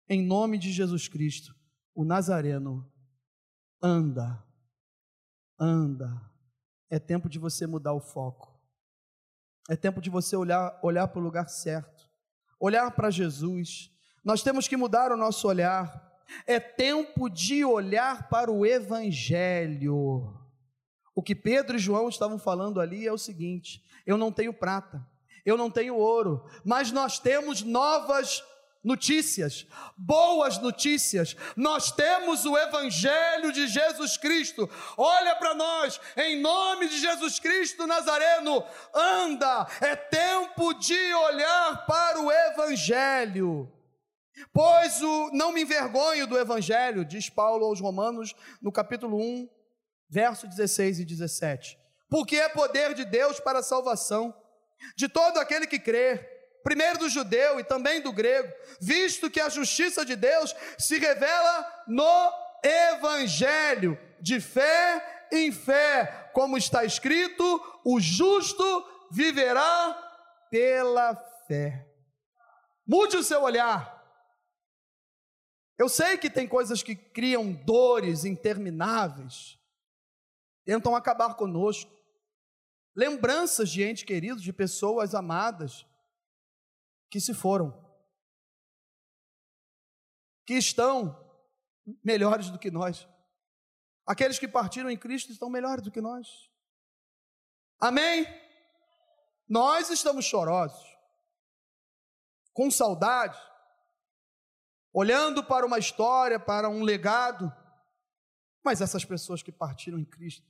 Em 0.08 0.26
nome 0.26 0.58
de 0.58 0.72
Jesus 0.72 1.06
Cristo, 1.06 1.54
o 1.94 2.04
Nazareno, 2.04 2.90
anda, 3.82 4.44
anda. 5.58 6.28
É 6.90 6.98
tempo 6.98 7.28
de 7.28 7.38
você 7.38 7.66
mudar 7.66 7.92
o 7.92 8.00
foco. 8.00 8.60
É 9.68 9.76
tempo 9.76 10.00
de 10.00 10.10
você 10.10 10.34
olhar, 10.34 10.78
olhar 10.82 11.06
para 11.06 11.20
o 11.20 11.22
lugar 11.22 11.48
certo, 11.48 12.10
olhar 12.58 12.90
para 12.90 13.10
Jesus. 13.10 13.90
Nós 14.24 14.42
temos 14.42 14.66
que 14.66 14.76
mudar 14.76 15.12
o 15.12 15.16
nosso 15.16 15.46
olhar. 15.46 15.99
É 16.46 16.58
tempo 16.60 17.28
de 17.28 17.64
olhar 17.64 18.28
para 18.28 18.50
o 18.50 18.64
Evangelho. 18.64 20.36
O 21.14 21.22
que 21.22 21.34
Pedro 21.34 21.76
e 21.76 21.80
João 21.80 22.08
estavam 22.08 22.38
falando 22.38 22.80
ali 22.80 23.06
é 23.06 23.12
o 23.12 23.18
seguinte: 23.18 23.84
eu 24.06 24.16
não 24.16 24.32
tenho 24.32 24.52
prata, 24.52 25.06
eu 25.44 25.56
não 25.56 25.70
tenho 25.70 25.96
ouro, 25.96 26.44
mas 26.64 26.90
nós 26.90 27.18
temos 27.18 27.62
novas 27.62 28.42
notícias, 28.82 29.66
boas 29.96 30.58
notícias. 30.58 31.36
Nós 31.56 31.92
temos 31.92 32.44
o 32.44 32.56
Evangelho 32.56 33.52
de 33.52 33.66
Jesus 33.66 34.16
Cristo. 34.16 34.68
Olha 34.96 35.36
para 35.36 35.54
nós, 35.54 36.00
em 36.16 36.40
nome 36.40 36.88
de 36.88 36.98
Jesus 36.98 37.38
Cristo 37.38 37.86
Nazareno, 37.86 38.64
anda, 38.94 39.66
é 39.80 39.94
tempo 39.94 40.72
de 40.74 41.14
olhar 41.14 41.84
para 41.86 42.20
o 42.20 42.30
Evangelho. 42.30 43.70
Pois 44.52 45.02
o 45.02 45.30
não 45.32 45.52
me 45.52 45.62
envergonho 45.62 46.26
do 46.26 46.38
Evangelho, 46.38 47.04
diz 47.04 47.28
Paulo 47.28 47.66
aos 47.66 47.80
Romanos, 47.80 48.34
no 48.60 48.72
capítulo 48.72 49.18
1, 49.18 49.48
verso 50.08 50.46
16 50.46 51.00
e 51.00 51.04
17. 51.04 51.78
Porque 52.08 52.36
é 52.36 52.48
poder 52.48 52.94
de 52.94 53.04
Deus 53.04 53.38
para 53.38 53.60
a 53.60 53.62
salvação 53.62 54.34
de 54.96 55.08
todo 55.08 55.38
aquele 55.38 55.66
que 55.66 55.78
crê 55.78 56.38
primeiro 56.62 56.98
do 56.98 57.08
judeu 57.08 57.58
e 57.58 57.64
também 57.64 58.00
do 58.00 58.12
grego, 58.12 58.52
visto 58.80 59.30
que 59.30 59.40
a 59.40 59.48
justiça 59.48 60.04
de 60.04 60.16
Deus 60.16 60.54
se 60.78 60.98
revela 60.98 61.84
no 61.86 62.32
evangelho, 62.62 63.98
de 64.20 64.40
fé 64.40 65.26
em 65.32 65.50
fé, 65.52 66.30
como 66.32 66.58
está 66.58 66.84
escrito: 66.84 67.80
o 67.84 68.00
justo 68.00 68.64
viverá 69.10 69.96
pela 70.50 71.14
fé. 71.46 71.86
Mude 72.86 73.16
o 73.16 73.22
seu 73.22 73.42
olhar. 73.42 73.99
Eu 75.80 75.88
sei 75.88 76.18
que 76.18 76.28
tem 76.28 76.46
coisas 76.46 76.82
que 76.82 76.94
criam 76.94 77.54
dores 77.54 78.26
intermináveis, 78.26 79.58
tentam 80.62 80.94
acabar 80.94 81.34
conosco. 81.36 81.90
Lembranças 82.94 83.70
de 83.70 83.82
entes 83.82 84.02
queridos, 84.02 84.42
de 84.42 84.52
pessoas 84.52 85.14
amadas, 85.14 85.86
que 87.08 87.18
se 87.18 87.32
foram, 87.32 87.72
que 90.44 90.52
estão 90.52 91.18
melhores 92.04 92.50
do 92.50 92.58
que 92.58 92.70
nós. 92.70 93.08
Aqueles 94.04 94.38
que 94.38 94.46
partiram 94.46 94.90
em 94.90 94.98
Cristo 94.98 95.32
estão 95.32 95.48
melhores 95.48 95.82
do 95.82 95.90
que 95.90 96.02
nós. 96.02 96.50
Amém? 97.80 98.26
Nós 99.48 99.88
estamos 99.88 100.26
chorosos, 100.26 100.86
com 102.52 102.70
saudade, 102.70 103.40
olhando 104.92 105.44
para 105.44 105.66
uma 105.66 105.78
história, 105.78 106.38
para 106.38 106.68
um 106.68 106.82
legado, 106.82 107.52
mas 108.64 108.80
essas 108.80 109.04
pessoas 109.04 109.42
que 109.42 109.52
partiram 109.52 109.98
em 109.98 110.04
Cristo, 110.04 110.46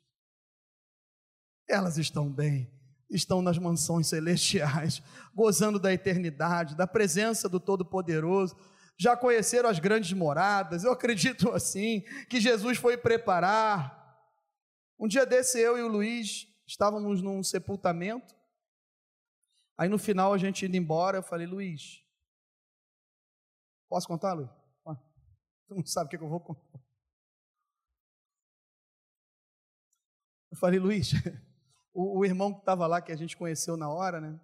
elas 1.68 1.99
estão 1.99 2.30
bem, 2.30 2.70
estão 3.09 3.41
nas 3.41 3.59
mansões 3.59 4.09
celestiais, 4.09 5.03
gozando 5.34 5.78
da 5.78 5.93
eternidade, 5.93 6.76
da 6.76 6.86
presença 6.86 7.49
do 7.49 7.61
Todo-Poderoso. 7.61 8.57
Já 8.99 9.16
conheceram 9.16 9.68
as 9.68 9.78
grandes 9.78 10.12
moradas, 10.12 10.84
eu 10.84 10.93
acredito 10.93 11.51
assim, 11.55 12.03
que 12.28 12.41
Jesus 12.41 12.78
foi 12.78 12.97
preparar. 12.97 13.99
Um 14.99 15.09
dia 15.09 15.24
desse, 15.24 15.59
eu 15.59 15.78
e 15.78 15.82
o 15.82 15.88
Luiz 15.88 16.47
estávamos 16.66 17.22
num 17.22 17.43
sepultamento. 17.43 18.34
Aí 19.78 19.88
no 19.88 19.99
final, 19.99 20.34
a 20.34 20.38
gente 20.38 20.66
indo 20.66 20.76
embora, 20.76 21.18
eu 21.18 21.22
falei, 21.22 21.47
Luiz, 21.47 22.03
posso 23.91 24.09
contar, 24.09 24.32
Luiz? 24.32 24.49
Tu 25.68 25.74
não 25.74 25.84
sabe 25.84 26.07
o 26.07 26.11
que 26.11 26.24
eu 26.24 26.28
vou 26.28 26.41
contar. 26.41 26.80
Eu 30.51 30.57
falei, 30.57 30.80
Luiz, 30.80 31.12
o, 31.93 32.20
o 32.20 32.24
irmão 32.24 32.53
que 32.53 32.61
estava 32.61 32.86
lá, 32.86 33.03
que 33.03 33.12
a 33.12 33.16
gente 33.16 33.36
conheceu 33.36 33.76
na 33.76 33.91
hora, 33.91 34.20
né? 34.20 34.41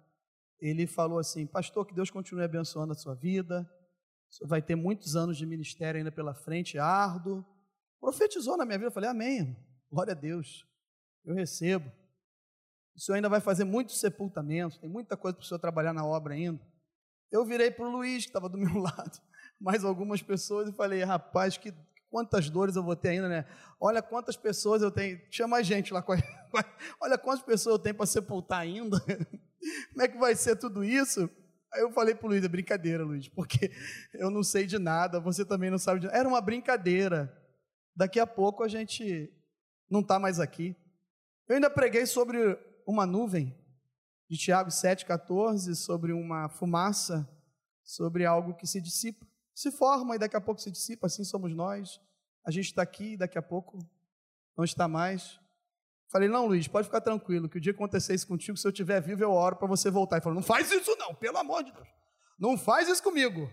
Ele 0.59 0.85
falou 0.85 1.17
assim: 1.19 1.47
Pastor, 1.47 1.85
que 1.85 1.93
Deus 1.93 2.11
continue 2.11 2.43
abençoando 2.43 2.93
a 2.93 2.95
sua 2.95 3.15
vida, 3.15 3.69
senhor 4.29 4.47
vai 4.47 4.61
ter 4.61 4.75
muitos 4.75 5.15
anos 5.15 5.37
de 5.37 5.45
ministério 5.45 5.97
ainda 5.97 6.11
pela 6.11 6.33
frente, 6.33 6.77
árduo. 6.77 7.45
Profetizou 7.99 8.57
na 8.57 8.65
minha 8.65 8.77
vida, 8.77 8.87
eu 8.87 8.93
falei, 8.93 9.09
amém, 9.09 9.39
irmão. 9.39 9.55
glória 9.89 10.11
a 10.11 10.15
Deus, 10.15 10.65
eu 11.25 11.33
recebo. 11.33 11.91
O 12.95 12.99
senhor 12.99 13.15
ainda 13.15 13.29
vai 13.29 13.41
fazer 13.41 13.63
muitos 13.63 13.99
sepultamentos, 13.99 14.77
tem 14.77 14.89
muita 14.89 15.15
coisa 15.17 15.35
para 15.35 15.43
o 15.43 15.47
senhor 15.47 15.59
trabalhar 15.59 15.93
na 15.93 16.05
obra 16.05 16.33
ainda. 16.33 16.65
Eu 17.31 17.45
virei 17.45 17.69
para 17.69 17.85
o 17.85 17.91
Luiz, 17.91 18.23
que 18.23 18.29
estava 18.29 18.47
do 18.47 18.57
meu 18.57 18.77
lado, 18.79 19.21
mais 19.59 19.83
algumas 19.83 20.21
pessoas, 20.21 20.69
e 20.69 20.73
falei, 20.73 21.03
rapaz, 21.03 21.57
que 21.57 21.73
quantas 22.09 22.49
dores 22.49 22.75
eu 22.75 22.83
vou 22.83 22.95
ter 22.95 23.09
ainda, 23.09 23.27
né? 23.27 23.45
Olha 23.79 24.01
quantas 24.01 24.35
pessoas 24.35 24.81
eu 24.81 24.91
tenho. 24.91 25.19
Tinha 25.29 25.47
mais 25.47 25.65
gente 25.65 25.93
lá 25.93 26.01
com 26.03 26.13
a... 26.13 26.17
Olha 27.01 27.17
quantas 27.17 27.43
pessoas 27.43 27.73
eu 27.75 27.79
tenho 27.79 27.95
para 27.95 28.05
sepultar 28.05 28.61
ainda. 28.61 28.99
Como 29.91 30.01
é 30.01 30.07
que 30.07 30.17
vai 30.17 30.35
ser 30.35 30.55
tudo 30.55 30.83
isso? 30.83 31.29
Aí 31.73 31.81
eu 31.81 31.91
falei 31.91 32.15
para 32.15 32.25
o 32.25 32.29
Luiz, 32.29 32.43
é 32.43 32.47
brincadeira, 32.47 33.03
Luiz, 33.03 33.27
porque 33.27 33.71
eu 34.13 34.29
não 34.29 34.41
sei 34.41 34.65
de 34.65 34.79
nada, 34.79 35.19
você 35.19 35.43
também 35.43 35.69
não 35.69 35.77
sabe 35.77 35.99
de 35.99 36.07
nada. 36.07 36.17
Era 36.17 36.27
uma 36.27 36.39
brincadeira. 36.39 37.31
Daqui 37.95 38.19
a 38.19 38.27
pouco 38.27 38.63
a 38.63 38.67
gente 38.67 39.31
não 39.89 39.99
está 39.99 40.17
mais 40.17 40.39
aqui. 40.39 40.75
Eu 41.47 41.55
ainda 41.55 41.69
preguei 41.69 42.05
sobre 42.05 42.57
uma 42.85 43.05
nuvem, 43.05 43.55
de 44.29 44.37
Tiago 44.37 44.69
7,14, 44.69 45.75
sobre 45.75 46.11
uma 46.13 46.49
fumaça, 46.49 47.27
sobre 47.83 48.25
algo 48.25 48.55
que 48.55 48.67
se 48.67 48.81
dissipa. 48.81 49.25
Se 49.57 49.71
forma 49.71 50.15
e 50.15 50.19
daqui 50.19 50.35
a 50.35 50.39
pouco 50.39 50.61
se 50.61 50.69
dissipa, 50.69 51.07
assim 51.07 51.23
somos 51.23 51.51
nós. 51.51 51.99
A 52.45 52.51
gente 52.51 52.65
está 52.65 52.83
aqui 52.83 53.13
e 53.13 53.17
daqui 53.17 53.39
a 53.39 53.41
pouco 53.41 53.79
não 54.55 54.63
está 54.63 54.87
mais. 54.87 55.39
Falei, 56.11 56.29
não, 56.29 56.45
Luiz, 56.45 56.67
pode 56.67 56.85
ficar 56.85 57.01
tranquilo, 57.01 57.49
que 57.49 57.57
o 57.57 57.59
dia 57.59 57.73
que 57.73 57.77
acontecer 57.79 58.13
isso 58.13 58.27
contigo, 58.27 58.55
se 58.55 58.67
eu 58.67 58.69
estiver 58.69 59.01
vivo, 59.01 59.23
eu 59.23 59.31
oro 59.31 59.55
para 59.55 59.67
você 59.67 59.89
voltar. 59.89 60.17
Ele 60.17 60.23
falou, 60.23 60.35
não 60.35 60.43
faz 60.43 60.71
isso 60.71 60.95
não, 60.97 61.15
pelo 61.15 61.39
amor 61.39 61.63
de 61.63 61.71
Deus. 61.71 61.87
Não 62.37 62.55
faz 62.55 62.87
isso 62.87 63.01
comigo. 63.01 63.49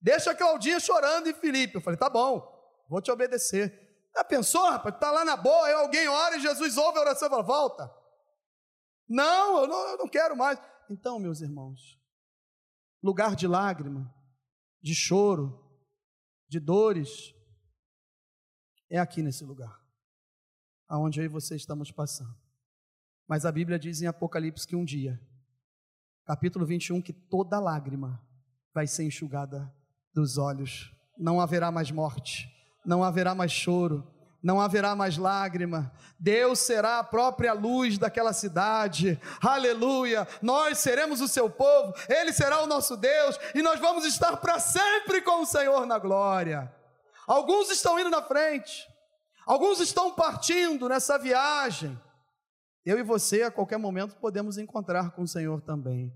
Deixa 0.00 0.30
a 0.30 0.34
Claudinha 0.34 0.80
chorando 0.80 1.26
e 1.26 1.34
Felipe. 1.34 1.74
Eu 1.76 1.82
falei, 1.82 1.98
tá 1.98 2.08
bom, 2.08 2.42
vou 2.88 3.02
te 3.02 3.10
obedecer. 3.10 3.78
Já 4.16 4.24
pensou, 4.24 4.70
rapaz? 4.70 4.94
Está 4.94 5.10
lá 5.10 5.22
na 5.22 5.36
boa, 5.36 5.66
aí 5.66 5.74
alguém 5.74 6.08
ora 6.08 6.38
e 6.38 6.40
Jesus 6.40 6.78
ouve 6.78 6.96
a 6.96 7.02
oração 7.02 7.28
e 7.28 7.30
fala, 7.30 7.42
volta. 7.42 7.94
Não 9.06 9.60
eu, 9.60 9.66
não, 9.66 9.88
eu 9.90 9.98
não 9.98 10.08
quero 10.08 10.34
mais. 10.34 10.58
Então, 10.88 11.18
meus 11.18 11.42
irmãos, 11.42 12.00
lugar 13.02 13.36
de 13.36 13.46
lágrima, 13.46 14.10
de 14.82 14.94
choro, 14.94 15.58
de 16.48 16.58
dores, 16.58 17.34
é 18.88 18.98
aqui 18.98 19.22
nesse 19.22 19.44
lugar 19.44 19.80
aonde 20.90 21.20
eu 21.20 21.24
e 21.24 21.28
você 21.28 21.54
estamos 21.54 21.92
passando. 21.92 22.34
Mas 23.28 23.46
a 23.46 23.52
Bíblia 23.52 23.78
diz 23.78 24.02
em 24.02 24.08
Apocalipse 24.08 24.66
que 24.66 24.74
um 24.74 24.84
dia, 24.84 25.20
capítulo 26.26 26.66
21, 26.66 27.00
que 27.00 27.12
toda 27.12 27.60
lágrima 27.60 28.20
vai 28.74 28.88
ser 28.88 29.04
enxugada 29.04 29.72
dos 30.12 30.36
olhos. 30.36 30.92
Não 31.16 31.40
haverá 31.40 31.70
mais 31.70 31.92
morte, 31.92 32.48
não 32.84 33.04
haverá 33.04 33.36
mais 33.36 33.52
choro, 33.52 34.04
não 34.42 34.60
haverá 34.60 34.94
mais 34.96 35.16
lágrima. 35.16 35.92
Deus 36.18 36.58
será 36.60 36.98
a 36.98 37.04
própria 37.04 37.52
luz 37.52 37.98
daquela 37.98 38.32
cidade. 38.32 39.20
Aleluia! 39.40 40.26
Nós 40.40 40.78
seremos 40.78 41.20
o 41.20 41.28
seu 41.28 41.50
povo, 41.50 41.94
ele 42.08 42.32
será 42.32 42.62
o 42.62 42.66
nosso 42.66 42.96
Deus 42.96 43.38
e 43.54 43.62
nós 43.62 43.80
vamos 43.80 44.04
estar 44.04 44.36
para 44.38 44.58
sempre 44.58 45.22
com 45.22 45.42
o 45.42 45.46
Senhor 45.46 45.86
na 45.86 45.98
glória. 45.98 46.72
Alguns 47.26 47.70
estão 47.70 47.98
indo 47.98 48.10
na 48.10 48.22
frente, 48.22 48.90
Alguns 49.50 49.80
estão 49.80 50.14
partindo 50.14 50.88
nessa 50.88 51.18
viagem. 51.18 52.00
Eu 52.86 53.00
e 53.00 53.02
você, 53.02 53.42
a 53.42 53.50
qualquer 53.50 53.78
momento, 53.78 54.16
podemos 54.16 54.56
encontrar 54.58 55.10
com 55.10 55.22
o 55.22 55.26
Senhor 55.26 55.60
também. 55.60 56.14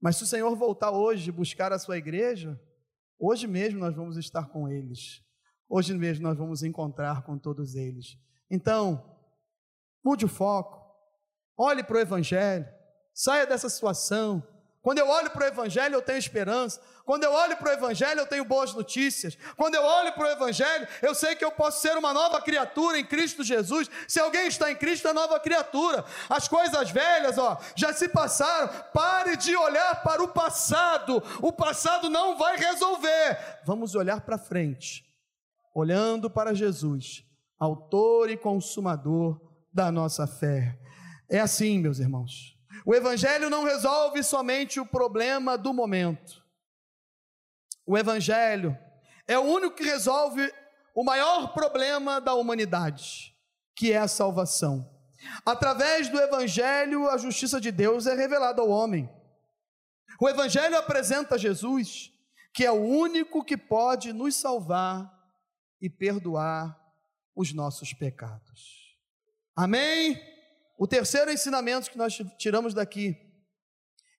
Mas 0.00 0.16
se 0.16 0.22
o 0.22 0.26
Senhor 0.26 0.56
voltar 0.56 0.90
hoje 0.90 1.30
buscar 1.30 1.70
a 1.70 1.78
sua 1.78 1.98
igreja, 1.98 2.58
hoje 3.18 3.46
mesmo 3.46 3.78
nós 3.78 3.94
vamos 3.94 4.16
estar 4.16 4.48
com 4.48 4.68
eles. 4.68 5.22
Hoje 5.68 5.94
mesmo 5.94 6.26
nós 6.26 6.36
vamos 6.36 6.62
encontrar 6.62 7.22
com 7.22 7.36
todos 7.36 7.74
eles. 7.74 8.16
Então, 8.50 9.16
mude 10.02 10.24
o 10.24 10.28
foco, 10.28 10.82
olhe 11.56 11.82
para 11.82 11.96
o 11.96 12.00
Evangelho, 12.00 12.66
saia 13.12 13.46
dessa 13.46 13.68
situação, 13.68 14.42
quando 14.80 15.00
eu 15.00 15.08
olho 15.08 15.30
para 15.30 15.44
o 15.44 15.48
Evangelho, 15.48 15.96
eu 15.96 16.02
tenho 16.02 16.18
esperança. 16.18 16.80
Quando 17.04 17.24
eu 17.24 17.32
olho 17.32 17.56
para 17.56 17.70
o 17.70 17.72
Evangelho, 17.72 18.20
eu 18.20 18.26
tenho 18.26 18.44
boas 18.44 18.72
notícias. 18.72 19.36
Quando 19.56 19.74
eu 19.74 19.82
olho 19.82 20.12
para 20.12 20.24
o 20.24 20.30
Evangelho, 20.30 20.86
eu 21.02 21.14
sei 21.14 21.34
que 21.34 21.44
eu 21.44 21.50
posso 21.50 21.82
ser 21.82 21.96
uma 21.96 22.14
nova 22.14 22.40
criatura 22.40 22.98
em 22.98 23.04
Cristo 23.04 23.42
Jesus. 23.42 23.90
Se 24.06 24.20
alguém 24.20 24.46
está 24.46 24.70
em 24.70 24.76
Cristo, 24.76 25.08
é 25.08 25.12
nova 25.12 25.40
criatura. 25.40 26.04
As 26.28 26.46
coisas 26.46 26.90
velhas, 26.90 27.38
ó, 27.38 27.58
já 27.74 27.92
se 27.92 28.08
passaram. 28.08 28.68
Pare 28.92 29.36
de 29.36 29.54
olhar 29.56 30.02
para 30.02 30.22
o 30.22 30.28
passado. 30.28 31.22
O 31.42 31.52
passado 31.52 32.08
não 32.08 32.38
vai 32.38 32.56
resolver. 32.56 33.60
Vamos 33.64 33.94
olhar 33.94 34.20
para 34.20 34.38
frente, 34.38 35.04
olhando 35.74 36.30
para 36.30 36.54
Jesus, 36.54 37.24
Autor 37.58 38.30
e 38.30 38.36
Consumador 38.36 39.40
da 39.72 39.90
nossa 39.90 40.26
fé. 40.26 40.78
É 41.28 41.40
assim, 41.40 41.78
meus 41.78 41.98
irmãos. 41.98 42.56
O 42.84 42.94
Evangelho 42.94 43.50
não 43.50 43.64
resolve 43.64 44.22
somente 44.22 44.80
o 44.80 44.86
problema 44.86 45.58
do 45.58 45.72
momento. 45.74 46.42
O 47.86 47.96
Evangelho 47.96 48.76
é 49.26 49.38
o 49.38 49.42
único 49.42 49.76
que 49.76 49.84
resolve 49.84 50.52
o 50.94 51.04
maior 51.04 51.52
problema 51.52 52.20
da 52.20 52.34
humanidade, 52.34 53.34
que 53.76 53.92
é 53.92 53.98
a 53.98 54.08
salvação. 54.08 54.88
Através 55.44 56.08
do 56.08 56.18
Evangelho, 56.18 57.08
a 57.08 57.16
justiça 57.16 57.60
de 57.60 57.70
Deus 57.70 58.06
é 58.06 58.14
revelada 58.14 58.62
ao 58.62 58.68
homem. 58.68 59.08
O 60.20 60.28
Evangelho 60.28 60.76
apresenta 60.76 61.38
Jesus, 61.38 62.12
que 62.52 62.64
é 62.64 62.70
o 62.70 62.82
único 62.82 63.44
que 63.44 63.56
pode 63.56 64.12
nos 64.12 64.34
salvar 64.36 65.17
e 65.80 65.88
perdoar 65.88 66.76
os 67.34 67.52
nossos 67.52 67.92
pecados. 67.92 68.96
Amém? 69.54 70.20
O 70.76 70.86
terceiro 70.86 71.30
ensinamento 71.30 71.90
que 71.90 71.98
nós 71.98 72.16
tiramos 72.36 72.74
daqui 72.74 73.16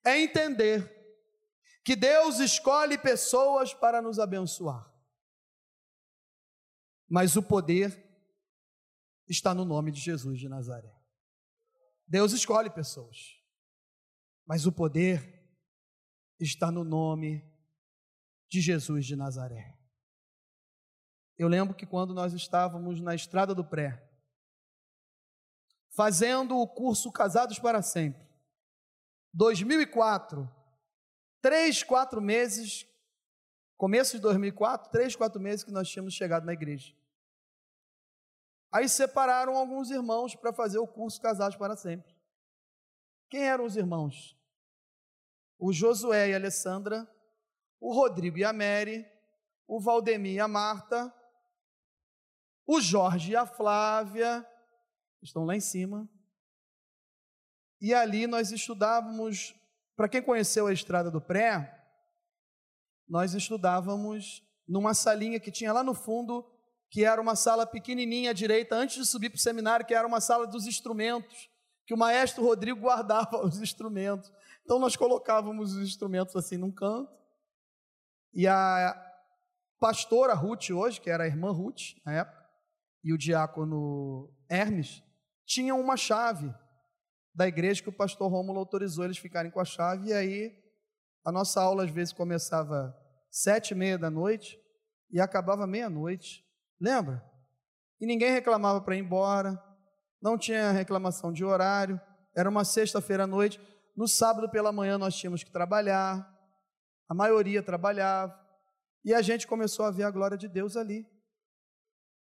é 0.04 0.20
entender 0.20 1.00
que 1.84 1.96
Deus 1.96 2.38
escolhe 2.38 2.98
pessoas 2.98 3.72
para 3.72 4.02
nos 4.02 4.18
abençoar. 4.18 4.90
Mas 7.08 7.36
o 7.36 7.42
poder 7.42 8.06
está 9.28 9.54
no 9.54 9.64
nome 9.64 9.90
de 9.90 10.00
Jesus 10.00 10.38
de 10.38 10.48
Nazaré. 10.48 10.94
Deus 12.06 12.32
escolhe 12.32 12.68
pessoas, 12.68 13.40
mas 14.44 14.66
o 14.66 14.72
poder 14.72 15.40
está 16.38 16.70
no 16.70 16.84
nome 16.84 17.44
de 18.48 18.60
Jesus 18.60 19.06
de 19.06 19.14
Nazaré. 19.14 19.79
Eu 21.40 21.48
lembro 21.48 21.74
que 21.74 21.86
quando 21.86 22.12
nós 22.12 22.34
estávamos 22.34 23.00
na 23.00 23.14
estrada 23.14 23.54
do 23.54 23.64
pré, 23.64 24.06
fazendo 25.88 26.58
o 26.58 26.68
curso 26.68 27.10
Casados 27.10 27.58
para 27.58 27.80
Sempre. 27.80 28.28
2004, 29.32 30.46
três, 31.40 31.82
quatro 31.82 32.20
meses, 32.20 32.86
começo 33.78 34.16
de 34.16 34.20
2004, 34.20 34.90
três, 34.90 35.16
quatro 35.16 35.40
meses 35.40 35.64
que 35.64 35.72
nós 35.72 35.88
tínhamos 35.88 36.12
chegado 36.12 36.44
na 36.44 36.52
igreja. 36.52 36.94
Aí 38.70 38.86
separaram 38.86 39.56
alguns 39.56 39.90
irmãos 39.90 40.36
para 40.36 40.52
fazer 40.52 40.78
o 40.78 40.86
curso 40.86 41.22
Casados 41.22 41.56
para 41.56 41.74
Sempre. 41.74 42.14
Quem 43.30 43.48
eram 43.48 43.64
os 43.64 43.76
irmãos? 43.76 44.36
O 45.58 45.72
Josué 45.72 46.28
e 46.28 46.34
a 46.34 46.36
Alessandra, 46.36 47.10
o 47.80 47.94
Rodrigo 47.94 48.36
e 48.36 48.44
a 48.44 48.52
Mary, 48.52 49.10
o 49.66 49.80
Valdemir 49.80 50.34
e 50.34 50.40
a 50.40 50.46
Marta, 50.46 51.10
o 52.66 52.80
Jorge 52.80 53.32
e 53.32 53.36
a 53.36 53.46
Flávia, 53.46 54.46
estão 55.22 55.44
lá 55.44 55.56
em 55.56 55.60
cima. 55.60 56.08
E 57.80 57.94
ali 57.94 58.26
nós 58.26 58.50
estudávamos, 58.52 59.54
para 59.96 60.08
quem 60.08 60.22
conheceu 60.22 60.66
a 60.66 60.72
estrada 60.72 61.10
do 61.10 61.20
pré, 61.20 61.78
nós 63.08 63.34
estudávamos 63.34 64.42
numa 64.68 64.94
salinha 64.94 65.40
que 65.40 65.50
tinha 65.50 65.72
lá 65.72 65.82
no 65.82 65.94
fundo, 65.94 66.46
que 66.90 67.04
era 67.04 67.20
uma 67.20 67.34
sala 67.34 67.66
pequenininha 67.66 68.30
à 68.30 68.32
direita, 68.32 68.76
antes 68.76 68.96
de 68.96 69.06
subir 69.06 69.30
para 69.30 69.36
o 69.36 69.40
seminário, 69.40 69.86
que 69.86 69.94
era 69.94 70.06
uma 70.06 70.20
sala 70.20 70.46
dos 70.46 70.66
instrumentos, 70.66 71.48
que 71.86 71.94
o 71.94 71.98
maestro 71.98 72.44
Rodrigo 72.44 72.80
guardava 72.80 73.38
os 73.44 73.60
instrumentos. 73.60 74.30
Então 74.64 74.78
nós 74.78 74.94
colocávamos 74.94 75.74
os 75.74 75.82
instrumentos 75.82 76.36
assim 76.36 76.56
num 76.56 76.70
canto, 76.70 77.12
e 78.32 78.46
a 78.46 78.94
pastora 79.80 80.34
Ruth 80.34 80.70
hoje, 80.70 81.00
que 81.00 81.10
era 81.10 81.24
a 81.24 81.26
irmã 81.26 81.50
Ruth 81.50 81.96
na 82.04 82.12
época, 82.12 82.39
e 83.02 83.12
o 83.12 83.18
diácono 83.18 84.32
Hermes, 84.48 85.02
tinham 85.46 85.80
uma 85.80 85.96
chave 85.96 86.52
da 87.34 87.46
igreja 87.46 87.82
que 87.82 87.88
o 87.88 87.96
pastor 87.96 88.30
Rômulo 88.30 88.58
autorizou 88.58 89.04
eles 89.04 89.18
ficarem 89.18 89.50
com 89.50 89.60
a 89.60 89.64
chave, 89.64 90.08
e 90.08 90.12
aí 90.12 90.52
a 91.24 91.32
nossa 91.32 91.60
aula 91.60 91.84
às 91.84 91.90
vezes 91.90 92.12
começava 92.12 92.94
sete 93.30 93.72
e 93.72 93.74
meia 93.74 93.98
da 93.98 94.10
noite 94.10 94.58
e 95.10 95.20
acabava 95.20 95.66
meia-noite, 95.66 96.44
lembra? 96.80 97.24
E 98.00 98.06
ninguém 98.06 98.32
reclamava 98.32 98.80
para 98.80 98.96
ir 98.96 99.00
embora, 99.00 99.62
não 100.20 100.38
tinha 100.38 100.70
reclamação 100.70 101.32
de 101.32 101.44
horário, 101.44 102.00
era 102.36 102.48
uma 102.48 102.64
sexta-feira 102.64 103.24
à 103.24 103.26
noite, 103.26 103.60
no 103.96 104.06
sábado 104.06 104.50
pela 104.50 104.72
manhã 104.72 104.96
nós 104.96 105.14
tínhamos 105.16 105.42
que 105.42 105.50
trabalhar, 105.50 106.26
A 107.10 107.14
maioria 107.14 107.60
trabalhava. 107.60 108.38
E 109.04 109.12
a 109.12 109.20
gente 109.20 109.44
começou 109.44 109.84
a 109.84 109.90
ver 109.90 110.04
a 110.04 110.10
glória 110.12 110.38
de 110.38 110.46
Deus 110.46 110.76
ali. 110.76 111.04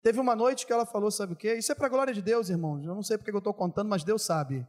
Teve 0.02 0.20
uma 0.20 0.36
noite 0.36 0.66
que 0.66 0.74
ela 0.74 0.86
falou: 0.86 1.12
Sabe 1.12 1.34
o 1.34 1.36
quê? 1.36 1.56
Isso 1.56 1.72
é 1.72 1.76
para 1.76 1.88
a 1.88 1.89
glória 1.89 2.14
de 2.14 2.22
Deus, 2.22 2.50
irmãos. 2.50 2.84
Eu 2.86 2.95
não 2.95 3.04
sei 3.04 3.18
porque 3.18 3.32
eu 3.32 3.38
estou 3.38 3.54
contando, 3.54 3.89
mas 3.89 4.04
Deus 4.04 4.22
sabe. 4.22 4.66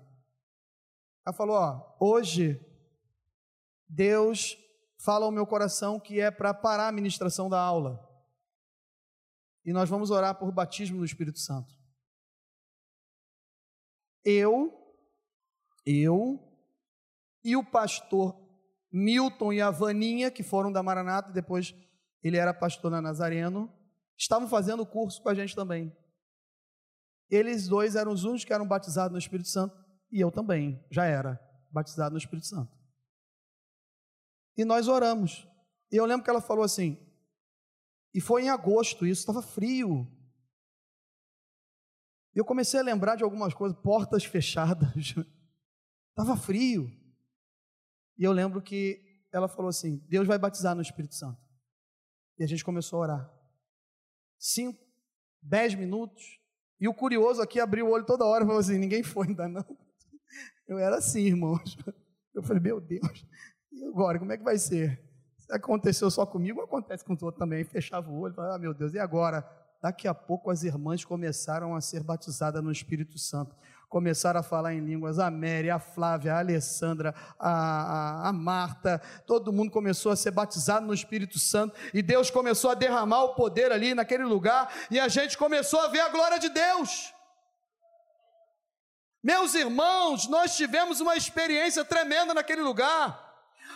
Ela 1.24 1.32
falou: 1.34 1.56
Ó, 1.56 1.96
hoje 2.00 2.60
Deus 3.88 4.58
fala 4.98 5.24
ao 5.24 5.32
meu 5.32 5.46
coração 5.46 6.00
que 6.00 6.20
é 6.20 6.30
para 6.30 6.52
parar 6.52 6.88
a 6.88 6.92
ministração 6.92 7.48
da 7.48 7.60
aula. 7.60 8.06
E 9.64 9.72
nós 9.72 9.88
vamos 9.88 10.10
orar 10.10 10.34
por 10.34 10.50
batismo 10.50 10.98
no 10.98 11.04
Espírito 11.04 11.38
Santo. 11.38 11.74
Eu, 14.24 14.94
eu 15.86 16.42
e 17.44 17.56
o 17.56 17.64
pastor 17.64 18.48
Milton 18.90 19.52
e 19.52 19.60
a 19.60 19.70
Vaninha, 19.70 20.30
que 20.30 20.42
foram 20.42 20.72
da 20.72 20.82
Maranata, 20.82 21.30
depois 21.30 21.74
ele 22.22 22.36
era 22.36 22.54
pastor 22.54 22.90
na 22.90 23.00
Nazareno, 23.00 23.72
estavam 24.18 24.48
fazendo 24.48 24.82
o 24.82 24.86
curso 24.86 25.22
com 25.22 25.28
a 25.28 25.34
gente 25.34 25.54
também. 25.54 25.96
Eles 27.30 27.68
dois 27.68 27.94
eram 27.94 28.12
os 28.12 28.24
únicos 28.24 28.44
que 28.44 28.52
eram 28.52 28.66
batizados 28.66 29.12
no 29.12 29.18
Espírito 29.18 29.48
Santo, 29.48 29.76
e 30.10 30.20
eu 30.20 30.32
também, 30.32 30.84
já 30.90 31.04
era 31.04 31.40
batizado 31.70 32.12
no 32.12 32.18
Espírito 32.18 32.46
Santo. 32.46 32.76
E 34.56 34.64
nós 34.64 34.88
oramos. 34.88 35.46
E 35.92 35.96
eu 35.96 36.04
lembro 36.04 36.24
que 36.24 36.30
ela 36.30 36.40
falou 36.40 36.64
assim, 36.64 36.98
e 38.12 38.20
foi 38.20 38.42
em 38.42 38.48
agosto 38.48 39.06
isso, 39.06 39.20
estava 39.20 39.40
frio. 39.40 40.10
E 42.34 42.38
eu 42.38 42.44
comecei 42.44 42.80
a 42.80 42.82
lembrar 42.82 43.16
de 43.16 43.22
algumas 43.22 43.54
coisas, 43.54 43.78
portas 43.78 44.24
fechadas, 44.24 45.14
estava 46.10 46.36
frio. 46.36 46.90
E 48.18 48.24
eu 48.24 48.32
lembro 48.32 48.60
que 48.60 49.00
ela 49.32 49.48
falou 49.48 49.68
assim: 49.68 49.98
Deus 50.08 50.26
vai 50.26 50.38
batizar 50.38 50.74
no 50.74 50.82
Espírito 50.82 51.14
Santo. 51.14 51.40
E 52.38 52.44
a 52.44 52.46
gente 52.46 52.64
começou 52.64 52.98
a 52.98 53.02
orar. 53.02 53.37
Cinco, 54.38 54.78
dez 55.42 55.74
minutos. 55.74 56.38
E 56.80 56.86
o 56.86 56.94
curioso 56.94 57.42
aqui 57.42 57.58
abriu 57.58 57.86
o 57.86 57.90
olho 57.90 58.06
toda 58.06 58.24
hora 58.24 58.44
e 58.44 58.46
falou 58.46 58.60
assim: 58.60 58.78
ninguém 58.78 59.02
foi 59.02 59.28
ainda 59.28 59.48
não. 59.48 59.64
Eu 60.66 60.78
era 60.78 60.96
assim, 60.96 61.22
irmãos. 61.22 61.76
Eu 62.34 62.42
falei: 62.42 62.62
meu 62.62 62.80
Deus, 62.80 63.26
e 63.72 63.84
agora? 63.84 64.18
Como 64.18 64.32
é 64.32 64.36
que 64.36 64.44
vai 64.44 64.58
ser? 64.58 65.02
Se 65.38 65.52
aconteceu 65.52 66.10
só 66.10 66.24
comigo, 66.24 66.60
acontece 66.60 67.04
com 67.04 67.14
os 67.14 67.22
outros 67.22 67.38
também. 67.38 67.64
Fechava 67.64 68.08
o 68.10 68.20
olho, 68.20 68.34
falava: 68.34 68.54
ah, 68.54 68.58
meu 68.58 68.72
Deus, 68.72 68.94
e 68.94 68.98
agora? 68.98 69.46
Daqui 69.80 70.08
a 70.08 70.14
pouco 70.14 70.50
as 70.50 70.64
irmãs 70.64 71.04
começaram 71.04 71.74
a 71.74 71.80
ser 71.80 72.02
batizadas 72.02 72.62
no 72.62 72.72
Espírito 72.72 73.16
Santo 73.16 73.54
começaram 73.88 74.40
a 74.40 74.42
falar 74.42 74.74
em 74.74 74.80
línguas, 74.80 75.18
a 75.18 75.30
Mary, 75.30 75.70
a 75.70 75.78
Flávia, 75.78 76.34
a 76.34 76.38
Alessandra, 76.38 77.14
a, 77.38 77.50
a, 77.50 78.28
a, 78.28 78.32
Marta, 78.32 79.00
todo 79.26 79.52
mundo 79.52 79.70
começou 79.70 80.12
a 80.12 80.16
ser 80.16 80.30
batizado 80.30 80.86
no 80.86 80.94
Espírito 80.94 81.38
Santo, 81.38 81.74
e 81.94 82.02
Deus 82.02 82.30
começou 82.30 82.70
a 82.70 82.74
derramar 82.74 83.24
o 83.24 83.34
poder 83.34 83.72
ali 83.72 83.94
naquele 83.94 84.24
lugar, 84.24 84.72
e 84.90 85.00
a 85.00 85.08
gente 85.08 85.38
começou 85.38 85.80
a 85.80 85.88
ver 85.88 86.00
a 86.00 86.08
glória 86.08 86.38
de 86.38 86.48
Deus. 86.48 87.14
Meus 89.22 89.54
irmãos, 89.54 90.28
nós 90.28 90.56
tivemos 90.56 91.00
uma 91.00 91.16
experiência 91.16 91.84
tremenda 91.84 92.32
naquele 92.32 92.62
lugar. 92.62 93.27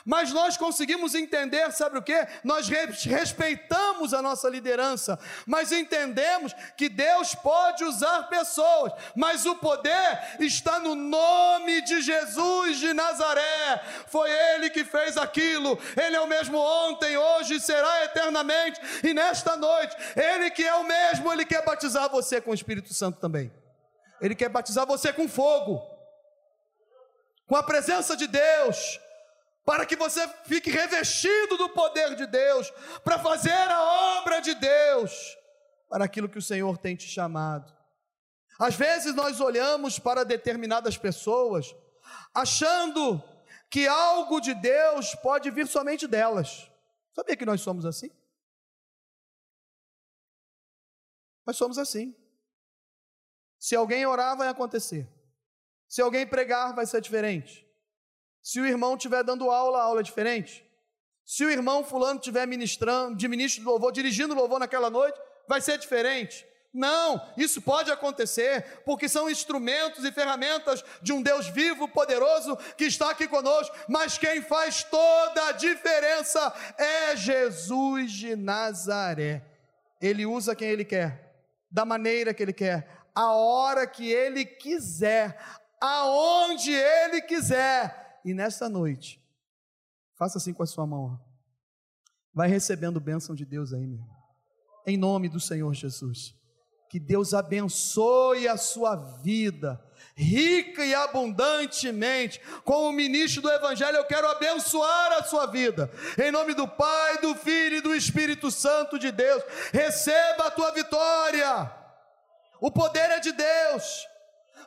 Mas 0.05 0.33
nós 0.33 0.57
conseguimos 0.57 1.15
entender, 1.15 1.71
sabe 1.73 1.99
o 1.99 2.03
que? 2.03 2.27
Nós 2.43 2.69
respeitamos 2.69 4.13
a 4.13 4.21
nossa 4.21 4.49
liderança, 4.49 5.19
mas 5.47 5.71
entendemos 5.71 6.53
que 6.77 6.89
Deus 6.89 7.35
pode 7.35 7.85
usar 7.85 8.25
pessoas, 8.25 8.93
mas 9.15 9.47
o 9.47 9.55
poder 9.57 10.37
está 10.41 10.81
no 10.81 10.95
nome 10.95 11.83
de 11.83 12.03
Jesus 12.03 12.79
de 12.79 12.93
Nazaré. 12.93 13.83
Foi 14.09 14.29
Ele 14.31 14.71
que 14.71 14.85
fez 14.85 15.17
aquilo, 15.17 15.79
Ele 15.97 16.17
é 16.17 16.21
o 16.21 16.27
mesmo 16.27 16.59
ontem, 16.59 17.17
hoje 17.17 17.61
será 17.61 18.05
eternamente, 18.05 18.81
e 19.05 19.15
nesta 19.15 19.57
noite, 19.57 19.97
Ele 20.17 20.51
que 20.51 20.65
é 20.65 20.75
o 20.75 20.85
mesmo, 20.85 21.33
Ele 21.33 21.45
quer 21.45 21.65
batizar 21.65 22.09
você 22.09 22.41
com 22.41 22.51
o 22.51 22.55
Espírito 22.55 22.93
Santo 22.93 23.21
também. 23.21 23.53
Ele 24.21 24.35
quer 24.35 24.49
batizar 24.49 24.87
você 24.87 25.13
com 25.13 25.29
fogo, 25.29 25.81
com 27.47 27.57
a 27.57 27.63
presença 27.63 28.17
de 28.17 28.27
Deus 28.27 29.01
para 29.65 29.87
que 29.87 29.97
você 29.97 30.27
fique 30.45 30.71
revestido 30.71 31.57
do 31.57 31.69
poder 31.69 32.17
de 32.17 32.27
Deus, 32.27 32.71
para 33.05 33.19
fazer 33.19 33.53
a 33.53 34.19
obra 34.19 34.41
de 34.41 34.55
Deus, 34.55 35.37
para 35.89 36.05
aquilo 36.05 36.29
que 36.29 36.39
o 36.39 36.43
Senhor 36.43 36.77
tem 36.79 36.97
te 36.97 37.09
chamado. 37.09 37.73
Às 38.59 38.75
vezes 38.75 39.15
nós 39.15 39.41
olhamos 39.41 39.99
para 39.99 40.25
determinadas 40.25 40.97
pessoas, 40.97 41.75
achando 42.35 43.23
que 43.71 43.87
algo 43.87 44.41
de 44.41 44.55
Deus 44.55 45.15
pode 45.17 45.51
vir 45.51 45.67
somente 45.67 46.07
delas. 46.07 46.71
Sabia 47.15 47.37
que 47.37 47.47
nós 47.47 47.61
somos 47.61 47.87
assim? 47.87 48.11
Nós 51.47 51.57
somos 51.57 51.79
assim. 51.79 52.15
Se 53.59 53.77
alguém 53.77 54.05
orar, 54.07 54.37
vai 54.37 54.49
acontecer. 54.49 55.09
Se 55.89 56.03
alguém 56.03 56.27
pregar, 56.27 56.75
vai 56.75 56.87
ser 56.87 57.01
diferente. 57.01 57.67
Se 58.43 58.61
o 58.61 58.67
irmão 58.67 58.97
estiver 58.97 59.23
dando 59.23 59.51
aula, 59.51 59.79
a 59.79 59.83
aula 59.83 60.01
é 60.01 60.03
diferente. 60.03 60.67
Se 61.25 61.45
o 61.45 61.51
irmão 61.51 61.85
fulano 61.85 62.19
estiver 62.19 62.47
ministrando, 62.47 63.17
de 63.17 63.29
ministro 63.29 63.63
do 63.63 63.71
louvor, 63.71 63.93
dirigindo 63.93 64.35
louvor 64.35 64.59
naquela 64.59 64.91
noite, 64.91 65.19
vai 65.49 65.61
ser 65.61 65.79
diferente. 65.79 66.45
Não, 66.75 67.21
isso 67.37 67.61
pode 67.61 67.93
acontecer, 67.93 68.83
porque 68.85 69.07
são 69.09 69.29
instrumentos 69.29 70.05
e 70.05 70.11
ferramentas 70.11 70.83
de 71.03 71.13
um 71.13 71.23
Deus 71.23 71.47
vivo, 71.47 71.87
poderoso, 71.87 72.57
que 72.77 72.85
está 72.85 73.11
aqui 73.11 73.29
conosco, 73.29 73.77
mas 73.89 74.17
quem 74.17 74.41
faz 74.41 74.83
toda 74.83 75.49
a 75.49 75.53
diferença 75.53 76.53
é 76.79 77.15
Jesus 77.15 78.11
de 78.11 78.35
Nazaré. 78.35 79.45
Ele 80.01 80.25
usa 80.25 80.57
quem 80.57 80.69
ele 80.69 80.85
quer, 80.85 81.35
da 81.71 81.85
maneira 81.85 82.33
que 82.33 82.43
ele 82.43 82.55
quer, 82.55 82.89
a 83.15 83.33
hora 83.33 83.87
que 83.87 84.11
ele 84.11 84.47
quiser, 84.47 85.39
aonde 85.79 86.73
ele 86.73 87.21
quiser 87.21 88.02
e 88.25 88.33
nesta 88.33 88.69
noite, 88.69 89.21
faça 90.17 90.39
assim 90.39 90.53
com 90.53 90.63
a 90.63 90.67
sua 90.67 90.87
mão. 90.87 91.21
Vai 92.33 92.49
recebendo 92.49 93.01
bênção 93.01 93.35
de 93.35 93.45
Deus 93.45 93.73
aí, 93.73 93.87
meu. 93.87 94.01
Em 94.87 94.97
nome 94.97 95.29
do 95.29 95.41
Senhor 95.41 95.73
Jesus. 95.75 96.35
Que 96.89 97.01
Deus 97.01 97.33
abençoe 97.33 98.47
a 98.47 98.57
sua 98.57 98.97
vida, 99.23 99.83
rica 100.15 100.85
e 100.85 100.95
abundantemente. 100.95 102.41
Como 102.65 102.93
ministro 102.93 103.43
do 103.43 103.51
Evangelho, 103.51 103.97
eu 103.97 104.05
quero 104.05 104.29
abençoar 104.29 105.13
a 105.13 105.23
sua 105.23 105.47
vida. 105.47 105.91
Em 106.23 106.31
nome 106.31 106.55
do 106.55 106.69
Pai, 106.69 107.19
do 107.19 107.35
Filho 107.35 107.77
e 107.77 107.81
do 107.81 107.95
Espírito 107.95 108.51
Santo 108.51 108.99
de 108.99 109.11
Deus. 109.11 109.43
Receba 109.73 110.47
a 110.47 110.51
tua 110.51 110.71
vitória. 110.73 111.73
O 112.61 112.71
poder 112.71 113.11
é 113.11 113.21
de 113.21 113.33
Deus 113.33 114.12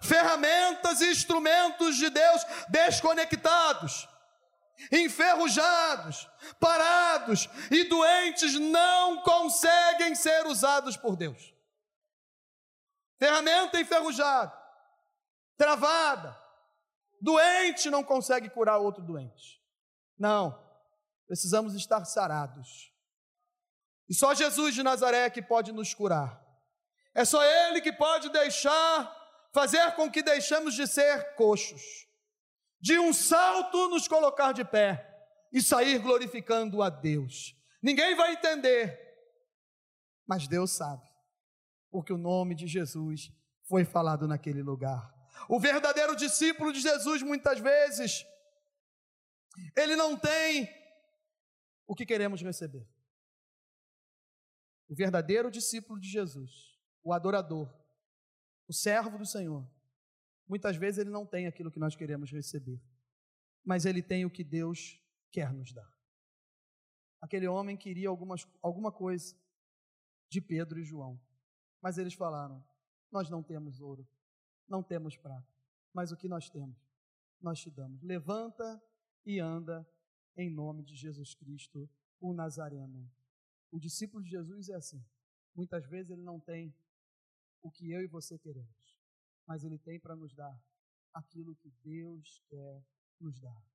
ferramentas 0.05 1.01
e 1.01 1.11
instrumentos 1.11 1.97
de 1.97 2.09
Deus 2.09 2.41
desconectados, 2.69 4.07
enferrujados, 4.91 6.29
parados 6.59 7.49
e 7.71 7.83
doentes 7.85 8.53
não 8.55 9.21
conseguem 9.23 10.15
ser 10.15 10.45
usados 10.45 10.95
por 10.95 11.15
Deus. 11.15 11.53
Ferramenta 13.17 13.79
enferrujada, 13.79 14.53
travada, 15.57 16.37
doente 17.21 17.89
não 17.89 18.03
consegue 18.03 18.49
curar 18.49 18.77
outro 18.77 19.03
doente. 19.03 19.61
Não, 20.17 20.63
precisamos 21.27 21.73
estar 21.73 22.03
sarados. 22.05 22.93
E 24.07 24.13
só 24.13 24.33
Jesus 24.33 24.75
de 24.75 24.83
Nazaré 24.83 25.29
que 25.29 25.41
pode 25.41 25.71
nos 25.71 25.93
curar. 25.93 26.41
É 27.13 27.25
só 27.25 27.43
Ele 27.43 27.81
que 27.81 27.91
pode 27.91 28.29
deixar 28.29 29.24
fazer 29.55 29.95
com 29.95 30.11
que 30.11 30.21
deixemos 30.21 30.73
de 30.75 30.85
ser 30.85 31.33
coxos, 31.35 31.81
de 32.77 32.99
um 32.99 33.13
salto 33.13 33.87
nos 33.87 34.05
colocar 34.05 34.51
de 34.51 34.65
pé 34.65 35.09
e 35.49 35.61
sair 35.61 35.97
glorificando 35.99 36.83
a 36.83 36.89
Deus. 36.89 37.55
Ninguém 37.81 38.15
vai 38.15 38.33
entender, 38.33 38.99
mas 40.27 40.45
Deus 40.45 40.71
sabe, 40.71 41.07
porque 41.89 42.11
o 42.11 42.17
nome 42.17 42.53
de 42.53 42.67
Jesus 42.67 43.31
foi 43.63 43.85
falado 43.85 44.27
naquele 44.27 44.61
lugar. 44.61 45.09
O 45.47 45.57
verdadeiro 45.57 46.17
discípulo 46.17 46.73
de 46.73 46.81
Jesus, 46.81 47.23
muitas 47.23 47.57
vezes, 47.57 48.25
ele 49.73 49.95
não 49.95 50.17
tem 50.17 50.69
o 51.87 51.95
que 51.95 52.05
queremos 52.05 52.41
receber. 52.41 52.85
O 54.89 54.93
verdadeiro 54.93 55.49
discípulo 55.49 55.97
de 55.97 56.09
Jesus, 56.09 56.51
o 57.01 57.13
adorador, 57.13 57.84
o 58.67 58.73
servo 58.73 59.17
do 59.17 59.25
Senhor, 59.25 59.67
muitas 60.47 60.75
vezes 60.75 60.99
ele 60.99 61.09
não 61.09 61.25
tem 61.25 61.47
aquilo 61.47 61.71
que 61.71 61.79
nós 61.79 61.95
queremos 61.95 62.31
receber, 62.31 62.81
mas 63.63 63.85
ele 63.85 64.01
tem 64.01 64.25
o 64.25 64.29
que 64.29 64.43
Deus 64.43 64.99
quer 65.31 65.53
nos 65.53 65.73
dar. 65.73 65.91
Aquele 67.21 67.47
homem 67.47 67.75
queria 67.75 68.09
algumas, 68.09 68.47
alguma 68.61 68.91
coisa 68.91 69.35
de 70.29 70.41
Pedro 70.41 70.79
e 70.79 70.83
João, 70.83 71.19
mas 71.81 71.97
eles 71.97 72.13
falaram: 72.13 72.63
Nós 73.11 73.29
não 73.29 73.41
temos 73.41 73.81
ouro, 73.81 74.07
não 74.67 74.83
temos 74.83 75.17
prata, 75.17 75.47
mas 75.93 76.11
o 76.11 76.17
que 76.17 76.27
nós 76.27 76.49
temos, 76.49 76.77
nós 77.41 77.59
te 77.59 77.69
damos. 77.69 78.01
Levanta 78.03 78.81
e 79.25 79.39
anda 79.39 79.87
em 80.37 80.49
nome 80.49 80.83
de 80.83 80.95
Jesus 80.95 81.33
Cristo, 81.33 81.89
o 82.19 82.33
Nazareno. 82.33 83.09
O 83.71 83.79
discípulo 83.79 84.23
de 84.23 84.29
Jesus 84.29 84.69
é 84.69 84.75
assim. 84.75 85.03
Muitas 85.53 85.85
vezes 85.85 86.11
ele 86.11 86.21
não 86.21 86.39
tem 86.39 86.75
o 87.65 87.71
que 87.71 87.89
eu 87.89 88.03
e 88.03 88.07
você 88.07 88.37
queremos, 88.37 88.95
mas 89.47 89.63
ele 89.63 89.79
tem 89.79 89.99
para 89.99 90.15
nos 90.15 90.35
dar 90.35 90.55
aquilo 91.11 91.55
que 91.55 91.71
Deus 91.83 92.39
quer 92.47 92.85
nos 93.19 93.39
dar. 93.39 93.74